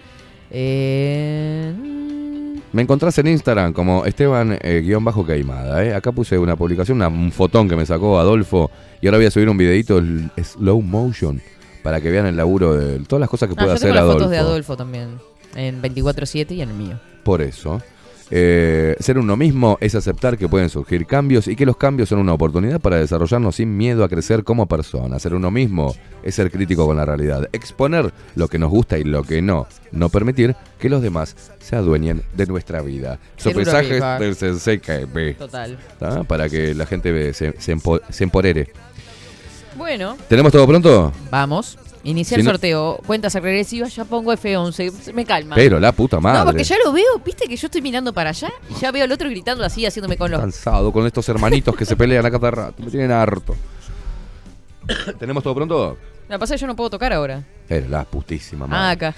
[0.52, 1.74] Eh,
[2.72, 5.94] Me encontrás en Instagram como Esteban eh, ¿eh?
[5.96, 8.72] Acá puse una publicación, una- un fotón que me sacó Adolfo
[9.02, 10.02] y ahora voy a subir un videito
[10.44, 11.42] slow motion
[11.84, 13.96] para que vean el laburo de todas las cosas que ah, puede yo hacer tengo
[13.96, 14.20] las Adolfo.
[14.20, 15.10] fotos de Adolfo también,
[15.56, 17.00] en 24-7 y en el mío.
[17.24, 17.82] Por eso,
[18.32, 22.20] eh, ser uno mismo es aceptar que pueden surgir cambios y que los cambios son
[22.20, 25.22] una oportunidad para desarrollarnos sin miedo a crecer como personas.
[25.22, 29.04] Ser uno mismo es ser crítico con la realidad, exponer lo que nos gusta y
[29.04, 33.18] lo que no, no permitir que los demás se adueñen de nuestra vida.
[33.44, 34.06] Mismo.
[34.20, 35.36] del Sensei KB.
[35.38, 35.78] Total.
[35.98, 36.24] ¿tá?
[36.24, 38.72] Para que la gente se, se, empo- se emporere.
[39.78, 41.12] Bueno, ¿Tenemos todo pronto?
[41.32, 41.78] vamos.
[42.04, 45.56] Iniciar Si no- sorteo, cuentas regresivas, ya pongo F11, me calma.
[45.56, 46.40] Pero la puta madre.
[46.40, 49.04] No, porque ya lo veo, viste que yo estoy mirando para allá y ya veo
[49.04, 50.40] al otro gritando así, haciéndome con los...
[50.40, 52.82] cansado con estos hermanitos que se pelean a cada rato.
[52.84, 53.56] Me tienen harto.
[55.20, 55.98] ¿Tenemos todo pronto?
[56.30, 57.44] La pasa es que yo no puedo tocar ahora.
[57.68, 58.84] Era la putísima madre.
[58.84, 59.16] Ah, acá.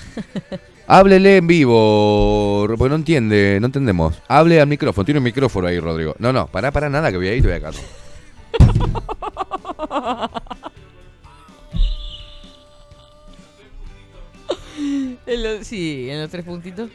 [0.88, 4.16] Háblele en vivo, porque no entiende, no entendemos.
[4.28, 6.16] Hable al micrófono, tiene un micrófono ahí, Rodrigo.
[6.20, 7.72] No, no, pará, pará, nada, que voy ahí y te voy acá.
[15.32, 16.90] En los- sí, en los tres puntitos.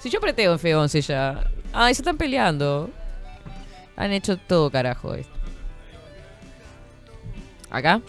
[0.00, 1.50] Si yo preteo en F11 ya.
[1.72, 2.90] Ay, se están peleando.
[3.96, 5.32] Han hecho todo carajo esto.
[7.70, 8.00] ¿Acá?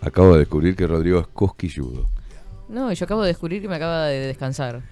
[0.00, 2.08] Acabo de descubrir que Rodrigo es cosquilludo.
[2.68, 4.82] No, yo acabo de descubrir que me acaba de descansar.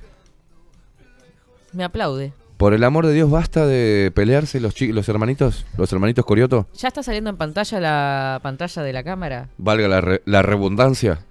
[1.73, 2.33] Me aplaude.
[2.57, 6.69] Por el amor de Dios, basta de pelearse los, los hermanitos, los hermanitos Corioto.
[6.77, 9.49] ¿Ya está saliendo en pantalla la pantalla de la cámara?
[9.57, 11.25] Valga la, re- la redundancia.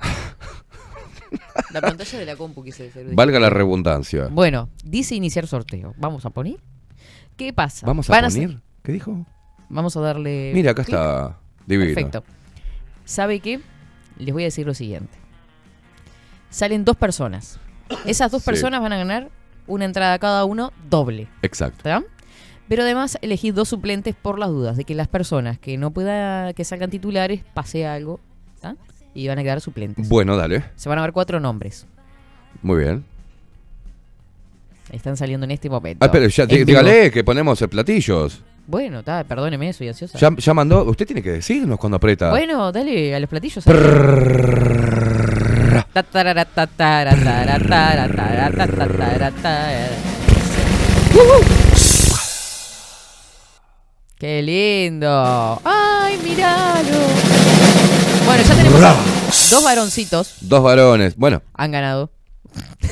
[1.74, 3.06] La pantalla de la compu quise decir.
[3.14, 4.28] Valga la redundancia.
[4.28, 5.94] Bueno, dice iniciar sorteo.
[5.98, 6.58] ¿Vamos a poner?
[7.38, 7.86] ¿Qué pasa?
[7.86, 8.58] ¿Vamos a Van poner?
[8.84, 9.26] ¿Qué dijo?
[9.70, 10.52] Vamos a darle.
[10.54, 11.38] Mira, acá está.
[11.66, 11.94] Divino.
[11.94, 12.24] Perfecto.
[13.06, 13.60] ¿Sabe qué?
[14.18, 15.18] Les voy a decir lo siguiente.
[16.50, 17.60] Salen dos personas.
[18.06, 18.48] Esas dos Sí.
[18.48, 19.30] personas van a ganar
[19.68, 21.28] una entrada cada uno doble.
[21.44, 21.84] Exacto.
[21.84, 22.04] ¿tá?
[22.68, 26.54] Pero además elegí dos suplentes por las dudas de que las personas que no pueda
[26.54, 28.20] que salgan titulares pase algo.
[29.20, 30.08] Y van a quedar suplentes.
[30.08, 30.64] Bueno, dale.
[30.76, 31.86] Se van a ver cuatro nombres.
[32.62, 33.04] Muy bien.
[34.92, 36.04] Están saliendo en este momento.
[36.06, 36.66] Ah, pero ya, En dí- vivo.
[36.68, 38.42] dígale que ponemos eh, platillos.
[38.66, 40.18] Bueno, está, perdóneme, soy ansiosa.
[40.18, 40.84] Ya, ya mandó.
[40.84, 42.30] Usted tiene que decirnos cuando aprieta.
[42.30, 43.64] Bueno, dale a los platillos.
[54.18, 55.62] ¡Qué lindo!
[55.64, 57.89] ¡Ay, míralo!
[58.30, 58.80] Bueno, ya tenemos
[59.50, 60.36] dos varoncitos.
[60.42, 61.16] Dos varones.
[61.16, 61.42] Bueno.
[61.56, 62.12] Han ganado.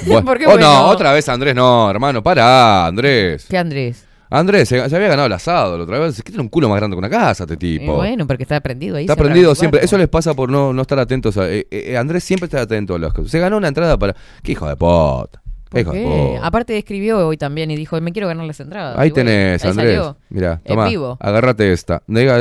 [0.08, 0.26] bueno.
[0.26, 0.66] ¿Por qué oh, bueno?
[0.66, 3.46] no, otra vez Andrés, no, hermano, pará, Andrés.
[3.48, 4.04] ¿Qué Andrés?
[4.32, 6.18] Andrés, se, se había ganado el asado la otra vez.
[6.18, 7.94] Es que tiene un culo más grande que una casa este Y tipo.
[7.98, 9.04] bueno, porque está prendido ahí.
[9.04, 9.86] Está cerca prendido del siempre.
[9.86, 11.48] Eso les pasa por no, no estar atentos a.
[11.48, 13.30] eh, eh, Andrés siempre está atento a las cosas.
[13.30, 14.16] Se ganó una entrada para.
[14.42, 15.40] ¡Qué hijo de puta!
[15.70, 16.00] ¡Qué hijo ¿Qué?
[16.00, 16.48] de puta!
[16.48, 18.98] Aparte escribió hoy también y dijo, me quiero ganar las entradas.
[18.98, 19.96] Ahí Y bueno, tenés, ahí Andrés.
[19.96, 20.18] salió.
[20.30, 20.88] Mira, En toma.
[20.88, 21.18] vivo.
[21.22, 22.02] Agárrate esta.
[22.08, 22.40] Diga,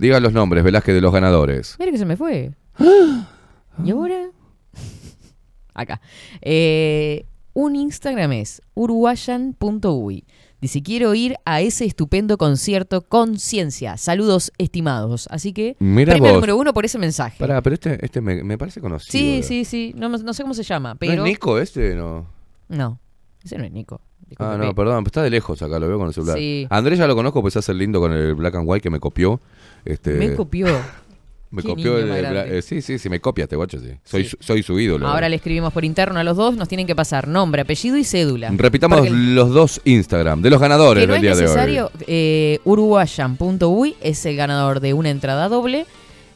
[0.00, 1.76] diga los nombres, Velázquez, de los ganadores.
[1.78, 2.52] Mira que se me fue.
[3.84, 4.30] ¿Y ahora?
[5.74, 6.00] Acá.
[6.40, 10.24] Eh, un Instagram es uruguayan.uy.
[10.60, 13.96] Dice, quiero ir a ese estupendo concierto Conciencia.
[13.96, 15.26] Saludos estimados.
[15.30, 16.34] Así que, Mira premio vos.
[16.34, 17.38] número uno por ese mensaje.
[17.38, 19.10] Pará, pero este, este me, me parece conocido.
[19.10, 19.94] sí, sí, sí.
[19.96, 21.24] No, no sé cómo se llama, ¿No pero...
[21.24, 21.94] es Nico este?
[21.94, 22.26] No.
[22.68, 23.00] No,
[23.42, 24.02] ese no es Nico.
[24.38, 26.38] Ah, no, perdón, está de lejos acá, lo veo con el celular.
[26.38, 26.66] Sí.
[26.70, 28.90] Andrés ya lo conozco, pues se hace el lindo con el Black and White que
[28.90, 29.40] me copió.
[29.84, 30.66] Este, Me copió.
[31.52, 33.88] Me copió el, eh, sí, sí, sí, me copia este guacho, sí.
[34.04, 35.08] Soy, su- soy su ídolo.
[35.08, 36.54] Ahora le escribimos por interno a los dos.
[36.56, 38.52] Nos tienen que pasar nombre, apellido y cédula.
[38.54, 41.88] Repitamos el- los dos Instagram de los ganadores que no del es día de hoy.
[42.06, 45.86] eh, uruguayan.uy es el ganador de una entrada doble.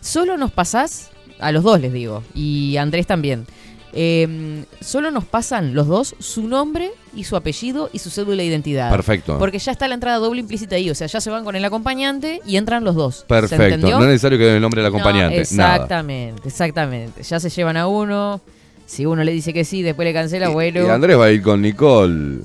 [0.00, 3.46] Solo nos pasás, a los dos les digo, y Andrés también.
[3.94, 8.46] Eh, solo nos pasan los dos su nombre y su apellido y su cédula de
[8.46, 8.90] identidad.
[8.90, 9.38] Perfecto.
[9.38, 10.90] Porque ya está la entrada doble implícita ahí.
[10.90, 13.16] O sea, ya se van con el acompañante y entran los dos.
[13.18, 13.88] ¿Se Perfecto.
[13.88, 15.42] No es necesario que den el nombre del No, acompañante.
[15.52, 15.74] nada.
[15.74, 17.22] exactamente, exactamente.
[17.22, 18.40] Ya se llevan a uno.
[18.86, 20.84] Si uno le dice que sí, después le cancela, bueno.
[20.84, 22.40] Y Andrés va a ir con Nicole.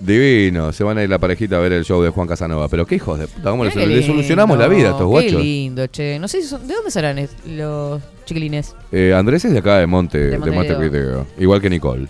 [0.00, 2.68] Divino, se van a ir la parejita a ver el show de Juan Casanova.
[2.68, 5.42] Pero qué hijos de puta, ¿cómo qué les solucionamos la vida a estos Qué guachos?
[5.42, 6.18] lindo, che.
[6.18, 8.74] No sé si son- ¿De dónde serán los chiquilines?
[8.92, 11.26] Eh, Andrés es de acá de Monte, De de, Montevideo.
[11.38, 12.08] Igual que Nicole.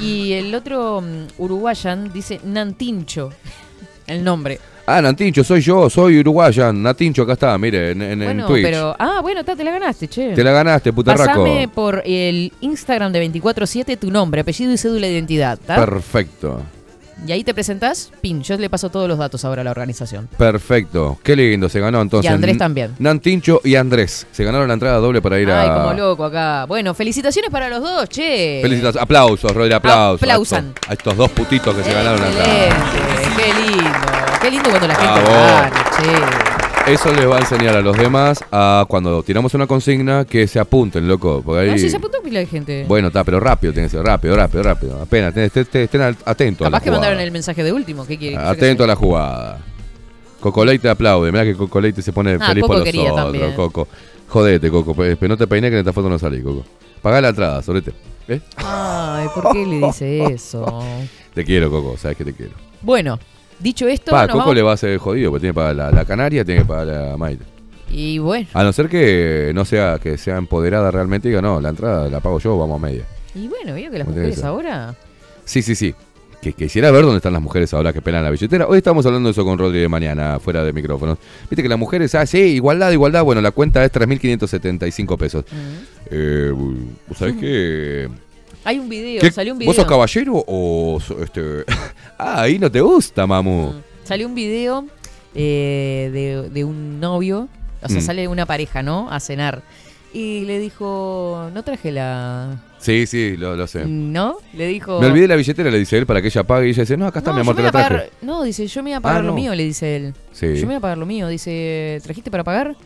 [0.00, 3.30] Y el otro mm, uruguayan dice Nantincho.
[4.06, 4.58] El nombre.
[4.86, 6.82] Ah, Natincho, soy yo, soy uruguayan.
[6.82, 8.64] Natincho, acá está, mire, en, en- en bueno, Twitch.
[8.64, 8.94] pero.
[8.98, 10.34] Ah, bueno, ta, te la ganaste, che.
[10.34, 11.42] Te la ganaste, putarraco.
[11.42, 15.76] Pasame por el Instagram de 24-7 tu nombre, apellido y cédula de identidad, ¿tá?
[15.76, 16.60] Perfecto,
[17.26, 18.42] Y ahí te presentás, pin.
[18.42, 20.28] Yo le paso todos los datos ahora a la organización.
[20.36, 21.18] perfecto.
[21.22, 22.30] Qué lindo, se ganó entonces.
[22.30, 22.94] Y Andrés también.
[22.98, 24.26] Nantincho y Andrés.
[24.32, 25.74] Se ganaron la entrada doble para ir Ay, a.
[25.74, 26.64] como loco acá.
[26.66, 28.60] Bueno, felicitaciones para los dos, che.
[28.62, 30.22] Felicitaciones, aplausos, Rodri, aplausos.
[30.22, 30.68] a Aplausan.
[30.74, 32.54] estos- A estos dos putitos que se ganaron la entrada.
[33.36, 33.90] Qué lindo.
[34.42, 36.53] Qué lindo cuando la gente gana, che.
[36.86, 40.60] Eso les va a enseñar a los demás a cuando tiramos una consigna que se
[40.60, 41.40] apunten, loco.
[41.44, 41.70] Porque ahí...
[41.70, 42.84] No, si se apuntó pila de gente.
[42.86, 45.00] Bueno, está, pero rápido, tiene que ser rápido, rápido, rápido.
[45.00, 47.00] Apenas, estén al- atentos a la Capaz que jugada.
[47.00, 48.06] mandaron el mensaje de último.
[48.06, 48.34] ¿Qué quiere?
[48.36, 49.58] Yo qué Atento a la jugada.
[50.40, 51.32] Cocoleite aplaude.
[51.32, 53.52] Mirá que Cocoleite se pone Ah, feliz Coco por los quería otros, también.
[53.54, 53.88] Coco.
[54.28, 54.94] Jodete, Coco.
[54.94, 56.64] pe- Pero no te peiné que en esta foto no salí, Coco.
[57.00, 57.92] Pagá la entrada, solete.
[58.28, 58.40] ¿Eh?
[58.56, 60.82] Ay, ¿por qué le dice eso?
[61.32, 61.96] Te quiero, Coco.
[61.96, 62.52] Sabes que te quiero.
[62.82, 63.18] Bueno,
[63.60, 65.90] dicho esto, Pa, Coco vamos- le va a hacer jodido porque tiene que pagar la,
[65.90, 67.44] la canaria, tiene que pagar la Maite.
[67.90, 71.60] Y bueno, A no ser que no sea que sea empoderada realmente y diga, no,
[71.60, 73.04] la entrada la pago yo, vamos a media.
[73.34, 74.46] y bueno, veo que las ¿Cómo tiene que mujeres ser?
[74.46, 74.94] ahora.
[75.44, 75.94] Sí, sí, sí.
[76.42, 78.66] Que quisiera ver dónde están las mujeres ahora que pelan la billetera.
[78.66, 81.16] Hoy estamos hablando de eso con Rodri de mañana, fuera de micrófonos.
[81.48, 83.24] Viste que las mujeres, ah, sí, igualdad, igualdad.
[83.24, 85.44] Bueno, la cuenta es 3.575 pesos.
[86.10, 86.52] Eh,
[87.08, 88.08] ¿Vos sabés qué?
[88.64, 89.30] Hay un video, ¿Qué?
[89.30, 89.68] salió un video.
[89.70, 91.64] ¿Vos sos caballero o so- este?
[92.18, 93.72] ah, ahí no te gusta, mamu.
[94.04, 94.86] Salió un video
[95.34, 97.48] eh, de, de un novio,
[97.82, 98.02] o sea, Mm.
[98.02, 99.10] sale una pareja, ¿no?
[99.10, 99.62] A cenar.
[100.14, 102.62] Y le dijo, no traje la...
[102.78, 103.84] Sí, sí, lo, lo sé.
[103.84, 104.36] ¿No?
[104.52, 105.00] Le dijo...
[105.00, 106.68] Me olvidé la billetera, le dice él, para que ella pague.
[106.68, 107.94] Y ella dice, no, acá está, No, mi amor, te la voy traje.
[107.96, 109.34] pagar- No, dice, yo me iba a pagar Ah, lo no.
[109.34, 110.14] mío, le dice él.
[110.32, 110.46] Sí.
[110.54, 111.26] Yo me voy a pagar lo mío.
[111.26, 112.76] Dice, ¿trajiste para pagar?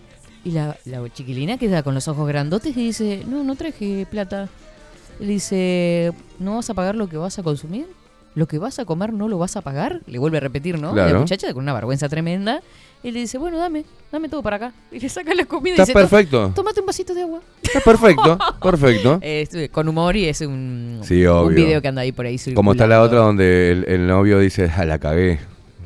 [0.42, 4.48] Y la, la chiquilina queda con los ojos grandotes y dice, no, no traje plata.
[5.20, 7.86] Le dice, ¿no vas a pagar lo que vas a consumir?
[8.34, 10.00] ¿Lo que vas a comer no lo vas a pagar?
[10.06, 10.92] Le vuelve a repetir, ¿no?
[10.92, 11.14] Claro.
[11.14, 12.60] La muchacha con una vergüenza tremenda.
[13.02, 14.72] Y le dice, bueno, dame, dame todo para acá.
[14.92, 16.52] Y le saca la comida Está y dice, "To- perfecto.
[16.54, 17.40] Tómate un vasito de agua.
[17.62, 19.18] Está perfecto, perfecto.
[19.22, 22.72] Eh, con humor y es un, Sí, un video que anda ahí por ahí Como
[22.72, 23.04] está la circulando.
[23.16, 25.38] otra donde el, el novio dice, ah, la cagué.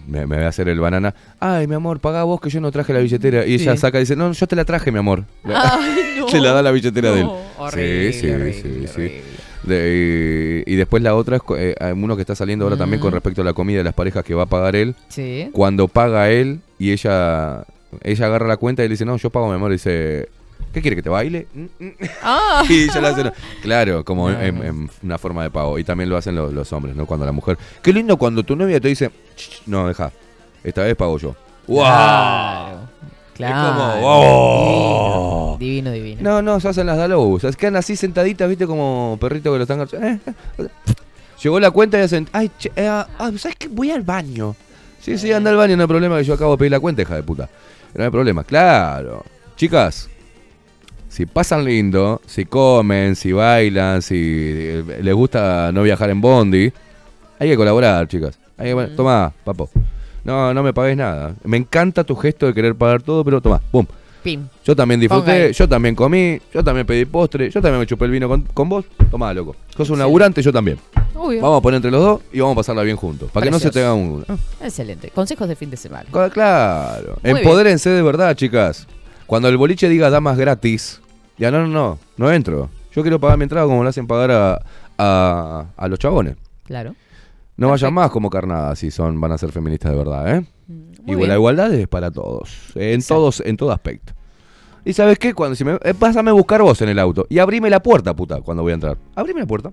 [0.07, 1.15] Me, me voy a hacer el banana.
[1.39, 3.47] Ay, mi amor, paga vos que yo no traje la billetera.
[3.47, 5.25] Y ella saca y dice, no, yo te la traje, mi amor.
[5.45, 6.29] Ay, no.
[6.29, 7.29] Se la da la billetera de él.
[7.63, 9.21] Horrible, sí, sí, horrible, sí, sí.
[9.63, 13.15] De- y, después la otra es eh, uno que está saliendo ahora también con Mm.
[13.15, 14.95] respecto a la comida de las parejas que va a pagar él.
[15.09, 15.49] Sí.
[15.53, 17.65] Cuando paga él y ella
[18.03, 19.71] ella agarra la cuenta y le dice, no, yo pago, mi amor.
[19.71, 20.29] Y dice,
[20.73, 21.47] ¿Qué quiere que te baile?
[21.55, 21.93] Mm, mm.
[22.23, 22.65] Ah.
[22.69, 22.89] y.
[23.61, 25.79] Claro, como en, en una forma de pago.
[25.79, 27.05] Y también lo hacen los, los hombres, ¿no?
[27.05, 27.59] Cuando la mujer.
[27.83, 30.11] Qué lindo cuando tu novia te dice, "Ch, ch, no, deja.
[30.65, 31.37] Esta vez pago yo.
[31.67, 31.79] ¡Wow!
[31.83, 32.79] Claro.
[33.35, 33.77] Claro.
[33.77, 35.57] como, ¡oh!
[35.59, 36.17] Divino, divino.
[36.17, 36.31] divino.
[36.31, 37.45] No, no, se hacen las dalobus.
[37.45, 39.81] Es quedan así sentaditas, viste, como perrito que lo están.
[39.81, 40.19] eh,
[40.59, 40.69] eh.
[41.43, 42.29] Llegó la cuenta y hacen.
[42.33, 43.07] Ay, che, eh, ah,
[43.37, 43.69] ¿sabes qué?
[43.69, 44.55] Voy al baño.
[45.01, 47.03] Sí, sí, anda al baño, no hay problema que yo acabo de pedir la cuenta,
[47.03, 47.49] hija de puta.
[47.95, 49.25] No hay problema, claro.
[49.57, 50.09] Chicas,
[51.09, 56.73] si pasan lindo, si comen, si bailan, si eh, les gusta no viajar en Bondi,
[57.39, 58.39] hay que colaborar, chicas.
[58.57, 58.97] Hay que, Mm.
[58.97, 59.69] Tomá, papo.
[60.25, 61.35] No, no me pagues nada.
[61.45, 63.87] Me encanta tu gesto de querer pagar todo, pero tomá, boom.
[64.23, 64.47] Pim.
[64.65, 68.13] Yo también disfruté, yo también comí, yo también pedí postre, yo también me chupé el
[68.13, 68.85] vino con, con vos.
[69.11, 69.57] Tomá, loco.
[69.77, 70.79] Sos un laburante, yo también.
[71.17, 71.43] Obvio.
[71.43, 73.31] Vamos a poner entre los dos y vamos a pasarla bien juntos.
[73.33, 74.25] Para que no se te haga un.
[74.29, 75.11] ah, Excelente.
[75.11, 76.05] Consejos de fin de semana.
[76.33, 77.17] Claro.
[77.23, 77.37] Muy bien.
[77.39, 78.87] Empodérense de verdad, chicas.
[79.27, 81.01] Cuando el boliche diga damas gratis,
[81.37, 82.71] ya no, no, no, no entro.
[82.95, 84.63] Yo quiero pagar mi entrada como lo hacen pagar a,
[84.99, 86.37] a, a los chabones.
[86.65, 86.95] Claro.
[87.63, 90.45] No vayan más como carnadas si son, van a ser feministas de verdad, ¿eh?
[90.67, 91.29] muy y bien.
[91.29, 92.51] la igualdad es para todos.
[92.75, 94.13] En todos, en todo aspecto.
[94.85, 95.33] ¿Y sabes qué?
[95.33, 98.15] Cuando si me, eh, pásame a buscar vos en el auto y abrime la puerta,
[98.15, 98.99] puta, cuando voy a entrar.
[99.15, 99.73] Abrime la puerta.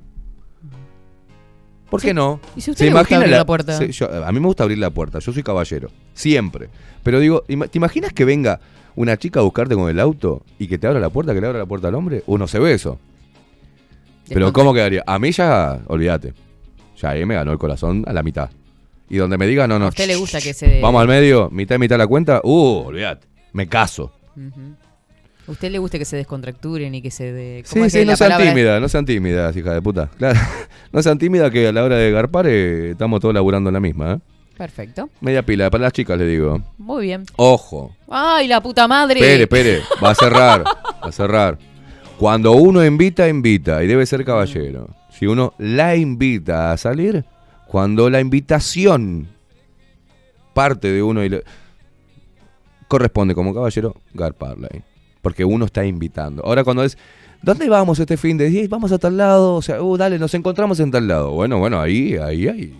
[1.89, 2.39] ¿Por qué no?
[2.55, 3.75] ¿Y si usted le gusta abrir la puerta?
[3.75, 6.69] Sí, yo- a mí me gusta abrir la puerta, yo soy caballero, siempre.
[7.01, 8.59] Pero digo, ¿te imaginas que venga
[8.95, 11.47] una chica a buscarte con el auto y que te abra la puerta, que le
[11.47, 12.23] abra la puerta al hombre?
[12.27, 12.99] Uno se ve eso.
[14.27, 15.03] Pero ¿cómo quedaría?
[15.07, 16.35] A mí ya, olvídate.
[17.01, 18.49] Ya ahí me ganó el corazón a la mitad.
[19.09, 19.85] Y donde me diga, no, no.
[19.85, 22.41] ¿A usted le gusta que se- Vamos al medio, mitad y mitad la cuenta.
[22.43, 23.27] Uh, olvídate.
[23.53, 24.11] Me caso.
[24.35, 24.75] Ujú.
[25.47, 27.63] ¿A usted le gusta que se descontracturen y que se de...
[27.65, 30.09] Sí, ¿cómo es sí, no sean tímidas, no sean tímidas, hija de puta.
[30.17, 30.39] Claro.
[30.91, 33.79] No sean tímidas que a la hora de garpar eh, estamos todos laburando en la
[33.79, 34.19] misma, ¿eh?
[34.57, 35.07] Perfecto.
[35.21, 36.61] Media pila, para las chicas le digo.
[36.79, 37.25] Muy bien.
[37.35, 37.95] Ojo.
[38.09, 39.19] ¡Ay, la puta madre!
[39.19, 39.81] Espere, espere.
[40.03, 40.63] Va a cerrar.
[40.65, 41.59] Va a cerrar.
[42.17, 43.83] Cuando uno invita, invita.
[43.83, 44.89] Y debe ser caballero.
[45.19, 47.25] Si uno la invita a salir,
[47.67, 49.27] cuando la invitación
[50.53, 51.43] parte de uno y le...
[52.87, 54.69] corresponde como caballero, garparla.
[55.21, 56.41] Porque uno está invitando.
[56.45, 56.97] Ahora cuando es,
[57.41, 58.65] ¿dónde vamos este fin de día?
[58.69, 59.55] Vamos a tal lado.
[59.55, 61.31] O sea, uh, dale, nos encontramos en tal lado.
[61.31, 62.79] Bueno, bueno, ahí, ahí, ahí.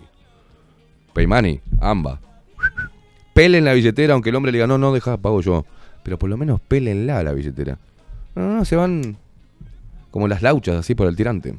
[1.12, 2.20] Paymani, amba.
[3.34, 5.66] Pelen la billetera, aunque el hombre le diga, no, no, deja, pago yo.
[6.02, 7.76] Pero por lo menos pélenla la billetera.
[8.34, 9.18] No, no, no, se van
[10.10, 11.54] como las lauchas así por el tirante.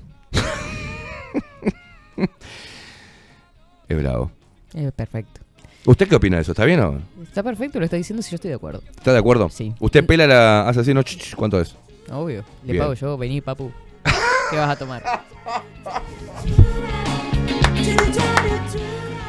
[3.88, 4.32] es bravo.
[4.74, 5.42] Eh, perfecto.
[5.86, 6.52] ¿Usted qué opina de eso?
[6.52, 7.02] ¿Está bien o no?
[7.24, 8.84] Está perfecto, lo está diciendo si yo estoy de acuerdo.
[8.96, 9.50] ¿Está de acuerdo?
[9.50, 9.74] Sí.
[9.80, 11.02] ¿Usted pela la hace así, no?
[11.02, 11.76] ch, ch, ¿Cuánto es?
[12.12, 12.44] Obvio.
[12.64, 12.84] Le Bien.
[12.84, 13.72] pago yo, vení, papu.
[14.52, 15.04] ¿Qué vas a tomar?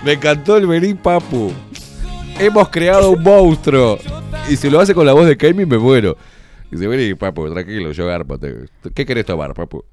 [0.04, 1.52] Me encantó el vení, papu.
[2.38, 3.98] Hemos creado un monstruo.
[4.50, 6.16] Y si lo hace con la voz de Kemi, me muero.
[6.70, 8.38] Dice, vení, papu, tranquilo, yo garpo.
[8.94, 9.84] ¿Qué querés tomar, papu?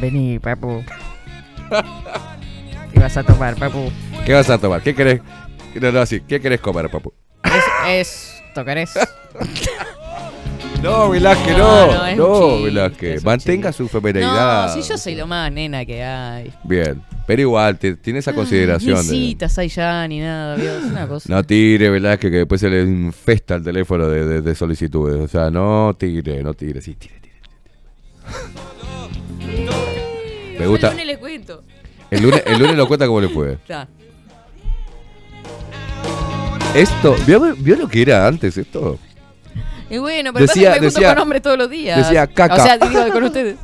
[0.00, 0.84] Vení, papu.
[2.92, 3.90] ¿Qué vas a tomar, papu?
[4.24, 4.82] ¿Qué vas a tomar?
[4.82, 5.20] ¿Qué querés?
[5.80, 6.20] No, no, así.
[6.20, 7.12] ¿Qué querés comer, papu?
[7.88, 8.34] Es...
[8.48, 8.90] ¿Esto querés?
[10.82, 11.92] No, Velázquez, No, no.
[11.92, 13.14] no, es No, un chiste, Velázquez.
[13.16, 14.68] es un Mantenga su feminidad.
[14.76, 16.52] No, si yo soy lo más nena que hay.
[16.62, 17.02] Bien.
[17.26, 18.98] Pero igual, te- tiene esa consideración.
[18.98, 21.28] Ni de- citas hay ya, ni nada, Dios, una cosa.
[21.34, 25.20] No tire, Velázquez, que después se le infesta el teléfono de, de- de solicitudes.
[25.20, 26.80] O sea, no tire, no tire.
[26.80, 27.34] Sí, tire, tire.
[30.58, 30.88] Me gusta.
[30.88, 31.64] El lunes le cuento.
[32.10, 33.58] El lunes, el lunes lo cuenta cómo le fue.
[33.68, 33.86] Ya.
[36.74, 38.98] Esto, ¿vio, vio lo que era antes esto?
[39.90, 41.96] Y bueno, pero Decía- pasa que me junto decía- con hombres todos los días.
[41.98, 42.54] decía caca.
[42.54, 43.56] O sea, digo, con ustedes.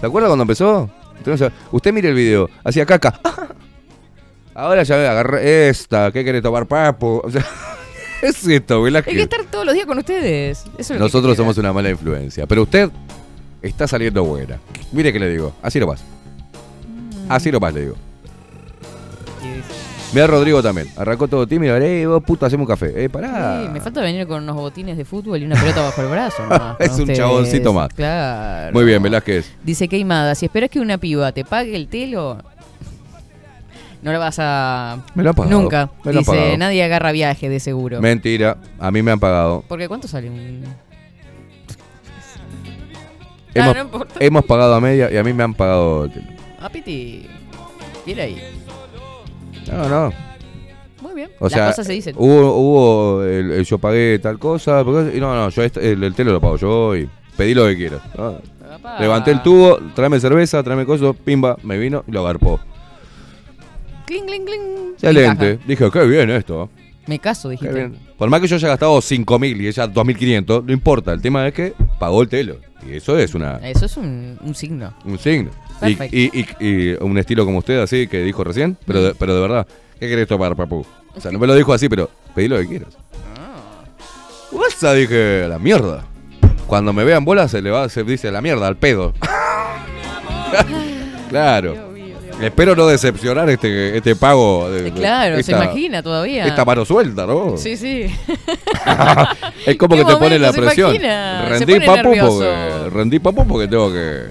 [0.00, 0.90] ¿Se acuerda cuando empezó?
[1.18, 3.20] Entonces, usted mire el video, hacía caca.
[4.54, 7.22] Ahora ya agarré esta, ¿qué quiere tomar papo?
[7.24, 7.44] O sea,
[8.22, 9.16] es esto, Hay que Velázquez.
[9.18, 10.58] estar todos los días con ustedes.
[10.58, 12.90] Eso es lo que Nosotros somos una mala influencia, pero usted
[13.62, 14.58] está saliendo buena.
[14.92, 16.02] Mire que le digo, así lo vas.
[17.30, 17.94] Así lo vas, le digo.
[20.12, 23.04] Mira Rodrigo también, arrancó todo tímido, eh, vos puto, hacemos un café.
[23.04, 23.62] Eh, pará.
[23.62, 26.42] Sí, me falta venir con unos botines de fútbol y una pelota bajo el brazo.
[26.42, 27.18] nomás, Es un ustedes.
[27.18, 27.90] chaboncito más.
[27.94, 28.72] Claro.
[28.72, 29.48] Muy bien, Velázquez.
[29.62, 32.38] Dice Queimada, si esperas que una piba te pague el telo,
[34.02, 34.98] no la vas a...
[35.14, 35.90] Me lo ha pagado, Nunca.
[36.04, 36.56] me lo Dice, pagado.
[36.58, 38.00] nadie agarra viaje de seguro.
[38.00, 39.62] Mentira, a mí me han pagado.
[39.68, 40.64] Porque ¿cuánto sale un...?
[43.54, 44.14] Hemos, Ah, no importa.
[44.18, 46.04] hemos pagado a media y a mí me han pagado.
[46.06, 46.26] el telo.
[46.60, 47.26] Ah, Piti.
[48.06, 48.36] Ir ahí.
[49.70, 50.12] No, no.
[51.02, 51.30] Muy bien.
[51.38, 52.14] O Las sea, cosas se dicen.
[52.18, 56.02] hubo, hubo el, el yo pagué tal cosa, porque- y no, no, yo este- el,
[56.04, 58.00] el telo lo pago yo y pedí lo que quieras.
[58.98, 62.60] Levanté el tubo, tráeme cerveza, tráeme coso, pimba, me vino y lo agarpó.
[64.06, 64.60] Cling, cling, cling.
[64.94, 65.50] Excelente.
[65.52, 65.68] Encaja.
[65.68, 66.68] Dije, qué bien esto.
[67.06, 67.74] Me caso, Qué dijiste.
[67.74, 67.96] bien.
[68.18, 71.12] Por más que yo haya gastado 5.000 y ella 2.500, no importa.
[71.12, 72.56] El tema es que pagó el telo.
[72.86, 74.92] Y eso es una, Eso es un, un signo.
[75.04, 75.50] un signo.
[75.82, 76.30] Y, y-
[76.60, 79.66] y- y un estilo como usted, así, que dijo recién, pero de, pero de verdad,
[79.98, 80.84] ¿qué querés tomar, papu?
[81.16, 82.96] O sea, no me lo dijo así, pero pedí lo que quieras.
[84.52, 86.04] WhatsApp dije, la mierda.
[86.66, 89.12] Cuando me vean bolas se le va, se dice la mierda, al pedo.
[91.28, 91.90] claro.
[92.40, 94.70] Espero no decepcionar este, este pago.
[94.70, 96.46] De, Claro, se imagina todavía.
[96.46, 97.58] Esta mano suelta, ¿no?
[97.58, 98.06] Sí, sí.
[99.66, 100.96] es como que ¿Qué te pone la presión.
[101.48, 104.22] Rendí papu porque, rendí papu porque tengo que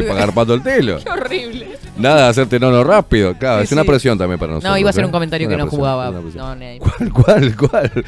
[0.00, 0.98] estoy agarpando el telo.
[1.02, 1.68] Qué horrible.
[1.98, 3.34] Nada de hacerte nono rápido.
[3.38, 3.88] Claro, Sí, es una sí.
[3.88, 4.70] presión también para nosotros.
[4.72, 5.06] No, iba a ser ¿eh?
[5.06, 6.10] un comentario que no presión, jugaba.
[6.10, 8.04] No, no, ¿Cuál, cuál, cuál?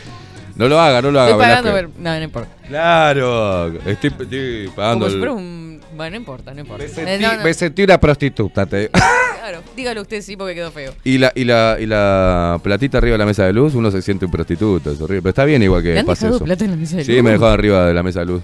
[0.56, 1.30] No lo haga, no lo haga.
[1.32, 2.48] Estoy pagando, pero- no, no importa.
[2.68, 5.28] Claro, estoy, estoy pagando Como el...
[5.30, 5.64] un...
[5.96, 6.82] Bueno, no importa, no importa.
[6.84, 7.44] Me Eh, sentí, no, no.
[7.44, 8.66] me sentí una prostituta.
[8.66, 8.90] te-
[9.44, 10.92] Claro, dígalo usted sí porque quedó feo.
[11.04, 14.00] y, la, y, la, y la platita arriba de la mesa de luz, uno se
[14.00, 15.20] siente un prostituto, es horrible.
[15.22, 16.44] Pero está bien igual ¿Le que han pase dejado eso.
[16.46, 17.22] plata en la mesa de sí, luz?
[17.24, 18.42] me dejaron arriba de la mesa de luz.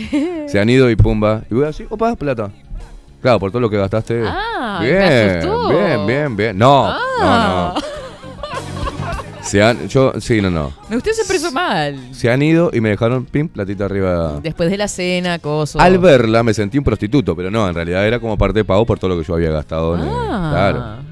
[0.48, 1.42] Se han ido y pumba.
[1.50, 2.50] Y voy así, opa, plata.
[3.22, 4.22] Claro, por todo lo que gastaste.
[4.26, 5.40] Ah, me bien,
[5.70, 6.58] bien, bien, bien.
[6.58, 7.74] No, Ah.
[7.74, 7.92] no, no.
[9.42, 10.72] Se han, yo, sí, no, no.
[10.88, 11.96] No, Usted se expresó mal.
[12.12, 14.38] Se han ido y me dejaron, pim, platita arriba.
[14.42, 15.80] Después de la cena, coso.
[15.80, 18.86] Al verla me sentí un prostituto, pero no, en realidad era como parte de pago
[18.86, 19.94] por todo lo que yo había gastado.
[19.96, 20.48] en el- Ah.
[20.52, 21.11] Claro.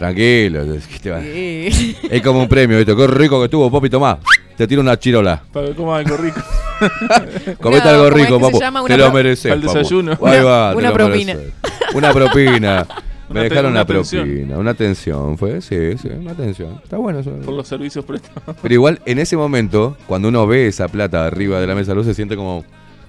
[0.00, 0.64] Tranquilo.
[1.02, 1.94] te va- Sí.
[2.10, 2.96] Es como un premio, ¿viste?
[2.96, 4.18] Qué rico que estuvo, papi, tomá.
[4.56, 5.42] Te tiro una chirola.
[5.52, 6.40] Para que coma algo rico.
[7.60, 8.86] Comete No, algo ¿cómo es rico, papu.
[8.86, 9.52] Te lo mereces.
[9.52, 9.74] Al papu.
[9.74, 10.12] desayuno.
[10.24, 11.34] Ahí va, te Una lo propina.
[11.34, 11.54] mereces.
[11.94, 12.86] Una propina.
[13.28, 14.26] Me dejaron una una, atención.
[14.26, 16.80] propina, una atención, fue, sí, sí, una atención.
[16.82, 17.30] Está bueno eso.
[17.44, 18.56] Por los servicios prestados.
[18.60, 21.96] Pero igual, en ese momento, cuando uno ve esa plata arriba de la mesa de
[21.96, 22.64] luz, se siente como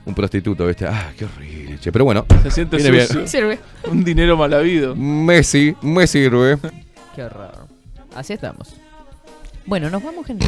[0.05, 0.85] un prostituto, ¿viste?
[0.87, 1.91] Ah, qué horrible, che.
[1.91, 3.07] Pero bueno, Se siente viene bien.
[3.07, 3.27] sucio.
[3.27, 3.59] Sirve.
[3.89, 4.95] Un dinero mal habido.
[4.95, 6.57] Messi, me sirve.
[7.15, 7.67] Qué horror.
[8.15, 8.75] Así estamos.
[9.65, 10.45] Bueno, nos vamos, gente.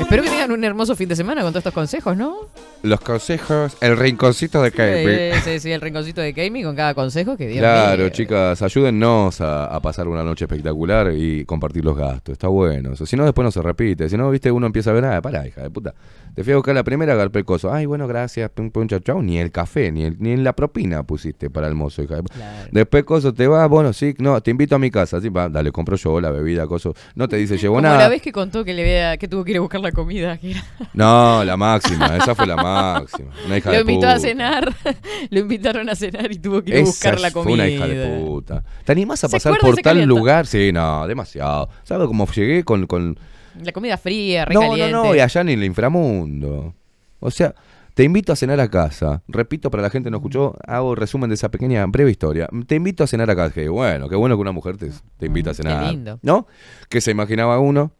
[0.00, 2.34] Espero que tengan un hermoso fin de semana con todos estos consejos, ¿no?
[2.82, 5.34] Los consejos, el rinconcito de Kevin.
[5.36, 9.40] Sí, sí, sí, el rinconcito de Kami con cada consejo que Dios Claro, chicas, ayúdennos
[9.42, 12.32] a, a pasar una noche espectacular y compartir los gastos.
[12.32, 12.94] Está bueno.
[12.94, 13.04] eso.
[13.04, 14.08] Si no, después no se repite.
[14.08, 15.94] Si no, viste, uno empieza a ver, ah, pará, hija de puta.
[16.34, 17.70] Te fui a buscar la primera, agarpé el coso.
[17.72, 19.20] Ay, bueno, gracias, pum, pum, chau, chau.
[19.22, 22.68] Ni el café, ni, el- ni la propina pusiste para el mozo, hija puta.
[22.72, 25.20] Después, coso, te va, bueno, sí, no, te invito a mi casa.
[25.20, 26.94] Sí, va, dale, compro yo la bebida, coso.
[27.16, 27.98] No te dice, llevo Como nada.
[27.98, 30.38] la vez que contó que le vea, que tuvo que ir a buscar la comida.
[30.38, 30.64] que era-
[30.94, 33.28] No, la máxima, esa fue la máxima.
[33.44, 34.20] Una hija Lo de invitó a puta.
[34.20, 34.74] cenar,
[35.30, 37.54] lo invitaron a cenar y tuvo que ir a buscar la fue comida.
[37.64, 38.64] una hija de puta.
[38.86, 40.46] ¿Te animás a ¿Se pasar por tal lugar?
[40.46, 41.68] Sí, no, demasiado.
[41.82, 42.86] ¿Sabes cómo llegué con...
[42.86, 43.18] con...
[43.60, 44.92] La comida fría, No, recaliente.
[44.92, 46.74] no, no, y allá en el inframundo.
[47.20, 47.54] O sea,
[47.94, 49.22] te invito a cenar a casa.
[49.28, 52.48] Repito, para la gente que no escuchó, hago resumen de esa pequeña, breve historia.
[52.66, 53.54] Te invito a cenar a casa.
[53.54, 55.90] Que bueno, qué bueno que una mujer te, te invita a cenar.
[55.90, 56.18] lindo.
[56.22, 56.46] ¿No?
[56.88, 57.92] ¿Qué se imaginaba uno?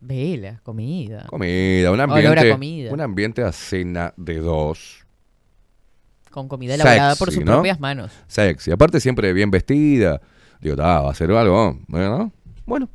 [0.00, 1.26] Vela, comida.
[1.28, 2.50] Comida, un ambiente...
[2.50, 2.92] comida.
[2.92, 5.06] Un ambiente a cena de dos.
[6.30, 7.52] Con comida elaborada por sus ¿no?
[7.52, 8.10] propias manos.
[8.26, 8.72] Sexy.
[8.72, 10.20] Aparte siempre bien vestida.
[10.60, 12.32] Digo, "Ta, va a ser algo, ¿no?
[12.66, 12.88] Bueno.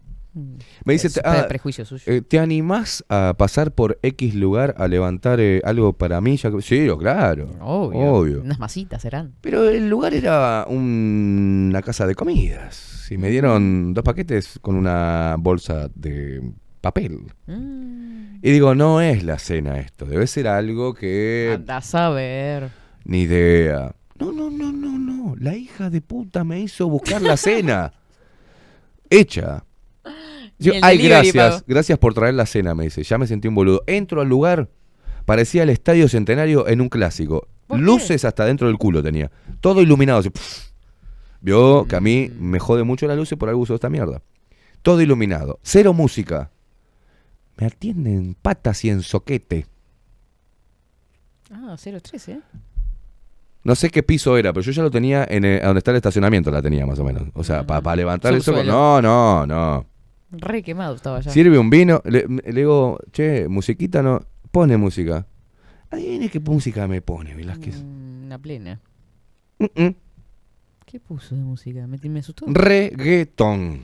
[0.85, 1.47] Me dice, "Ah,
[1.85, 2.03] suyo.
[2.05, 6.37] eh, ¿te animás a pasar por X lugar a levantar eh, algo para mí?
[6.37, 7.49] Ya que- sí, yo, claro.
[7.61, 7.99] Obvio.
[8.13, 8.41] Obvio.
[8.41, 9.33] Unas masitas serán.
[9.41, 13.07] Pero el lugar era un- una casa de comidas.
[13.09, 16.41] Y me dieron dos paquetes con una bolsa de
[16.81, 17.19] papel.
[17.45, 18.39] Mm.
[18.41, 20.05] Y digo, no es la cena esto.
[20.05, 21.51] Debe ser algo que...
[21.55, 22.69] Anda a saber.
[23.05, 23.95] Ni idea.
[24.19, 25.35] No, no, no, no, no.
[25.39, 27.93] La hija de puta me hizo buscar la cena.
[29.09, 29.63] Hecha.
[30.59, 31.55] Yo, el ay, gracias.
[31.55, 31.63] pagó".
[31.67, 33.03] Gracias por traer la cena, me dice.
[33.03, 33.83] Ya me sentí un boludo.
[33.87, 34.69] Entro al lugar.
[35.25, 37.47] Parecía el Estadio Centenario en un clásico.
[37.69, 39.29] Luces hasta dentro del culo tenía.
[39.59, 40.19] Todo iluminado.
[40.19, 40.31] así.
[41.41, 42.41] Vio que a mí Mm.
[42.43, 44.21] me jode mucho las luces por algo uso esta mierda.
[44.81, 45.59] Todo iluminado.
[45.63, 46.49] Cero música.
[47.57, 49.65] Me atienden patas y en soquete.
[51.51, 52.39] Ah, 013, ¿eh?
[53.63, 55.97] No sé qué piso era, pero yo ya lo tenía en el- donde está el
[55.97, 57.23] estacionamiento, la tenía más o menos.
[57.33, 58.33] O sea, para levantar.
[58.35, 58.71] Subsuelo.
[58.71, 59.85] No, no, no.
[60.31, 61.31] Re quemado estaba ya.
[61.31, 62.01] Sirve un vino.
[62.05, 64.19] Le, le digo, che, musiquita no.
[64.51, 65.25] Pone música.
[65.89, 67.81] Adivine qué música me pone, Velázquez.
[67.83, 68.79] Mm, Una plena.
[69.59, 69.95] Mm, mm.
[70.85, 71.85] ¿Qué puso de música?
[71.87, 72.45] Me, me asustó.
[72.47, 73.81] Reggaetón.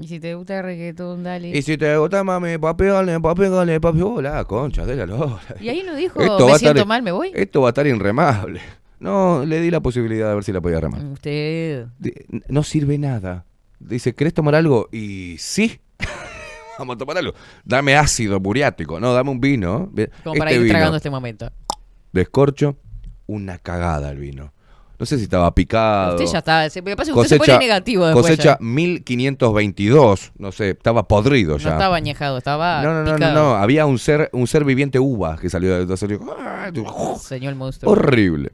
[0.00, 1.48] Y si te gusta el reggaetón, dale.
[1.56, 4.00] Y si te gusta, mami, papi, dale, papi, dale, papi.
[4.00, 5.40] Hola, concha de la lora.
[5.60, 7.30] Y ahí no dijo, Esto me siento estar- mal, me voy.
[7.34, 8.60] Esto va a estar inremable.
[9.00, 11.04] No, le di la posibilidad de ver si la podía remar.
[11.04, 11.86] Usted.
[11.98, 12.14] Di-
[12.48, 13.44] No sirve nada.
[13.80, 14.88] Dice, ¿querés tomar algo?
[14.92, 15.80] Y sí.
[16.78, 17.32] Vamos a tomar algo.
[17.64, 19.00] Dame ácido muriático.
[19.00, 19.90] No, dame un vino.
[20.22, 21.50] Como para Este ir tragando este momento.
[22.12, 22.76] Descorcho,
[23.26, 24.52] una cagada el vino.
[24.98, 26.16] No sé si estaba picado.
[26.16, 26.68] Usted ya está.
[26.68, 28.22] Se, me pasa que usted se pone negativo después.
[28.26, 28.58] cosecha ya.
[28.60, 30.32] 1522.
[30.36, 31.70] No sé, estaba podrido ya.
[31.70, 32.82] No estaba añejado, estaba.
[32.82, 36.20] No, no, no, no, Había un ser, un ser viviente uva que salió de salió-
[37.18, 37.92] Señor monstruo.
[37.92, 38.52] Horrible.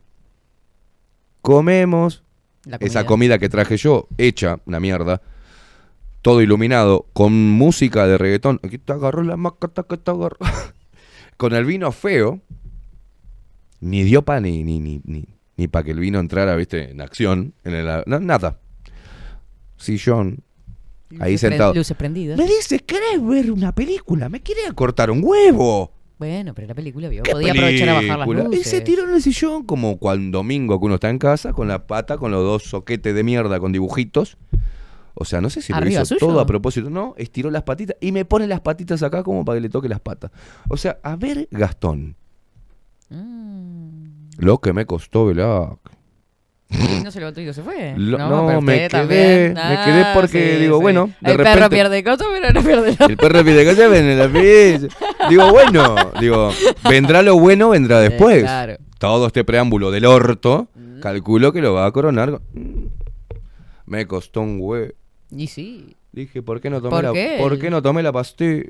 [1.43, 2.23] Comemos
[2.67, 3.39] La esa comida.
[3.39, 5.23] que traje yo, hecha, una mierda.
[6.21, 8.61] Todo iluminado, con música de reggaetón.
[8.63, 10.39] Aquí te agarró la macata que te agarró.
[11.37, 12.41] con el vino feo.
[13.81, 15.25] Ni dio pa' ni, ni, ni, ni,
[15.57, 17.55] ni para que el vino entrara, viste, en acción.
[17.63, 18.59] En el, no, nada.
[19.77, 20.43] Sillón.
[21.21, 21.73] Ahí sentado.
[21.73, 22.37] Luces prendidas.
[22.37, 24.29] Me dice, ¿querés ver una película?
[24.29, 25.96] Me quiere cortar un huevo.
[26.19, 27.23] Bueno, pero la película vio.
[27.23, 28.61] ¿Qué Podía aprovechar a bajar las luces.
[28.61, 31.69] Y se tiró en el sillón como cuando domingo que uno está en casa, con
[31.69, 34.39] la pata, con los dos soquetes de mierda con dibujitos.
[35.15, 36.19] O sea, no sé si lo ¿Arriba hizo suyo?
[36.19, 36.91] todo a propósito.
[36.91, 39.89] No, estiró las patitas y me pone las patitas acá como para que le toque
[39.89, 40.31] las patas.
[40.69, 42.17] O sea, a ver, Gastón.
[43.09, 44.29] Mm.
[44.39, 45.79] Lo que me costó velar.
[46.69, 47.95] No se levantó y no se fue.
[47.97, 49.55] Lo- no, no, pero me quedé- también.
[49.55, 50.83] me quedé porque sí, digo, sí.
[50.83, 54.05] bueno, de El perro pierde cosas, pero no pierde la El perro que se ven
[54.05, 54.89] en la pieza.
[55.29, 56.51] Digo, bueno, digo,
[56.89, 58.43] vendrá lo bueno, vendrá después.
[58.43, 58.77] claro.
[58.99, 60.69] Todo este preámbulo del orto,
[61.01, 62.41] calculo que lo va a coronar.
[62.55, 62.87] Mm.
[63.87, 64.93] Me costó un huevo.
[65.31, 65.97] Y sí.
[66.13, 67.37] Dije, ¿por qué no tomé ¿Por la qué?
[67.39, 68.65] ¿por qué no tomé la pastilla?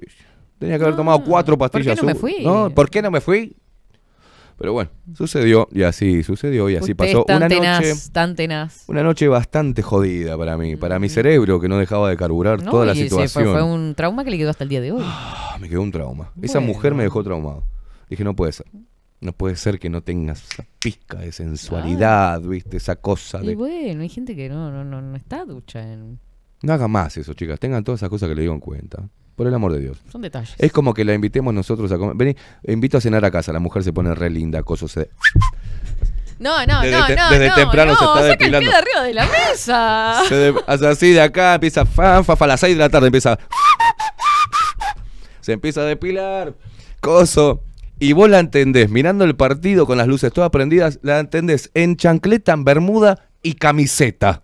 [0.59, 2.02] Tenía que haber tomado cuatro ¿por qué pastillas.
[2.02, 2.36] no me fui?
[2.43, 3.55] No, ¿por qué no me fui?
[4.59, 8.01] Pero bueno, sucedió y así sucedió y así Usted pasó tan una tenaz, noche.
[8.12, 8.85] tan tenaz.
[8.89, 12.70] Una noche bastante jodida para mí, para mi cerebro que no dejaba de carburar No,
[12.70, 13.45] toda la y situación.
[13.45, 15.03] Fue, fue un trauma que le quedó hasta el día de hoy.
[15.05, 16.33] Ah, me quedó un trauma.
[16.41, 17.65] Esa mujer me dejó traumado.
[18.09, 18.66] Dije, no puede ser.
[19.20, 22.77] No puede ser que no tengas esa pizca de sensualidad, ¿viste?
[22.77, 23.55] Esa cosa Y de...
[23.57, 26.19] bueno, hay gente que no, no, no, no está ducha en...
[26.62, 27.59] No hagan más eso, chicas.
[27.61, 29.09] Tengan todas esas cosas que le digo en cuenta.
[29.37, 29.99] Por el amor de Dios.
[30.11, 30.55] Son detalles.
[30.59, 32.17] Es como que la invitemos nosotros a comer.
[32.17, 32.37] Vení,
[32.67, 33.53] invito a cenar a casa.
[33.53, 35.11] La mujer se pone re linda, coso se...
[36.39, 38.47] No, no, Desde no, te- no, desde no, temprano no, se está saca el pie
[38.51, 38.71] depilando.
[38.71, 40.23] de arriba de la mesa.
[40.29, 42.89] se de- hace así de acá, empieza fan, fa, fa, a las 6 de la
[42.91, 43.39] tarde empieza...
[45.41, 46.55] Se empieza a depilar,
[47.01, 47.63] coso.
[47.99, 51.97] Y vos la entendés, mirando el partido con las luces todas prendidas, la entendés en
[51.97, 54.43] chancleta, en bermuda y camiseta.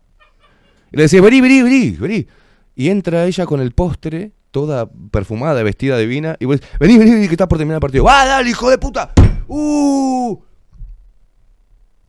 [0.92, 2.26] Y le decís, vení, vení, vení, vení.
[2.74, 7.10] Y entra ella con el postre, toda perfumada, vestida divina, y vos decís, vení, vení,
[7.10, 8.04] vení, que estás por terminar el partido.
[8.04, 9.12] ¡Va, dale, hijo de puta!
[9.48, 10.38] ¡Uh!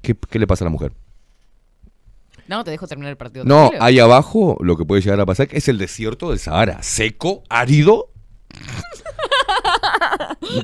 [0.03, 0.93] ¿Qué, qué le pasa a la mujer?
[2.47, 3.45] No, te dejo terminar el partido.
[3.45, 3.83] No, tranquilo.
[3.83, 8.09] ahí abajo lo que puede llegar a pasar es el desierto del Sahara, seco, árido.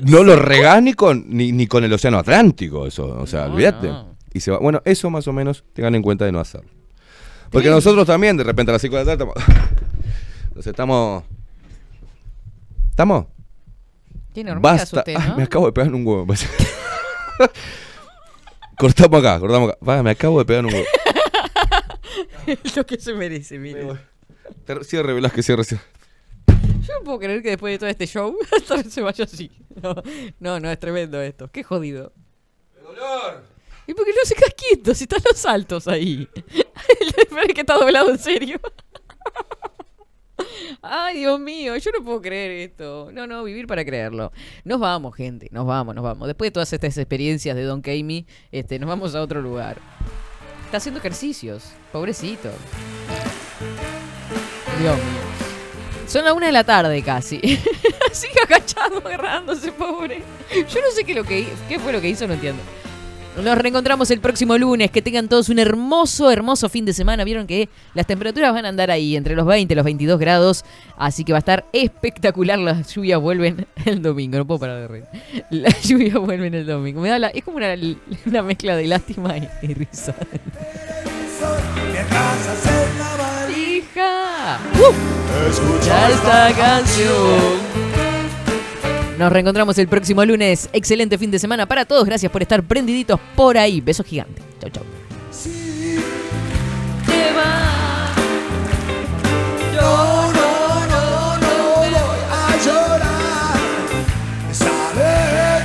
[0.04, 3.54] No lo regás ni con, ni, ni con el océano Atlántico, eso, o sea, No,
[3.54, 3.88] olvídate.
[3.88, 4.14] no.
[4.32, 4.58] Y se va.
[4.58, 6.70] Bueno, eso más o menos tengan en cuenta de no hacerlo.
[7.50, 9.70] Porque nosotros también, de repente a las 5 de la tarde, estamos.
[10.54, 11.24] Nos estamos.
[13.00, 13.24] ¿Estamos?
[14.34, 15.34] Tiene hormigas Basta.
[15.34, 16.26] me acabo de pegar en un huevo.
[16.26, 16.48] me parece.
[18.76, 19.78] cortamos acá, cortamos acá.
[19.82, 20.86] Va, me acabo de pegar en un huevo.
[22.76, 23.86] Lo que se merece, mire.
[24.66, 25.82] Ter- Cierre, Velázquez, cierre, cierre.
[26.82, 28.36] Yo no puedo creer que después de todo este show
[28.68, 29.50] vez se vaya así.
[29.82, 29.94] No,
[30.38, 31.48] no, no, es tremendo esto.
[31.50, 32.12] Qué jodido.
[32.82, 33.44] dolor!
[33.86, 36.28] ¿Y por qué no se queda quieto si están los saltos ahí?
[37.46, 38.60] El que está doblado en serio.
[40.82, 43.10] Ay, Dios mío, yo no puedo creer esto.
[43.12, 44.32] No, no, vivir para creerlo.
[44.64, 46.26] Nos vamos, gente, nos vamos, nos vamos.
[46.26, 49.78] Después de todas estas experiencias de Don Kamey, este, nos vamos a otro lugar.
[50.64, 52.48] Está haciendo ejercicios, pobrecito.
[54.78, 55.40] Dios mío.
[56.06, 57.38] Son las una de la tarde casi.
[58.12, 60.22] Sigue agachado, agarrándose, pobre.
[60.50, 62.62] Yo no sé lo que, qué fue lo que hizo, no entiendo.
[63.36, 64.90] Nos reencontramos el próximo lunes.
[64.90, 67.24] Que tengan todos un hermoso, hermoso fin de semana.
[67.24, 70.64] Vieron que las temperaturas van a andar ahí entre los 20 y los 22 grados.
[70.98, 72.58] Así que va a estar espectacular.
[72.58, 74.36] Las lluvias vuelven el domingo.
[74.38, 75.04] No puedo parar de reír.
[75.50, 77.00] Las lluvias vuelven el domingo.
[77.00, 77.74] Me da la- es como una,
[78.26, 80.14] una mezcla de lástima y, y risa.
[83.56, 84.58] ¡Hija!
[84.74, 85.48] ¡Uh!
[85.50, 87.79] Escucha esta canción.
[89.20, 90.70] Nos reencontramos el próximo lunes.
[90.72, 92.06] Excelente fin de semana para todos.
[92.06, 93.82] Gracias por estar prendiditos por ahí.
[93.82, 94.42] Besos gigantes.
[94.58, 94.82] Chau, chau.
[97.04, 98.14] Te va.
[99.76, 101.92] No, no, no, voy
[102.32, 103.58] a llorar.
[104.52, 105.64] Saber.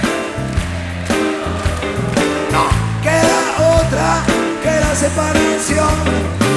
[2.52, 2.66] No
[3.02, 3.40] queda
[3.80, 4.26] otra
[4.64, 5.96] que la separación.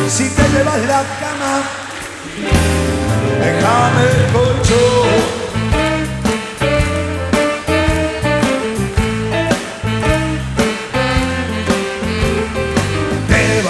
[0.09, 1.63] Si te llevas la cama,
[3.39, 5.38] déjame colgar.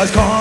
[0.09, 0.38] has gone.